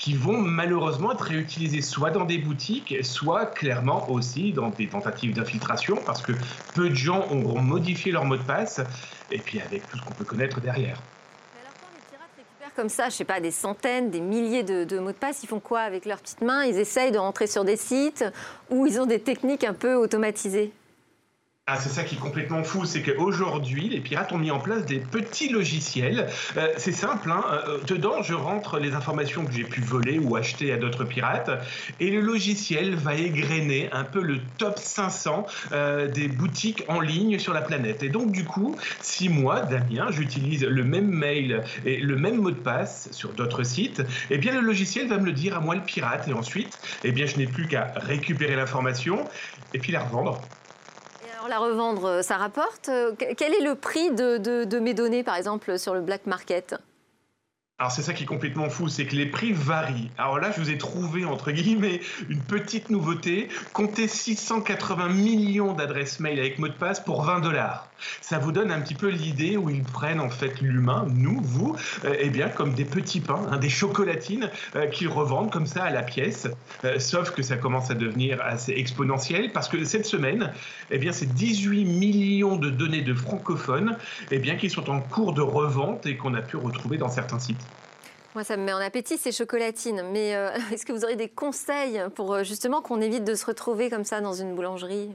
qui 0.02 0.14
vont 0.14 0.38
malheureusement 0.38 1.12
être 1.12 1.22
réutilisés 1.22 1.80
soit 1.80 2.10
dans 2.10 2.24
des 2.24 2.38
boutiques, 2.38 2.92
soit 3.04 3.46
clairement 3.46 4.10
aussi 4.10 4.52
dans 4.52 4.70
des 4.70 4.88
tentatives 4.88 5.32
d'infiltration, 5.32 5.96
parce 6.04 6.22
que 6.22 6.32
peu 6.74 6.88
de 6.88 6.94
gens 6.94 7.24
auront 7.30 7.62
modifié 7.62 8.10
leur 8.10 8.24
mot 8.24 8.36
de 8.36 8.42
passe, 8.42 8.80
et 9.30 9.38
puis 9.38 9.60
avec 9.60 9.88
tout 9.88 9.96
ce 9.96 10.02
qu'on 10.02 10.14
peut 10.14 10.24
connaître 10.24 10.60
derrière. 10.60 10.96
Alors 11.62 11.72
quand 11.80 11.86
les 11.94 12.02
pirates 12.10 12.30
récupèrent 12.36 12.74
comme 12.74 12.88
ça, 12.88 13.10
je 13.10 13.14
sais 13.14 13.24
pas, 13.24 13.38
des 13.38 13.52
centaines, 13.52 14.10
des 14.10 14.20
milliers 14.20 14.64
de, 14.64 14.82
de 14.82 14.98
mots 14.98 15.12
de 15.12 15.16
passe, 15.16 15.44
ils 15.44 15.48
font 15.48 15.60
quoi 15.60 15.82
avec 15.82 16.04
leurs 16.04 16.18
petites 16.18 16.42
mains? 16.42 16.64
Ils 16.64 16.80
essayent 16.80 17.12
de 17.12 17.18
rentrer 17.18 17.46
sur 17.46 17.64
des 17.64 17.76
sites 17.76 18.24
ou 18.70 18.88
ils 18.88 19.00
ont 19.00 19.06
des 19.06 19.20
techniques 19.20 19.62
un 19.62 19.74
peu 19.74 19.94
automatisées? 19.94 20.72
Ah, 21.68 21.78
c'est 21.78 21.90
ça 21.90 22.02
qui 22.02 22.16
est 22.16 22.18
complètement 22.18 22.64
fou, 22.64 22.84
c'est 22.84 23.02
qu'aujourd'hui, 23.02 23.88
les 23.88 24.00
pirates 24.00 24.32
ont 24.32 24.38
mis 24.38 24.50
en 24.50 24.58
place 24.58 24.84
des 24.84 24.98
petits 24.98 25.48
logiciels. 25.48 26.28
Euh, 26.56 26.66
c'est 26.76 26.90
simple, 26.90 27.30
hein, 27.30 27.44
euh, 27.52 27.78
dedans, 27.84 28.20
je 28.20 28.34
rentre 28.34 28.80
les 28.80 28.94
informations 28.94 29.46
que 29.46 29.52
j'ai 29.52 29.62
pu 29.62 29.80
voler 29.80 30.18
ou 30.18 30.34
acheter 30.34 30.72
à 30.72 30.76
d'autres 30.76 31.04
pirates, 31.04 31.50
et 32.00 32.10
le 32.10 32.20
logiciel 32.20 32.96
va 32.96 33.14
égrener 33.14 33.88
un 33.92 34.02
peu 34.02 34.20
le 34.20 34.40
top 34.58 34.76
500 34.76 35.46
euh, 35.70 36.08
des 36.08 36.26
boutiques 36.26 36.82
en 36.88 37.00
ligne 37.00 37.38
sur 37.38 37.52
la 37.52 37.62
planète. 37.62 38.02
Et 38.02 38.08
donc, 38.08 38.32
du 38.32 38.44
coup, 38.44 38.76
si 39.00 39.28
moi, 39.28 39.60
Damien, 39.60 40.10
j'utilise 40.10 40.64
le 40.64 40.82
même 40.82 41.08
mail 41.08 41.62
et 41.84 41.98
le 41.98 42.16
même 42.16 42.38
mot 42.38 42.50
de 42.50 42.56
passe 42.56 43.08
sur 43.12 43.34
d'autres 43.34 43.62
sites, 43.62 44.02
eh 44.30 44.38
bien, 44.38 44.52
le 44.52 44.66
logiciel 44.66 45.06
va 45.06 45.16
me 45.18 45.26
le 45.26 45.32
dire 45.32 45.56
à 45.56 45.60
moi, 45.60 45.76
le 45.76 45.84
pirate, 45.84 46.26
et 46.26 46.32
ensuite, 46.32 46.80
eh 47.04 47.12
bien, 47.12 47.26
je 47.26 47.36
n'ai 47.36 47.46
plus 47.46 47.68
qu'à 47.68 47.92
récupérer 47.94 48.56
l'information 48.56 49.28
et 49.72 49.78
puis 49.78 49.92
la 49.92 50.02
revendre. 50.02 50.52
Alors 51.44 51.48
la 51.48 51.58
revendre, 51.58 52.04
euh, 52.04 52.22
ça 52.22 52.36
rapporte 52.36 52.88
euh, 52.88 53.14
Quel 53.36 53.52
est 53.52 53.64
le 53.64 53.74
prix 53.74 54.12
de, 54.12 54.36
de 54.36 54.78
mes 54.78 54.94
données, 54.94 55.24
par 55.24 55.34
exemple, 55.34 55.76
sur 55.76 55.92
le 55.92 56.00
black 56.00 56.26
market? 56.26 56.76
Alors 57.82 57.90
c'est 57.90 58.02
ça 58.02 58.12
qui 58.12 58.22
est 58.22 58.26
complètement 58.26 58.70
fou, 58.70 58.86
c'est 58.86 59.06
que 59.06 59.16
les 59.16 59.26
prix 59.26 59.52
varient. 59.52 60.08
Alors 60.16 60.38
là, 60.38 60.52
je 60.52 60.60
vous 60.60 60.70
ai 60.70 60.78
trouvé, 60.78 61.24
entre 61.24 61.50
guillemets, 61.50 62.00
une 62.28 62.38
petite 62.38 62.90
nouveauté. 62.90 63.48
Comptez 63.72 64.06
680 64.06 65.08
millions 65.08 65.72
d'adresses 65.72 66.20
mail 66.20 66.38
avec 66.38 66.60
mot 66.60 66.68
de 66.68 66.74
passe 66.74 67.00
pour 67.00 67.24
20 67.24 67.40
dollars. 67.40 67.88
Ça 68.20 68.38
vous 68.38 68.52
donne 68.52 68.70
un 68.70 68.80
petit 68.80 68.94
peu 68.94 69.08
l'idée 69.08 69.56
où 69.56 69.68
ils 69.68 69.82
prennent 69.82 70.20
en 70.20 70.30
fait 70.30 70.60
l'humain, 70.60 71.06
nous, 71.08 71.40
vous, 71.42 71.76
euh, 72.04 72.14
eh 72.18 72.30
bien 72.30 72.48
comme 72.48 72.74
des 72.74 72.84
petits 72.84 73.20
pains, 73.20 73.46
hein, 73.50 73.58
des 73.58 73.68
chocolatines 73.68 74.50
euh, 74.76 74.86
qu'ils 74.86 75.08
revendent 75.08 75.50
comme 75.50 75.66
ça 75.66 75.84
à 75.84 75.90
la 75.90 76.02
pièce. 76.02 76.46
Euh, 76.84 77.00
sauf 77.00 77.32
que 77.32 77.42
ça 77.42 77.56
commence 77.56 77.90
à 77.90 77.94
devenir 77.94 78.40
assez 78.42 78.72
exponentiel 78.72 79.52
parce 79.52 79.68
que 79.68 79.84
cette 79.84 80.06
semaine, 80.06 80.52
eh 80.90 80.98
bien 80.98 81.12
c'est 81.12 81.32
18 81.32 81.84
millions 81.84 82.56
de 82.56 82.70
données 82.70 83.02
de 83.02 83.14
francophones 83.14 83.96
eh 84.30 84.38
bien, 84.38 84.56
qui 84.56 84.70
sont 84.70 84.88
en 84.90 85.00
cours 85.00 85.34
de 85.34 85.42
revente 85.42 86.06
et 86.06 86.16
qu'on 86.16 86.34
a 86.34 86.42
pu 86.42 86.56
retrouver 86.56 86.98
dans 86.98 87.08
certains 87.08 87.38
sites. 87.40 87.71
Moi, 88.34 88.44
ça 88.44 88.56
me 88.56 88.64
met 88.64 88.72
en 88.72 88.78
appétit 88.78 89.18
ces 89.18 89.32
chocolatines. 89.32 90.02
Mais 90.10 90.34
euh, 90.34 90.50
est-ce 90.72 90.86
que 90.86 90.92
vous 90.92 91.04
aurez 91.04 91.16
des 91.16 91.28
conseils 91.28 92.02
pour 92.14 92.32
euh, 92.32 92.44
justement 92.44 92.80
qu'on 92.80 93.00
évite 93.00 93.24
de 93.24 93.34
se 93.34 93.44
retrouver 93.44 93.90
comme 93.90 94.04
ça 94.04 94.20
dans 94.20 94.32
une 94.32 94.54
boulangerie? 94.54 95.10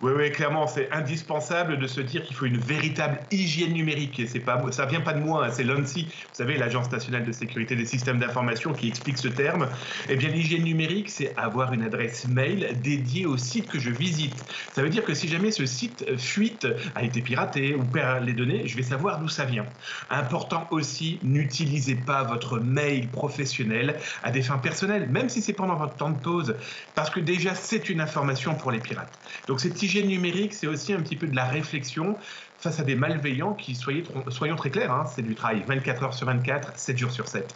Oui, 0.00 0.12
oui, 0.14 0.30
clairement, 0.30 0.68
c'est 0.68 0.92
indispensable 0.92 1.76
de 1.76 1.86
se 1.88 2.00
dire 2.00 2.22
qu'il 2.22 2.36
faut 2.36 2.44
une 2.46 2.56
véritable 2.56 3.26
hygiène 3.32 3.72
numérique. 3.72 4.20
Et 4.20 4.28
c'est 4.28 4.38
pas, 4.38 4.62
ça 4.70 4.86
vient 4.86 5.00
pas 5.00 5.12
de 5.12 5.18
moi, 5.18 5.46
hein, 5.46 5.50
c'est 5.50 5.64
l'ANSI, 5.64 6.04
vous 6.06 6.28
savez, 6.32 6.56
l'Agence 6.56 6.92
nationale 6.92 7.24
de 7.24 7.32
sécurité 7.32 7.74
des 7.74 7.84
systèmes 7.84 8.20
d'information, 8.20 8.74
qui 8.74 8.86
explique 8.86 9.18
ce 9.18 9.26
terme. 9.26 9.68
Eh 10.08 10.14
bien, 10.14 10.28
l'hygiène 10.28 10.62
numérique, 10.62 11.10
c'est 11.10 11.34
avoir 11.36 11.72
une 11.72 11.82
adresse 11.82 12.28
mail 12.28 12.80
dédiée 12.80 13.26
au 13.26 13.36
site 13.36 13.66
que 13.66 13.80
je 13.80 13.90
visite. 13.90 14.44
Ça 14.70 14.82
veut 14.82 14.88
dire 14.88 15.04
que 15.04 15.14
si 15.14 15.26
jamais 15.26 15.50
ce 15.50 15.66
site 15.66 16.16
fuite, 16.16 16.68
a 16.94 17.02
été 17.02 17.20
piraté 17.20 17.74
ou 17.74 17.84
perd 17.84 18.24
les 18.24 18.34
données, 18.34 18.68
je 18.68 18.76
vais 18.76 18.84
savoir 18.84 19.18
d'où 19.18 19.26
ça 19.26 19.46
vient. 19.46 19.66
Important 20.10 20.68
aussi, 20.70 21.18
n'utilisez 21.24 21.96
pas 21.96 22.22
votre 22.22 22.60
mail 22.60 23.10
professionnel 23.10 23.98
à 24.22 24.30
des 24.30 24.42
fins 24.42 24.58
personnelles, 24.58 25.08
même 25.10 25.28
si 25.28 25.42
c'est 25.42 25.54
pendant 25.54 25.76
votre 25.76 25.96
temps 25.96 26.10
de 26.10 26.20
pause, 26.20 26.56
parce 26.94 27.10
que 27.10 27.18
déjà, 27.18 27.56
c'est 27.56 27.88
une 27.88 28.00
information 28.00 28.54
pour 28.54 28.70
les 28.70 28.78
pirates. 28.78 29.18
Donc, 29.48 29.58
cette 29.58 29.87
l'hygiène 29.88 30.08
numérique, 30.08 30.52
c'est 30.52 30.66
aussi 30.66 30.92
un 30.92 31.00
petit 31.00 31.16
peu 31.16 31.26
de 31.26 31.34
la 31.34 31.46
réflexion 31.46 32.16
face 32.58 32.78
à 32.78 32.82
des 32.82 32.94
malveillants 32.94 33.54
qui, 33.54 33.74
soyez, 33.74 34.04
soyons 34.28 34.56
très 34.56 34.68
clairs, 34.68 34.92
hein, 34.92 35.04
c'est 35.06 35.22
du 35.22 35.34
travail 35.34 35.62
24 35.66 36.02
heures 36.02 36.14
sur 36.14 36.26
24, 36.26 36.78
7 36.78 36.98
jours 36.98 37.10
sur 37.10 37.26
7. 37.26 37.54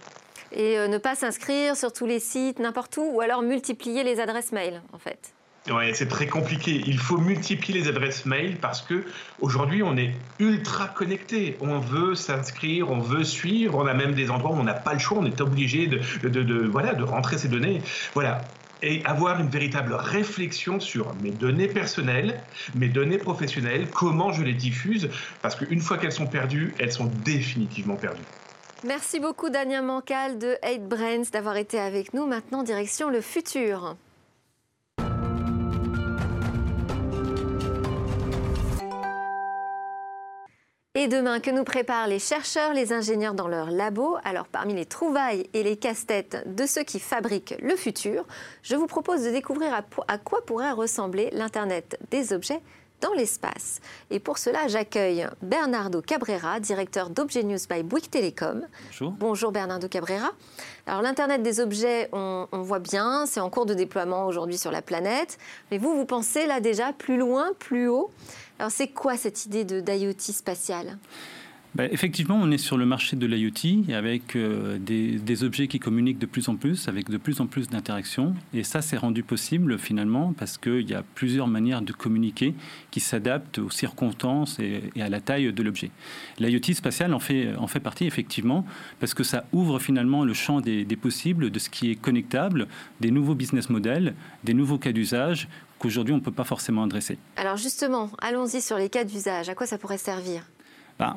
Et 0.53 0.79
euh, 0.79 0.89
ne 0.89 0.97
pas 0.97 1.15
s'inscrire 1.15 1.77
sur 1.77 1.93
tous 1.93 2.07
les 2.07 2.21
sites, 2.21 2.59
n'importe 2.59 2.97
où, 2.97 3.03
ou 3.03 3.21
alors 3.21 3.43
multiplier 3.43 4.03
les 4.03 4.19
adresses 4.19 4.53
mail, 4.53 4.81
en 4.95 4.99
fait. 4.99 5.35
Oui, 5.71 5.95
c'est 5.95 6.09
très 6.09 6.27
compliqué. 6.27 6.83
Il 6.87 6.99
faut 6.99 7.19
multiplier 7.19 7.83
les 7.83 7.89
adresses 7.89 8.27
mail 8.27 8.57
parce 8.57 8.83
que 8.83 9.05
aujourd'hui 9.41 9.85
on 9.85 9.97
est 9.97 10.13
ultra 10.41 10.89
connecté. 10.89 11.57
On 11.61 11.79
veut 11.79 12.17
s'inscrire, 12.17 12.91
on 12.91 12.99
veut 12.99 13.23
suivre. 13.23 13.79
On 13.79 13.87
a 13.87 13.95
même 13.95 14.13
des 14.13 14.33
endroits 14.33 14.51
où 14.51 14.59
on 14.59 14.65
n'a 14.65 14.75
pas 14.75 14.93
le 14.93 14.99
choix. 14.99 15.19
On 15.21 15.25
est 15.25 15.41
obligé 15.41 15.87
de, 15.87 16.01
de, 16.25 16.43
de, 16.43 16.67
voilà, 16.67 16.95
de 16.95 17.05
rentrer 17.05 17.39
ces 17.39 17.47
données. 17.47 17.81
Voilà 18.13 18.41
et 18.83 19.05
avoir 19.05 19.41
une 19.41 19.49
véritable 19.49 19.95
réflexion 19.95 20.81
sur 20.81 21.15
mes 21.23 21.31
données 21.31 21.69
personnelles, 21.69 22.41
mes 22.75 22.89
données 22.89 23.19
professionnelles, 23.19 23.89
comment 23.89 24.33
je 24.33 24.43
les 24.43 24.55
diffuse, 24.55 25.09
parce 25.41 25.55
qu'une 25.55 25.81
fois 25.81 25.99
qu'elles 25.99 26.13
sont 26.13 26.27
perdues, 26.27 26.75
elles 26.79 26.93
sont 26.93 27.11
définitivement 27.25 27.97
perdues. 27.97 28.23
Merci 28.85 29.21
beaucoup 29.21 29.49
Daniel 29.49 29.85
Mancal 29.85 30.39
de 30.39 30.57
8 30.65 30.89
Brains 30.89 31.23
d'avoir 31.33 31.57
été 31.57 31.79
avec 31.79 32.15
nous. 32.15 32.27
Maintenant, 32.27 32.65
direction 32.65 33.11
le 33.11 33.21
futur. 33.21 33.97
Et 41.03 41.09
demain, 41.09 41.41
que 41.41 41.51
nous 41.51 41.65
préparent 41.65 42.07
les 42.07 42.21
chercheurs, 42.21 42.75
les 42.75 42.93
ingénieurs 42.93 43.35
dans 43.35 43.49
leur 43.49 43.73
labo? 43.73 44.19
Alors, 44.23 44.47
parmi 44.47 44.73
les 44.73 44.87
trouvailles 44.87 45.49
et 45.53 45.65
les 45.65 45.77
casse-têtes 45.77 46.45
de 46.47 46.65
ceux 46.65 46.85
qui 46.85 47.01
fabriquent 47.01 47.57
le 47.61 47.75
futur, 47.75 48.25
je 48.63 48.77
vous 48.77 48.87
propose 48.87 49.25
de 49.25 49.31
découvrir 49.31 49.75
à, 49.75 50.19
quoi 50.19 50.47
pourrait 50.47 50.71
ressembler 50.71 51.31
l'Internet 51.33 51.99
des 52.13 52.33
objets 52.33 52.61
dans 53.01 53.13
l'espace. 53.15 53.81
Et 54.13 54.21
pour 54.21 54.39
cela, 54.39 54.69
j'accueille 54.69 55.27
Bernardo 55.43 56.01
Cabrera, 56.03 56.61
directeur 56.61 57.11
d'Objet 57.11 57.43
News 57.43 57.59
by 57.69 57.83
Bouygues 57.83 58.09
Telecom. 58.09 58.65
Bonjour. 58.87 59.11
Bonjour 59.19 59.51
Bernardo 59.51 59.89
Cabrera. 59.89 60.31
Alors 60.87 61.03
l'Internet 61.03 61.43
des 61.43 61.59
objets, 61.59 62.11
on, 62.13 62.47
on 62.53 62.63
voit 62.63 62.79
bien, 62.79 63.27
c'est 63.27 63.41
en 63.41 63.51
cours 63.51 63.67
de 63.67 63.75
déploiement 63.75 64.27
aujourd'hui 64.27 64.57
sur 64.57 64.71
la 64.71 64.83
planète. 64.83 65.37
Mais 65.73 65.79
vous, 65.79 65.97
vous 65.97 66.05
pensez 66.05 66.47
là 66.47 66.61
déjà 66.61 66.93
plus 66.93 67.17
loin, 67.17 67.51
plus 67.59 67.89
haut? 67.89 68.13
Alors 68.63 68.71
c'est 68.71 68.93
quoi 68.93 69.17
cette 69.17 69.45
idée 69.45 69.65
d'IoT 69.65 70.21
spatial? 70.21 70.97
Ben, 71.75 71.89
effectivement, 71.91 72.39
on 72.41 72.53
est 72.53 72.59
sur 72.59 72.77
le 72.77 72.87
marché 72.87 73.17
de 73.17 73.27
l'IoT 73.27 73.93
avec 73.93 74.37
euh, 74.37 74.79
des, 74.79 75.43
objets 75.43 75.67
qui 75.67 75.81
communiquent 75.81 76.21
de 76.21 76.27
plus 76.27 76.49
en 76.49 76.55
plus, 76.55 76.87
avec 76.87 77.11
de 77.11 77.17
plus 77.17 77.41
en 77.41 77.49
plus 77.49 77.69
d'interactions. 77.69 78.37
Et 78.55 78.63
ça, 78.63 78.81
c'est 78.81 78.99
rendu 78.99 79.25
possible 79.25 79.79
finalement 79.79 80.33
parce 80.39 80.59
qu'il 80.59 80.89
y 80.89 80.95
a 80.95 81.03
plusieurs 81.17 81.49
manières 81.49 81.83
de 81.83 81.93
communiquer 81.93 82.55
qui 82.93 83.01
s'adaptent 83.01 83.59
aux 83.59 83.71
circonstances 83.71 84.61
et, 84.61 84.83
à 85.01 85.09
la 85.09 85.21
taille 85.21 85.53
de 85.53 85.63
l'objet. 85.65 85.91
L'IoT 86.39 86.73
spatial 86.75 87.15
en 87.15 87.19
fait, 87.19 87.57
en 87.57 87.67
fait 87.67 87.81
partie 87.81 88.05
effectivement 88.05 88.65
parce 89.01 89.13
que 89.13 89.25
ça 89.25 89.45
ouvre 89.53 89.81
finalement 89.81 90.25
le 90.25 90.35
champ 90.35 90.61
des, 90.61 90.85
des 90.85 90.97
possibles, 90.97 91.51
de 91.51 91.59
ce 91.59 91.69
qui 91.69 91.91
est 91.91 91.97
connectable, 91.97 92.69
des 93.01 93.11
nouveaux 93.11 93.35
business 93.35 93.71
models, 93.71 94.15
des 94.45 94.55
nouveaux 94.55 94.79
cas 94.79 94.93
d'usage 94.93 95.49
qu'aujourd'hui 95.83 96.15
on 96.15 96.19
ne 96.19 96.23
peut 96.23 96.33
pas 96.33 96.45
forcément 96.45 96.85
adresser. 96.85 97.19
Alors 97.37 97.57
justement, 97.57 98.11
allons-y 98.21 98.63
sur 98.63 98.79
les 98.79 98.89
cas 98.89 99.05
d'usage. 99.05 99.49
À 99.49 99.55
quoi 99.55 99.67
ça 99.67 99.79
pourrait 99.79 99.99
servir? 99.99 100.45
Ben, 100.99 101.17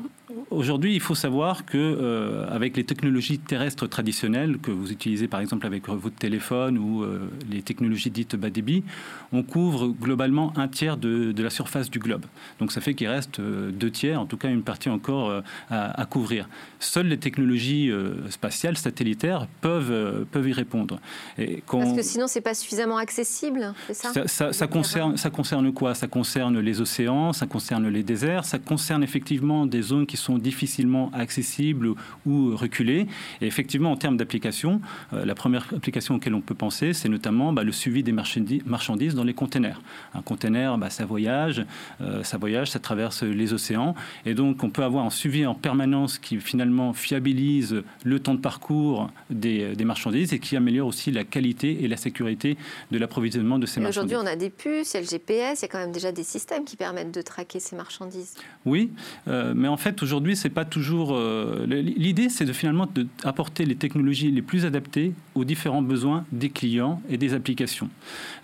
aujourd'hui, 0.51 0.95
il 0.95 0.99
faut 0.99 1.15
savoir 1.15 1.65
que 1.65 1.77
euh, 1.77 2.47
avec 2.49 2.77
les 2.77 2.83
technologies 2.83 3.39
terrestres 3.39 3.87
traditionnelles 3.87 4.57
que 4.57 4.71
vous 4.71 4.91
utilisez 4.91 5.27
par 5.27 5.39
exemple 5.39 5.65
avec 5.65 5.87
votre 5.87 6.15
téléphone 6.15 6.77
ou 6.77 7.03
euh, 7.03 7.29
les 7.49 7.61
technologies 7.61 8.09
dites 8.09 8.35
bas 8.35 8.49
débit, 8.49 8.83
on 9.31 9.43
couvre 9.43 9.87
globalement 9.87 10.53
un 10.57 10.67
tiers 10.67 10.97
de, 10.97 11.33
la 11.37 11.49
surface 11.49 11.89
du 11.89 11.99
globe. 11.99 12.25
Donc 12.59 12.71
ça 12.71 12.81
fait 12.81 12.93
qu'il 12.93 13.07
reste 13.07 13.39
euh, 13.39 13.71
deux 13.71 13.91
tiers, 13.91 14.19
en 14.19 14.25
tout 14.25 14.37
cas 14.37 14.49
une 14.49 14.63
partie 14.63 14.89
encore 14.89 15.43
à, 15.69 16.05
couvrir. 16.05 16.47
Seules 16.79 17.07
les 17.07 17.17
technologies 17.17 17.91
spatiales, 18.29 18.77
satellitaires 18.77 19.47
peuvent, 19.61 20.25
peuvent 20.31 20.47
y 20.47 20.53
répondre. 20.53 20.99
Et 21.37 21.63
Parce 21.67 21.93
que 21.93 22.01
sinon, 22.01 22.27
c'est 22.27 22.41
pas 22.41 22.53
suffisamment 22.53 22.97
accessible, 22.97 23.73
c'est 23.87 23.93
ça 23.93 24.27
ça, 24.27 24.53
ça 24.53 24.67
concerne, 24.67 25.17
ça 25.17 25.29
concerne 25.29 25.71
quoi? 25.73 25.93
Ça 25.95 26.07
concerne 26.07 26.59
les 26.59 26.81
océans, 26.81 27.33
ça 27.33 27.45
concerne 27.45 27.87
les 27.87 28.03
déserts, 28.03 28.45
ça 28.45 28.59
concerne 28.59 29.03
effectivement 29.03 29.64
des 29.65 29.81
zones 29.81 30.05
qui 30.05 30.17
sont 30.17 30.37
difficilement 30.37 31.11
accessibles 31.13 31.93
ou 32.25 32.55
reculées. 32.55 33.07
Et 33.41 33.47
effectivement, 33.47 33.91
en 33.91 33.97
termes 33.97 34.17
d'application, 34.17 34.81
euh, 35.13 35.25
la 35.25 35.35
première 35.35 35.67
application 35.73 36.15
auquel 36.15 36.33
on 36.33 36.41
peut 36.41 36.55
penser, 36.55 36.93
c'est 36.93 37.09
notamment 37.09 37.53
bah, 37.53 37.63
le 37.63 37.71
suivi 37.71 38.03
des 38.03 38.11
marchandises 38.11 39.15
dans 39.15 39.23
les 39.23 39.33
containers. 39.33 39.81
Un 40.13 40.21
container, 40.21 40.77
bah, 40.77 40.89
ça 40.89 41.05
voyage, 41.05 41.65
euh, 42.01 42.23
ça 42.23 42.37
voyage, 42.37 42.71
ça 42.71 42.79
traverse 42.79 43.23
les 43.23 43.53
océans. 43.53 43.95
Et 44.25 44.33
donc, 44.33 44.63
on 44.63 44.69
peut 44.69 44.83
avoir 44.83 45.05
un 45.05 45.09
suivi 45.09 45.45
en 45.45 45.55
permanence 45.55 46.17
qui 46.17 46.39
finalement 46.39 46.93
fiabilise 46.93 47.83
le 48.03 48.19
temps 48.19 48.33
de 48.33 48.39
parcours 48.39 49.09
des, 49.29 49.75
des 49.75 49.85
marchandises 49.85 50.33
et 50.33 50.39
qui 50.39 50.55
améliore 50.55 50.87
aussi 50.87 51.11
la 51.11 51.23
qualité 51.23 51.83
et 51.83 51.87
la 51.87 51.97
sécurité 51.97 52.57
de 52.91 52.97
l'approvisionnement 52.97 53.59
de 53.59 53.65
ces 53.65 53.79
marchandises. 53.79 54.13
Aujourd'hui, 54.13 54.29
on 54.29 54.31
a 54.31 54.35
des 54.35 54.49
puces, 54.49 54.93
il 54.93 54.97
y 54.97 54.97
a 54.97 55.01
le 55.01 55.07
GPS, 55.07 55.59
il 55.59 55.61
y 55.63 55.65
a 55.65 55.67
quand 55.67 55.79
même 55.79 55.91
déjà 55.91 56.11
des 56.11 56.23
systèmes 56.23 56.65
qui 56.65 56.75
permettent 56.75 57.11
de 57.11 57.21
traquer 57.21 57.59
ces 57.59 57.75
marchandises. 57.75 58.35
Oui, 58.65 58.91
euh, 59.27 59.53
mais 59.55 59.69
en 59.69 59.77
fait, 59.77 60.03
aujourd'hui, 60.03 60.35
c'est 60.35 60.49
pas 60.49 60.65
toujours. 60.65 61.15
Euh, 61.15 61.65
l'idée, 61.65 62.27
c'est 62.27 62.43
de 62.43 62.51
finalement 62.51 62.87
d'apporter 63.23 63.65
les 63.65 63.75
technologies 63.75 64.29
les 64.29 64.41
plus 64.41 64.65
adaptées 64.65 65.13
aux 65.33 65.45
différents 65.45 65.81
besoins 65.81 66.25
des 66.33 66.49
clients 66.49 67.01
et 67.09 67.17
des 67.17 67.33
applications. 67.33 67.89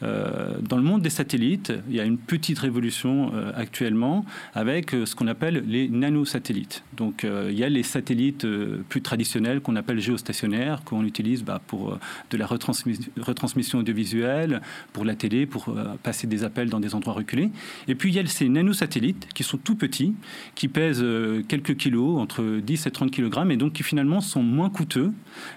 Euh, 0.04 0.56
dans 0.62 0.78
le 0.78 0.84
monde 0.84 1.02
des 1.02 1.10
satellites, 1.10 1.74
il 1.90 1.96
y 1.96 2.00
a 2.00 2.06
une 2.06 2.18
petite 2.18 2.60
révolution 2.60 3.32
euh, 3.34 3.52
actuellement 3.56 4.26
avec 4.54 4.92
ce 4.92 5.14
qu'on 5.14 5.28
appelle 5.28 5.66
les 5.68 5.90
nanosatellites. 5.90 6.84
Donc, 6.96 7.26
il 7.26 7.58
y 7.58 7.64
a 7.64 7.70
les 7.70 7.84
satellites 7.84 8.48
plus 8.88 9.02
traditionnels 9.02 9.60
qu'on 9.60 9.76
appelle 9.76 10.00
géostationnaires, 10.00 10.84
qu'on 10.84 11.04
utilise 11.04 11.44
bah, 11.44 11.62
pour 11.68 11.98
de 12.30 12.38
la 12.38 12.46
retransmission 12.46 13.80
audiovisuelle, 13.80 14.62
pour 14.94 15.04
la 15.04 15.16
télé, 15.16 15.46
pour 15.46 15.74
passer 16.04 16.28
des 16.28 16.44
appels 16.44 16.70
dans 16.70 16.80
des 16.80 16.96
endroits 16.96 17.14
reculés. 17.14 17.50
Et 17.88 17.96
puis, 17.96 18.12
il 18.12 18.16
y 18.16 18.20
a 18.20 18.26
ces 18.26 18.48
nanosatellites 18.48 19.28
qui 19.34 19.44
sont 19.44 19.58
tout 19.58 19.76
petits, 19.76 20.14
qui 20.56 20.68
pèsent 20.68 21.01
euh, 21.02 21.44
quelques 21.48 21.76
kilos, 21.76 22.20
entre 22.20 22.60
10 22.60 22.88
et 22.88 22.92
30 22.92 23.12
kg, 23.12 23.50
et 23.50 23.58
donc 23.58 23.74
qui 23.74 23.84
finalement 23.84 24.22
sont 24.22 24.44
moins 24.44 24.70
coûteux 24.70 25.12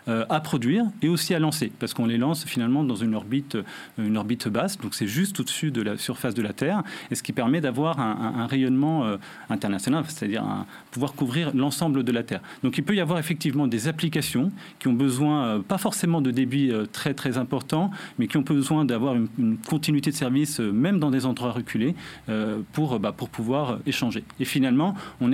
euh, 0.09 0.25
à 0.29 0.41
produire 0.41 0.85
et 1.03 1.09
aussi 1.09 1.35
à 1.35 1.39
lancer, 1.39 1.73
parce 1.79 1.95
qu'on 1.95 2.07
les 2.07 2.19
lance 2.19 2.45
finalement 2.45 2.85
dans 2.85 2.95
une 2.95 3.15
orbite, 3.15 3.57
euh, 3.57 3.63
une 3.99 4.17
orbite 4.17 4.49
basse, 4.49 4.79
donc 4.79 4.95
c'est 4.95 5.07
juste 5.07 5.41
au-dessus 5.41 5.71
de 5.71 5.83
la 5.83 5.97
surface 5.97 6.35
de 6.35 6.43
la 6.43 6.53
Terre, 6.53 6.83
et 7.11 7.15
ce 7.15 7.23
qui 7.23 7.33
permet 7.33 7.61
d'avoir 7.61 7.99
un, 8.01 8.47
rayonnement 8.47 9.17
international, 9.49 10.05
c'est-à-dire 10.07 10.45
pouvoir 10.91 11.15
couvrir 11.15 11.55
l'ensemble 11.55 12.05
de 12.05 12.13
la 12.13 12.23
Terre. 12.23 12.41
Donc 12.63 12.79
il 12.79 12.85
peut 12.85 12.95
y 12.95 13.01
avoir 13.01 13.19
effectivement 13.19 13.67
des 13.67 13.89
applications 13.89 14.53
qui 14.79 14.89
ont 14.89 14.93
besoin, 14.93 15.61
pas 15.67 15.79
forcément 15.79 16.21
de 16.21 16.31
débit 16.31 16.71
très 16.93 17.15
très 17.15 17.39
important, 17.39 17.91
mais 18.19 18.27
qui 18.27 18.37
ont 18.37 18.43
besoin 18.43 18.85
d'avoir 18.85 19.15
une, 19.15 19.57
continuité 19.69 20.11
de 20.11 20.17
service, 20.17 20.61
même 20.61 20.99
dans 20.99 21.11
des 21.11 21.27
endroits 21.27 21.53
reculés, 21.53 21.95
pour, 22.73 22.99
bah, 23.01 23.13
pour 23.13 23.29
pouvoir 23.29 23.79
échanger. 23.87 24.25
Et 24.41 24.45
finalement, 24.45 24.95
on 25.21 25.33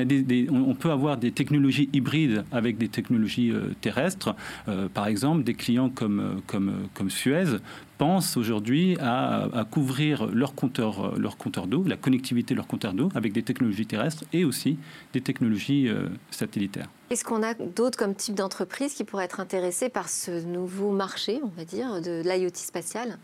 on 0.51 0.75
peut 0.75 0.91
avoir 0.91 1.17
des 1.17 1.33
technologies 1.33 1.89
hybrides 1.93 2.45
avec 2.53 2.79
des 2.79 2.89
technologies 2.89 3.51
euh, 3.51 3.75
terrestres. 3.81 4.35
Euh, 4.69 4.89
par 4.89 5.07
exemple, 5.07 5.45
des 5.45 5.55
clients 5.55 5.91
comme, 5.91 6.21
euh, 6.21 6.41
comme, 6.47 6.89
comme 6.95 7.11
Suez 7.11 7.59
pensent 7.99 8.37
aujourd'hui 8.39 8.97
à, 8.99 9.67
couvrir 9.71 10.27
leur 10.27 10.55
compteur, 10.55 11.19
leur 11.19 11.37
compteur 11.37 11.67
d'eau, 11.67 11.85
la 11.87 11.99
connectivité 11.99 12.55
de 12.55 12.57
leur 12.57 12.67
compteur 12.67 12.95
d'eau 12.95 13.11
avec 13.15 13.35
des 13.35 13.43
technologies 13.43 13.85
terrestres 13.85 14.25
et 14.33 14.47
aussi 14.47 14.79
des 15.13 15.21
technologies 15.21 15.91
satellitaires. 16.31 16.89
Est-ce 17.11 17.25
qu'on 17.25 17.43
a 17.43 17.53
d'autres 17.53 17.99
comme 17.99 18.15
type 18.15 18.35
d'entreprises 18.35 18.95
qui 18.95 19.05
pourraient 19.05 19.27
être 19.27 19.39
intéressées 19.39 19.91
par 19.91 20.09
ce 20.09 20.47
nouveau 20.47 20.93
marché, 20.93 21.41
on 21.45 21.49
va 21.49 21.67
dire, 21.67 22.01
de 22.01 22.23
l'IoT 22.25 22.55
spatial? 22.55 23.19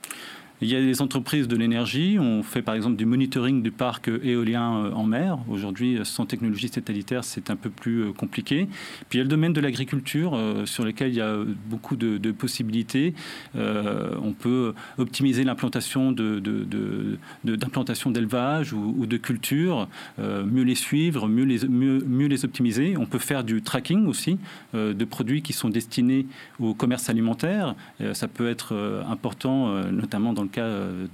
Il 0.62 0.68
y 0.68 0.76
a 0.76 0.80
des 0.80 1.02
entreprises 1.02 1.48
de 1.48 1.56
l'énergie. 1.56 2.18
On 2.18 2.42
fait 2.42 2.62
par 2.62 2.74
exemple 2.74 2.96
du 2.96 3.04
monitoring 3.04 3.62
du 3.62 3.70
parc 3.70 4.08
éolien 4.08 4.76
euh, 4.76 4.92
en 4.92 5.04
mer. 5.04 5.38
Aujourd'hui, 5.48 5.98
sans 6.04 6.24
technologie 6.24 6.68
satellitaire, 6.68 7.24
c'est 7.24 7.50
un 7.50 7.56
peu 7.56 7.68
plus 7.68 8.04
euh, 8.04 8.12
compliqué. 8.12 8.66
Puis 9.08 9.18
il 9.18 9.18
y 9.18 9.20
a 9.20 9.24
le 9.24 9.28
domaine 9.28 9.52
de 9.52 9.60
l'agriculture 9.60 10.34
euh, 10.34 10.64
sur 10.64 10.84
lequel 10.84 11.10
il 11.10 11.16
y 11.16 11.20
a 11.20 11.36
beaucoup 11.68 11.96
de, 11.96 12.16
possibilités. 12.32 13.14
on 13.54 14.32
peut 14.32 14.74
optimiser 14.98 15.44
l'implantation 15.44 16.12
d'implantations 16.12 18.10
d'élevage 18.10 18.72
ou, 18.72 19.06
de 19.06 19.16
culture, 19.16 19.88
mieux 20.18 20.64
les 20.64 20.74
suivre, 20.74 21.28
mieux 21.28 21.44
les, 21.44 21.66
mieux 21.68 22.26
les 22.26 22.44
optimiser. 22.44 22.96
On 22.98 23.06
peut 23.06 23.18
faire 23.18 23.44
du 23.44 23.62
tracking 23.62 24.06
aussi 24.06 24.38
de 24.74 25.04
produits 25.04 25.40
qui 25.40 25.52
sont 25.52 25.68
destinés 25.68 26.26
au 26.58 26.74
commerce 26.74 27.08
alimentaire. 27.08 27.74
ça 28.12 28.28
peut 28.28 28.48
être 28.48 28.74
important, 29.08 29.82
notamment 29.90 30.32
dans 30.32 30.45
le 30.46 30.52
cas 30.52 30.62
euh, 30.62 31.06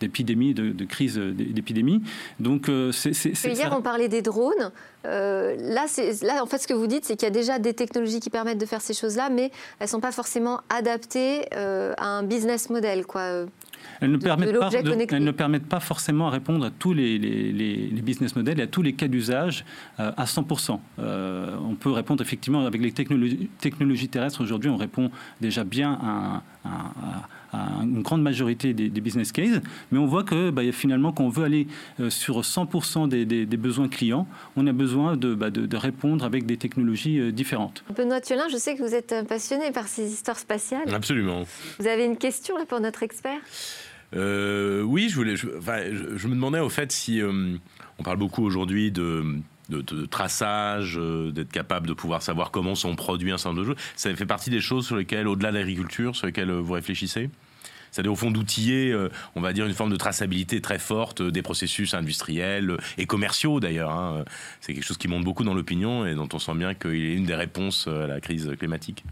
d'épidémie, 0.00 0.54
de, 0.54 0.70
de, 0.70 0.84
crise 0.84 1.18
d'épidémie. 1.18 2.02
Donc, 2.40 2.68
euh, 2.68 2.92
c'est, 2.92 3.34
Hier, 3.44 3.74
on 3.76 3.82
parlait 3.82 4.08
des 4.08 4.22
drones. 4.22 4.72
Euh, 5.06 5.56
là, 5.58 5.86
là, 6.22 6.42
en 6.42 6.46
fait, 6.46 6.58
ce 6.58 6.66
que 6.66 6.74
vous 6.74 6.86
dites, 6.86 7.04
c'est 7.04 7.16
qu'il 7.16 7.26
y 7.26 7.30
a 7.30 7.34
déjà 7.34 7.58
des 7.58 7.74
technologies 7.74 8.20
qui 8.20 8.30
permettent 8.30 8.58
de 8.58 8.66
faire 8.66 8.80
ces 8.80 8.94
choses-là, 8.94 9.30
mais 9.30 9.50
elles 9.78 9.84
ne 9.84 9.88
sont 9.88 10.00
pas 10.00 10.12
forcément 10.12 10.60
adaptées 10.68 11.46
à 11.52 12.06
un 12.06 12.22
business 12.22 12.70
model. 12.70 13.06
Quoi. 13.06 13.46
Elles 14.00 14.10
ne, 14.10 14.16
permettent 14.16 14.58
pas, 14.58 14.70
elles 14.72 15.24
ne 15.24 15.30
permettent 15.30 15.68
pas 15.68 15.80
forcément 15.80 16.28
à 16.28 16.30
répondre 16.30 16.66
à 16.66 16.70
tous 16.70 16.92
les, 16.92 17.18
les, 17.18 18.02
business 18.02 18.34
models 18.34 18.58
et 18.58 18.64
à 18.64 18.66
tous 18.66 18.82
les 18.82 18.94
cas 18.94 19.08
d'usage 19.08 19.64
à 19.98 20.24
100%. 20.24 20.78
on 20.98 21.74
peut 21.76 21.90
répondre 21.90 22.22
effectivement 22.22 22.66
avec 22.66 22.80
les 22.80 22.92
technologies, 22.92 23.48
technologies 23.60 24.08
terrestres. 24.08 24.42
Aujourd'hui, 24.42 24.70
on 24.70 24.76
répond 24.76 25.10
déjà 25.40 25.64
bien 25.64 25.98
à, 26.02 26.42
à 26.64 26.92
une 27.82 28.02
grande 28.02 28.22
majorité 28.22 28.72
des, 28.72 29.00
business 29.00 29.32
cases, 29.32 29.60
mais 29.92 29.98
on 29.98 30.06
voit 30.06 30.24
que 30.24 30.50
bah, 30.50 30.62
finalement, 30.72 31.12
quand 31.12 31.24
on 31.24 31.28
veut 31.28 31.44
aller 31.44 31.66
euh, 32.00 32.10
sur 32.10 32.40
100% 32.40 33.08
des, 33.08 33.56
besoins 33.56 33.88
clients, 33.88 34.26
on 34.56 34.66
a 34.66 34.72
besoin 34.72 35.16
bah, 35.16 35.50
de, 35.50 35.66
de, 35.66 35.76
répondre 35.76 36.24
avec 36.24 36.46
des 36.46 36.56
technologies 36.56 37.18
euh, 37.18 37.32
différentes. 37.32 37.84
Benoît 37.96 38.20
Thiolin, 38.20 38.48
je 38.50 38.56
sais 38.56 38.76
que 38.76 38.82
vous 38.82 38.94
êtes 38.94 39.14
passionné 39.28 39.70
par 39.72 39.88
ces 39.88 40.12
histoires 40.12 40.38
spatiales. 40.38 40.92
Absolument. 40.92 41.44
Vous 41.78 41.86
avez 41.86 42.04
une 42.04 42.16
question 42.16 42.56
là, 42.58 42.64
pour 42.66 42.80
notre 42.80 43.02
expert? 43.02 43.38
Euh, 44.14 44.82
Oui, 44.82 45.08
je, 45.08 45.16
voulais, 45.16 45.36
je, 45.36 45.48
me 46.28 46.34
demandais 46.34 46.60
au 46.60 46.68
fait 46.68 46.92
si 46.92 47.20
on 47.98 48.02
parle 48.02 48.18
beaucoup 48.18 48.44
aujourd'hui 48.44 48.90
de 48.92 49.40
de, 49.68 50.06
traçage, 50.06 50.98
d'être 51.32 51.50
capable 51.50 51.86
de 51.86 51.92
pouvoir 51.92 52.22
savoir 52.22 52.50
comment 52.50 52.74
sont 52.74 52.94
produits 52.94 53.32
un 53.32 53.38
certain 53.38 53.56
nombre 53.56 53.68
de 53.68 53.74
choses. 53.74 53.84
Ça 53.96 54.14
fait 54.14 54.26
partie 54.26 54.50
des 54.50 54.60
choses 54.60 54.86
sur 54.86 54.96
lesquelles, 54.96 55.26
au-delà 55.26 55.50
de 55.50 55.56
l'agriculture, 55.56 56.14
sur 56.14 56.26
lesquelles 56.26 56.52
vous 56.52 56.72
réfléchissez? 56.72 57.30
C'est-à-dire 57.96 58.12
au 58.12 58.16
fond 58.16 58.30
d'outiller, 58.30 58.92
euh, 58.92 59.08
on 59.36 59.40
va 59.40 59.54
dire, 59.54 59.64
une 59.64 59.72
forme 59.72 59.90
de 59.90 59.96
traçabilité 59.96 60.60
très 60.60 60.78
forte 60.78 61.22
des 61.22 61.40
processus 61.40 61.94
industriels 61.94 62.72
euh, 62.72 62.76
et 62.98 63.06
commerciaux 63.06 63.58
d'ailleurs. 63.58 63.90
Hein. 63.90 64.22
C'est 64.60 64.74
quelque 64.74 64.84
chose 64.84 64.98
qui 64.98 65.08
monte 65.08 65.24
beaucoup 65.24 65.44
dans 65.44 65.54
l'opinion 65.54 66.04
et 66.04 66.14
dont 66.14 66.28
on 66.34 66.38
sent 66.38 66.52
bien 66.56 66.74
qu'il 66.74 66.92
est 66.92 67.14
une 67.14 67.24
des 67.24 67.34
réponses 67.34 67.86
euh, 67.88 68.04
à 68.04 68.06
la 68.06 68.20
crise 68.20 68.52
climatique. 68.58 69.02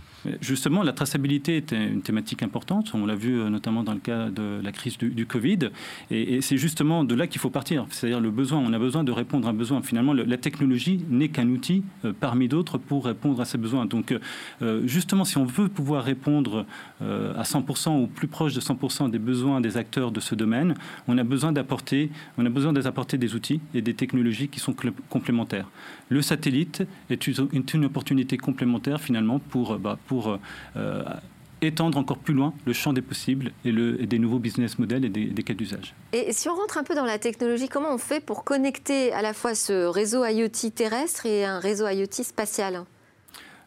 Justement, 0.43 0.83
la 0.83 0.93
traçabilité 0.93 1.57
est 1.57 1.73
une 1.73 2.03
thématique 2.03 2.43
importante. 2.43 2.93
On 2.93 3.07
l'a 3.07 3.15
vu 3.15 3.33
notamment 3.51 3.85
dans 3.85 3.95
le 3.95 4.01
cas 4.01 4.29
de 4.29 4.61
la 4.63 4.73
crise 4.73 4.99
du, 4.99 5.25
Covid. 5.25 5.71
Et, 6.11 6.43
c'est 6.43 6.59
justement 6.59 7.05
de 7.05 7.15
là 7.15 7.27
qu'il 7.27 7.41
faut 7.41 7.51
partir. 7.51 7.87
C'est-à-dire 7.91 8.21
le 8.21 8.31
besoin. 8.31 8.59
On 8.59 8.73
a 8.75 8.79
besoin 8.79 9.03
de 9.03 9.13
répondre 9.13 9.47
à 9.49 9.51
un 9.51 9.55
besoin. 9.55 9.83
Finalement, 9.83 10.13
la 10.13 10.37
technologie 10.37 11.05
n'est 11.09 11.29
qu'un 11.29 11.49
outil 11.49 11.85
parmi 12.21 12.49
d'autres 12.49 12.79
pour 12.79 13.07
répondre 13.07 13.41
à 13.41 13.45
ces 13.45 13.59
besoins. 13.59 13.85
Donc, 13.87 14.15
justement, 14.85 15.25
si 15.25 15.37
on 15.37 15.45
veut 15.45 15.69
pouvoir 15.69 16.05
répondre 16.05 16.65
à 17.01 17.43
100% 17.43 18.03
ou 18.03 18.07
plus 18.07 18.29
proche 18.29 18.55
de 18.55 18.61
100%, 18.61 18.74
100% 18.75 19.11
des 19.11 19.19
besoins 19.19 19.61
des 19.61 19.77
acteurs 19.77 20.11
de 20.11 20.21
ce 20.21 20.35
domaine, 20.35 20.75
on 21.09 21.19
a 21.19 21.25
besoin 21.25 21.53
d'apporter, 21.53 22.11
on 22.39 22.47
a 22.47 22.49
besoin 22.49 22.73
d'apporter 22.73 23.19
des 23.19 23.35
outils 23.35 23.61
et 23.75 23.83
des 23.83 23.95
technologies 23.95 24.49
qui 24.49 24.61
sont 24.61 24.75
complémentaires. 25.09 25.69
Le 26.09 26.23
satellite 26.23 26.83
est 27.11 27.27
une, 27.27 27.85
opportunité 27.85 28.37
complémentaire 28.37 29.01
finalement 29.01 29.39
pour, 29.39 29.79
bah, 29.79 29.99
pour 30.07 30.39
euh, 30.77 31.03
étendre 31.63 31.99
encore 31.99 32.19
plus 32.19 32.35
loin 32.35 32.53
le 32.67 32.73
champ 32.73 32.93
des 32.93 33.03
possibles 33.03 33.53
et, 33.65 33.73
des 33.73 34.19
nouveaux 34.19 34.39
business 34.39 34.79
models 34.79 35.05
et 35.05 35.09
des 35.09 35.43
cas 35.43 35.55
d'usage. 35.55 35.95
Et 36.13 36.33
si 36.33 36.49
on 36.49 36.55
rentre 36.55 36.79
un 36.79 36.85
peu 36.85 36.95
dans 36.95 37.05
la 37.05 37.19
technologie, 37.19 37.69
comment 37.69 37.93
on 37.93 37.99
fait 37.99 38.21
pour 38.21 38.45
connecter 38.45 39.13
à 39.13 39.23
la 39.23 39.33
fois 39.33 39.55
ce 39.55 39.87
réseau 39.87 40.25
IoT 40.25 40.71
terrestre 40.75 41.27
et 41.27 41.45
un 41.45 41.59
réseau 41.59 41.87
IoT 41.89 42.23
spatial? 42.23 42.85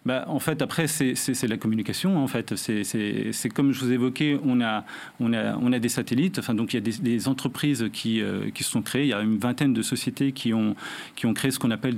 Bah, 0.08 0.24
en 0.30 0.40
fait, 0.40 0.62
après, 0.62 0.88
c'est 0.88 1.48
la 1.50 1.58
communication. 1.58 2.18
En 2.18 2.28
fait, 2.28 2.56
c'est 2.56 3.50
comme 3.50 3.74
je 3.74 3.84
vous 3.84 3.92
évoquais, 3.92 4.40
on 4.42 4.62
a, 4.62 4.86
on 5.20 5.34
a, 5.34 5.80
des 5.80 5.90
satellites. 5.90 6.40
Donc, 6.52 6.74
il 6.74 6.78
y 6.78 6.80
a 6.80 7.02
des, 7.02 7.28
entreprises 7.28 7.90
qui, 7.92 8.22
euh, 8.22 8.50
qui 8.52 8.64
se 8.64 8.72
sont 8.72 8.82
créées. 8.82 9.04
Il 9.04 9.10
y 9.10 9.14
a 9.14 9.20
une 9.20 9.38
vingtaine 9.38 9.74
de 9.74 9.82
sociétés 9.82 10.32
qui 10.32 10.54
ont, 10.54 10.76
créé 11.36 11.52
ce 11.52 11.60
qu'on 11.60 11.72
appelle 11.72 11.98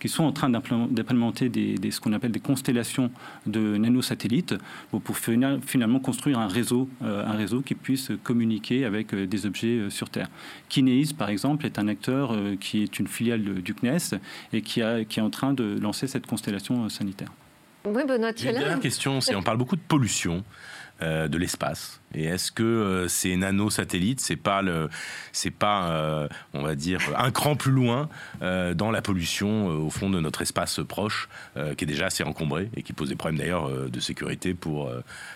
qui 0.00 0.08
sont 0.08 0.24
en 0.24 0.32
train 0.32 0.48
d'implémenter 0.48 1.52
ce 1.90 2.00
qu'on 2.00 2.14
appelle 2.14 2.32
des 2.32 2.40
constellations 2.40 3.10
de 3.44 3.76
nanosatellites 3.76 4.54
pour 4.90 5.18
finalement 5.18 6.00
construire 6.00 6.38
un 6.38 6.48
réseau, 6.48 6.88
euh, 7.02 7.26
un 7.26 7.36
réseau 7.36 7.60
qui 7.60 7.74
puisse 7.74 8.12
communiquer 8.24 8.86
avec 8.86 9.12
euh, 9.12 9.26
des 9.26 9.44
objets 9.44 9.90
sur 9.90 10.08
Terre. 10.08 10.30
Kineis, 10.70 11.12
par 11.16 11.28
exemple, 11.28 11.66
est 11.66 11.78
un 11.78 11.86
acteur 11.86 12.34
qui 12.60 12.82
est 12.82 12.98
une 12.98 13.08
filiale 13.08 13.42
du 13.42 13.74
CNES 13.74 14.18
et 14.54 14.62
qui 14.62 14.80
est 14.80 15.20
en 15.20 15.30
train 15.30 15.52
de 15.52 15.78
lancer 15.78 16.06
cette 16.06 16.26
constellation 16.26 16.88
sanitaire. 16.88 17.30
Oui, 17.84 18.02
Benoît, 18.06 18.30
Une 18.30 18.52
dernière 18.52 18.80
question, 18.80 19.20
c'est 19.20 19.34
on 19.34 19.42
parle 19.42 19.58
beaucoup 19.58 19.76
de 19.76 19.82
pollution 19.82 20.44
euh, 21.02 21.26
de 21.26 21.36
l'espace. 21.36 22.00
Et 22.14 22.24
est-ce 22.24 22.52
que 22.52 22.62
euh, 22.62 23.08
ces 23.08 23.34
nanosatellites, 23.36 24.20
c'est 24.20 24.36
pas 24.36 24.62
le, 24.62 24.88
c'est 25.32 25.50
pas, 25.50 25.90
euh, 25.90 26.28
on 26.54 26.62
va 26.62 26.76
dire, 26.76 27.00
un 27.18 27.32
cran 27.32 27.56
plus 27.56 27.72
loin 27.72 28.08
dans 28.40 28.90
la 28.90 29.02
pollution 29.02 29.66
au 29.66 29.90
fond 29.90 30.10
de 30.10 30.20
notre 30.20 30.42
espace 30.42 30.80
proche, 30.86 31.28
qui 31.54 31.84
est 31.84 31.86
déjà 31.86 32.06
assez 32.06 32.22
encombré 32.22 32.70
et 32.76 32.82
qui 32.82 32.92
pose 32.92 33.08
des 33.08 33.16
problèmes 33.16 33.38
d'ailleurs 33.38 33.68
de 33.68 34.00
sécurité 34.00 34.54
pour 34.54 34.90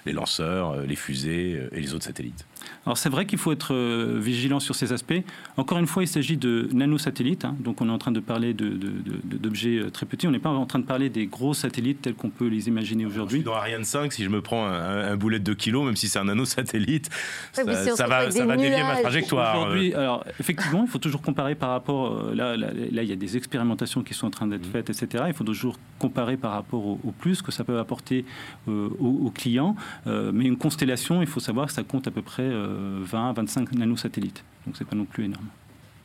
les 0.04 0.12
lanceurs, 0.12 0.76
les 0.82 0.96
fusées 0.96 1.68
et 1.72 1.80
les 1.80 1.94
autres 1.94 2.04
satellites? 2.04 2.44
Alors 2.84 2.98
c'est 2.98 3.08
vrai 3.08 3.26
qu'il 3.26 3.38
faut 3.38 3.52
être 3.52 3.74
vigilant 4.18 4.60
sur 4.60 4.74
ces 4.74 4.92
aspects. 4.92 5.22
Encore 5.56 5.78
une 5.78 5.86
fois, 5.86 6.02
il 6.02 6.08
s'agit 6.08 6.36
de 6.36 6.68
nanosatellites, 6.72 7.44
hein. 7.44 7.56
donc 7.60 7.80
on 7.80 7.88
est 7.88 7.92
en 7.92 7.98
train 7.98 8.12
de 8.12 8.20
parler 8.20 8.54
d'objets 8.54 9.80
de, 9.80 9.88
très 9.88 10.06
petits. 10.06 10.26
On 10.26 10.30
n'est 10.30 10.38
pas 10.38 10.50
en 10.50 10.66
train 10.66 10.78
de 10.78 10.84
parler 10.84 11.08
des 11.08 11.26
gros 11.26 11.54
satellites 11.54 12.02
tels 12.02 12.14
qu'on 12.14 12.30
peut 12.30 12.46
les 12.48 12.68
imaginer 12.68 13.06
aujourd'hui. 13.06 13.42
Dans 13.42 13.54
Ariane 13.54 13.84
5, 13.84 14.12
si 14.12 14.24
je 14.24 14.28
me 14.28 14.40
prends 14.40 14.66
un, 14.66 15.12
un 15.12 15.16
boulet 15.16 15.38
de 15.38 15.44
2 15.44 15.54
kilos, 15.54 15.84
même 15.84 15.96
si 15.96 16.08
c'est 16.08 16.18
un 16.18 16.24
nanosatellite, 16.24 17.10
ça, 17.52 17.64
ça, 17.96 18.06
va, 18.06 18.30
ça 18.30 18.46
va 18.46 18.56
dévier 18.56 18.82
ma 18.82 18.96
trajectoire. 18.96 19.58
Aujourd'hui, 19.58 19.94
alors 19.94 20.24
effectivement, 20.40 20.82
il 20.84 20.90
faut 20.90 20.98
toujours 20.98 21.22
comparer 21.22 21.54
par 21.54 21.70
rapport. 21.70 22.12
Euh, 22.12 22.34
là, 22.34 22.56
là, 22.56 22.68
là, 22.72 23.02
il 23.02 23.08
y 23.08 23.12
a 23.12 23.16
des 23.16 23.36
expérimentations 23.36 24.02
qui 24.02 24.14
sont 24.14 24.26
en 24.26 24.30
train 24.30 24.46
d'être 24.46 24.66
mmh. 24.66 24.72
faites, 24.72 24.90
etc. 24.90 25.24
Il 25.28 25.34
faut 25.34 25.44
toujours 25.44 25.78
comparer 25.98 26.36
par 26.36 26.52
rapport 26.52 26.84
au, 26.86 27.14
plus 27.18 27.42
que 27.42 27.52
ça 27.52 27.64
peut 27.64 27.78
apporter 27.78 28.24
euh, 28.68 28.88
aux, 28.98 29.30
clients. 29.30 29.76
Euh, 30.06 30.30
mais 30.32 30.44
une 30.44 30.56
constellation, 30.56 31.22
il 31.22 31.28
faut 31.28 31.40
savoir 31.40 31.66
que 31.66 31.72
ça 31.72 31.82
compte 31.82 32.06
à 32.06 32.10
peu 32.10 32.22
près 32.22 32.42
20 32.56 33.32
25 33.32 33.72
nanosatellites. 33.72 34.44
Donc 34.66 34.76
c'est 34.76 34.86
pas 34.86 34.96
non 34.96 35.04
plus 35.04 35.24
énorme. 35.24 35.46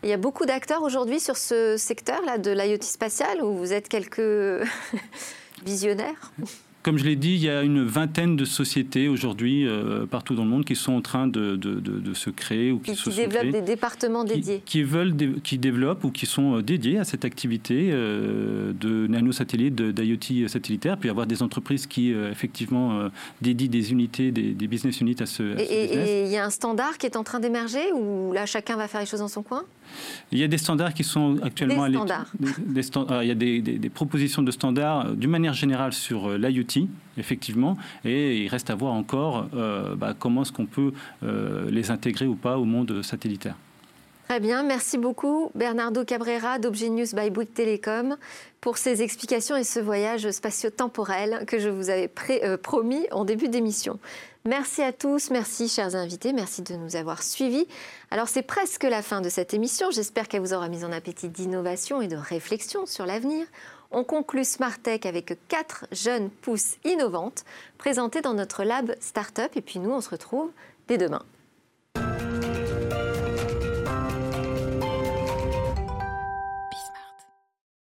Il 0.03 0.09
y 0.09 0.13
a 0.13 0.17
beaucoup 0.17 0.45
d'acteurs 0.45 0.81
aujourd'hui 0.81 1.19
sur 1.19 1.37
ce 1.37 1.77
secteur-là 1.77 2.37
de 2.37 2.51
l'IoT 2.51 2.81
spatial 2.81 3.43
où 3.43 3.53
vous 3.53 3.71
êtes 3.71 3.87
quelques 3.87 4.21
visionnaires? 5.65 6.31
Comme 6.83 6.97
je 6.97 7.03
l'ai 7.03 7.15
dit, 7.15 7.35
il 7.35 7.43
y 7.43 7.49
a 7.49 7.61
une 7.61 7.83
vingtaine 7.83 8.35
de 8.35 8.45
sociétés 8.45 9.07
aujourd'hui 9.07 9.67
euh, 9.67 10.05
partout 10.05 10.35
dans 10.35 10.43
le 10.43 10.49
monde 10.49 10.65
qui 10.65 10.75
sont 10.75 10.93
en 10.93 11.01
train 11.01 11.27
de, 11.27 11.55
de, 11.55 12.13
se 12.13 12.29
créer 12.29 12.71
ou 12.71 12.79
qui, 12.79 12.93
qui 12.93 13.09
développent 13.09 13.51
des 13.51 13.61
départements 13.61 14.23
dédiés. 14.23 14.61
Qui, 14.65 14.83
veulent, 14.83 15.15
qui 15.43 15.57
développent 15.57 16.03
ou 16.03 16.11
qui 16.11 16.25
sont 16.25 16.57
euh, 16.57 16.61
dédiés 16.61 16.97
à 16.97 17.03
cette 17.03 17.23
activité 17.23 17.89
euh, 17.91 18.73
de 18.73 19.07
nanosatellites, 19.07 19.75
d'IoT 19.75 20.47
satellitaire, 20.47 20.97
puis 20.97 21.09
avoir 21.09 21.27
des 21.27 21.43
entreprises 21.43 21.87
qui 21.87 22.11
effectivement 22.11 23.09
dédient 23.41 23.69
des 23.69 23.91
unités, 23.91 24.31
des, 24.31 24.67
business 24.67 25.01
units 25.01 25.15
à 25.19 25.25
ce. 25.25 25.43
et 25.59 26.25
il 26.25 26.31
y 26.31 26.37
a 26.37 26.45
un 26.45 26.49
standard 26.49 26.97
qui 26.97 27.05
est 27.05 27.15
en 27.15 27.23
train 27.23 27.39
d'émerger 27.39 27.91
ou 27.93 28.31
là 28.33 28.45
chacun 28.45 28.75
va 28.75 28.87
faire 28.87 29.01
les 29.01 29.05
choses 29.05 29.19
dans 29.19 29.27
son 29.27 29.43
coin? 29.43 29.63
Il 30.31 30.39
y 30.39 30.43
a 30.43 30.47
des 30.47 30.57
standards 30.57 30.93
qui 30.93 31.03
sont 31.03 31.37
actuellement 31.43 31.87
des 31.87 32.83
standards. 32.83 33.23
il 33.23 33.27
y 33.27 33.31
a 33.31 33.35
des, 33.35 33.89
propositions 33.89 34.41
de 34.41 34.51
standards 34.51 35.07
euh, 35.07 35.13
d'une 35.13 35.29
manière 35.29 35.53
générale 35.53 35.93
sur 35.93 36.29
euh, 36.29 36.37
effectivement, 37.17 37.77
et 38.05 38.37
il 38.37 38.47
reste 38.47 38.69
à 38.69 38.75
voir 38.75 38.93
encore 38.93 39.47
euh, 39.53 39.95
bah, 39.95 40.13
comment 40.17 40.43
est-ce 40.43 40.51
qu'on 40.51 40.65
peut 40.65 40.93
les 41.69 41.91
intégrer 41.91 42.27
ou 42.27 42.35
pas 42.35 42.57
au 42.57 42.65
monde 42.65 43.01
satellitaire. 43.01 43.55
Très 44.31 44.39
bien, 44.39 44.63
merci 44.63 44.97
beaucoup 44.97 45.51
Bernardo 45.55 46.05
Cabrera 46.05 46.57
d'Obgenius 46.57 47.13
by 47.13 47.29
Bouygues 47.29 47.53
Telecom 47.53 48.15
pour 48.61 48.77
ces 48.77 49.01
explications 49.01 49.57
et 49.57 49.65
ce 49.65 49.81
voyage 49.81 50.31
spatio-temporel 50.31 51.43
que 51.45 51.59
je 51.59 51.67
vous 51.67 51.89
avais 51.89 52.07
promis 52.07 53.07
en 53.11 53.25
début 53.25 53.49
d'émission. 53.49 53.99
Merci 54.45 54.81
à 54.83 54.93
tous, 54.93 55.31
merci 55.31 55.67
chers 55.67 55.95
invités, 55.95 56.31
merci 56.31 56.61
de 56.61 56.75
nous 56.75 56.95
avoir 56.95 57.21
suivis. 57.23 57.67
Alors 58.09 58.29
c'est 58.29 58.41
presque 58.41 58.83
la 58.83 59.01
fin 59.01 59.19
de 59.19 59.27
cette 59.27 59.53
émission, 59.53 59.91
j'espère 59.91 60.29
qu'elle 60.29 60.41
vous 60.41 60.53
aura 60.53 60.69
mis 60.69 60.85
en 60.85 60.93
appétit 60.93 61.27
d'innovation 61.27 62.01
et 62.01 62.07
de 62.07 62.15
réflexion 62.15 62.85
sur 62.85 63.05
l'avenir. 63.05 63.45
On 63.93 64.05
conclut 64.05 64.45
Tech 64.83 65.05
avec 65.05 65.37
quatre 65.49 65.85
jeunes 65.91 66.29
pousses 66.29 66.77
innovantes 66.85 67.43
présentées 67.77 68.21
dans 68.21 68.33
notre 68.33 68.63
lab 68.63 68.95
Startup 69.01 69.49
et 69.55 69.61
puis 69.61 69.79
nous 69.79 69.91
on 69.91 69.99
se 69.99 70.09
retrouve 70.09 70.51
dès 70.87 70.97
demain. 70.97 71.23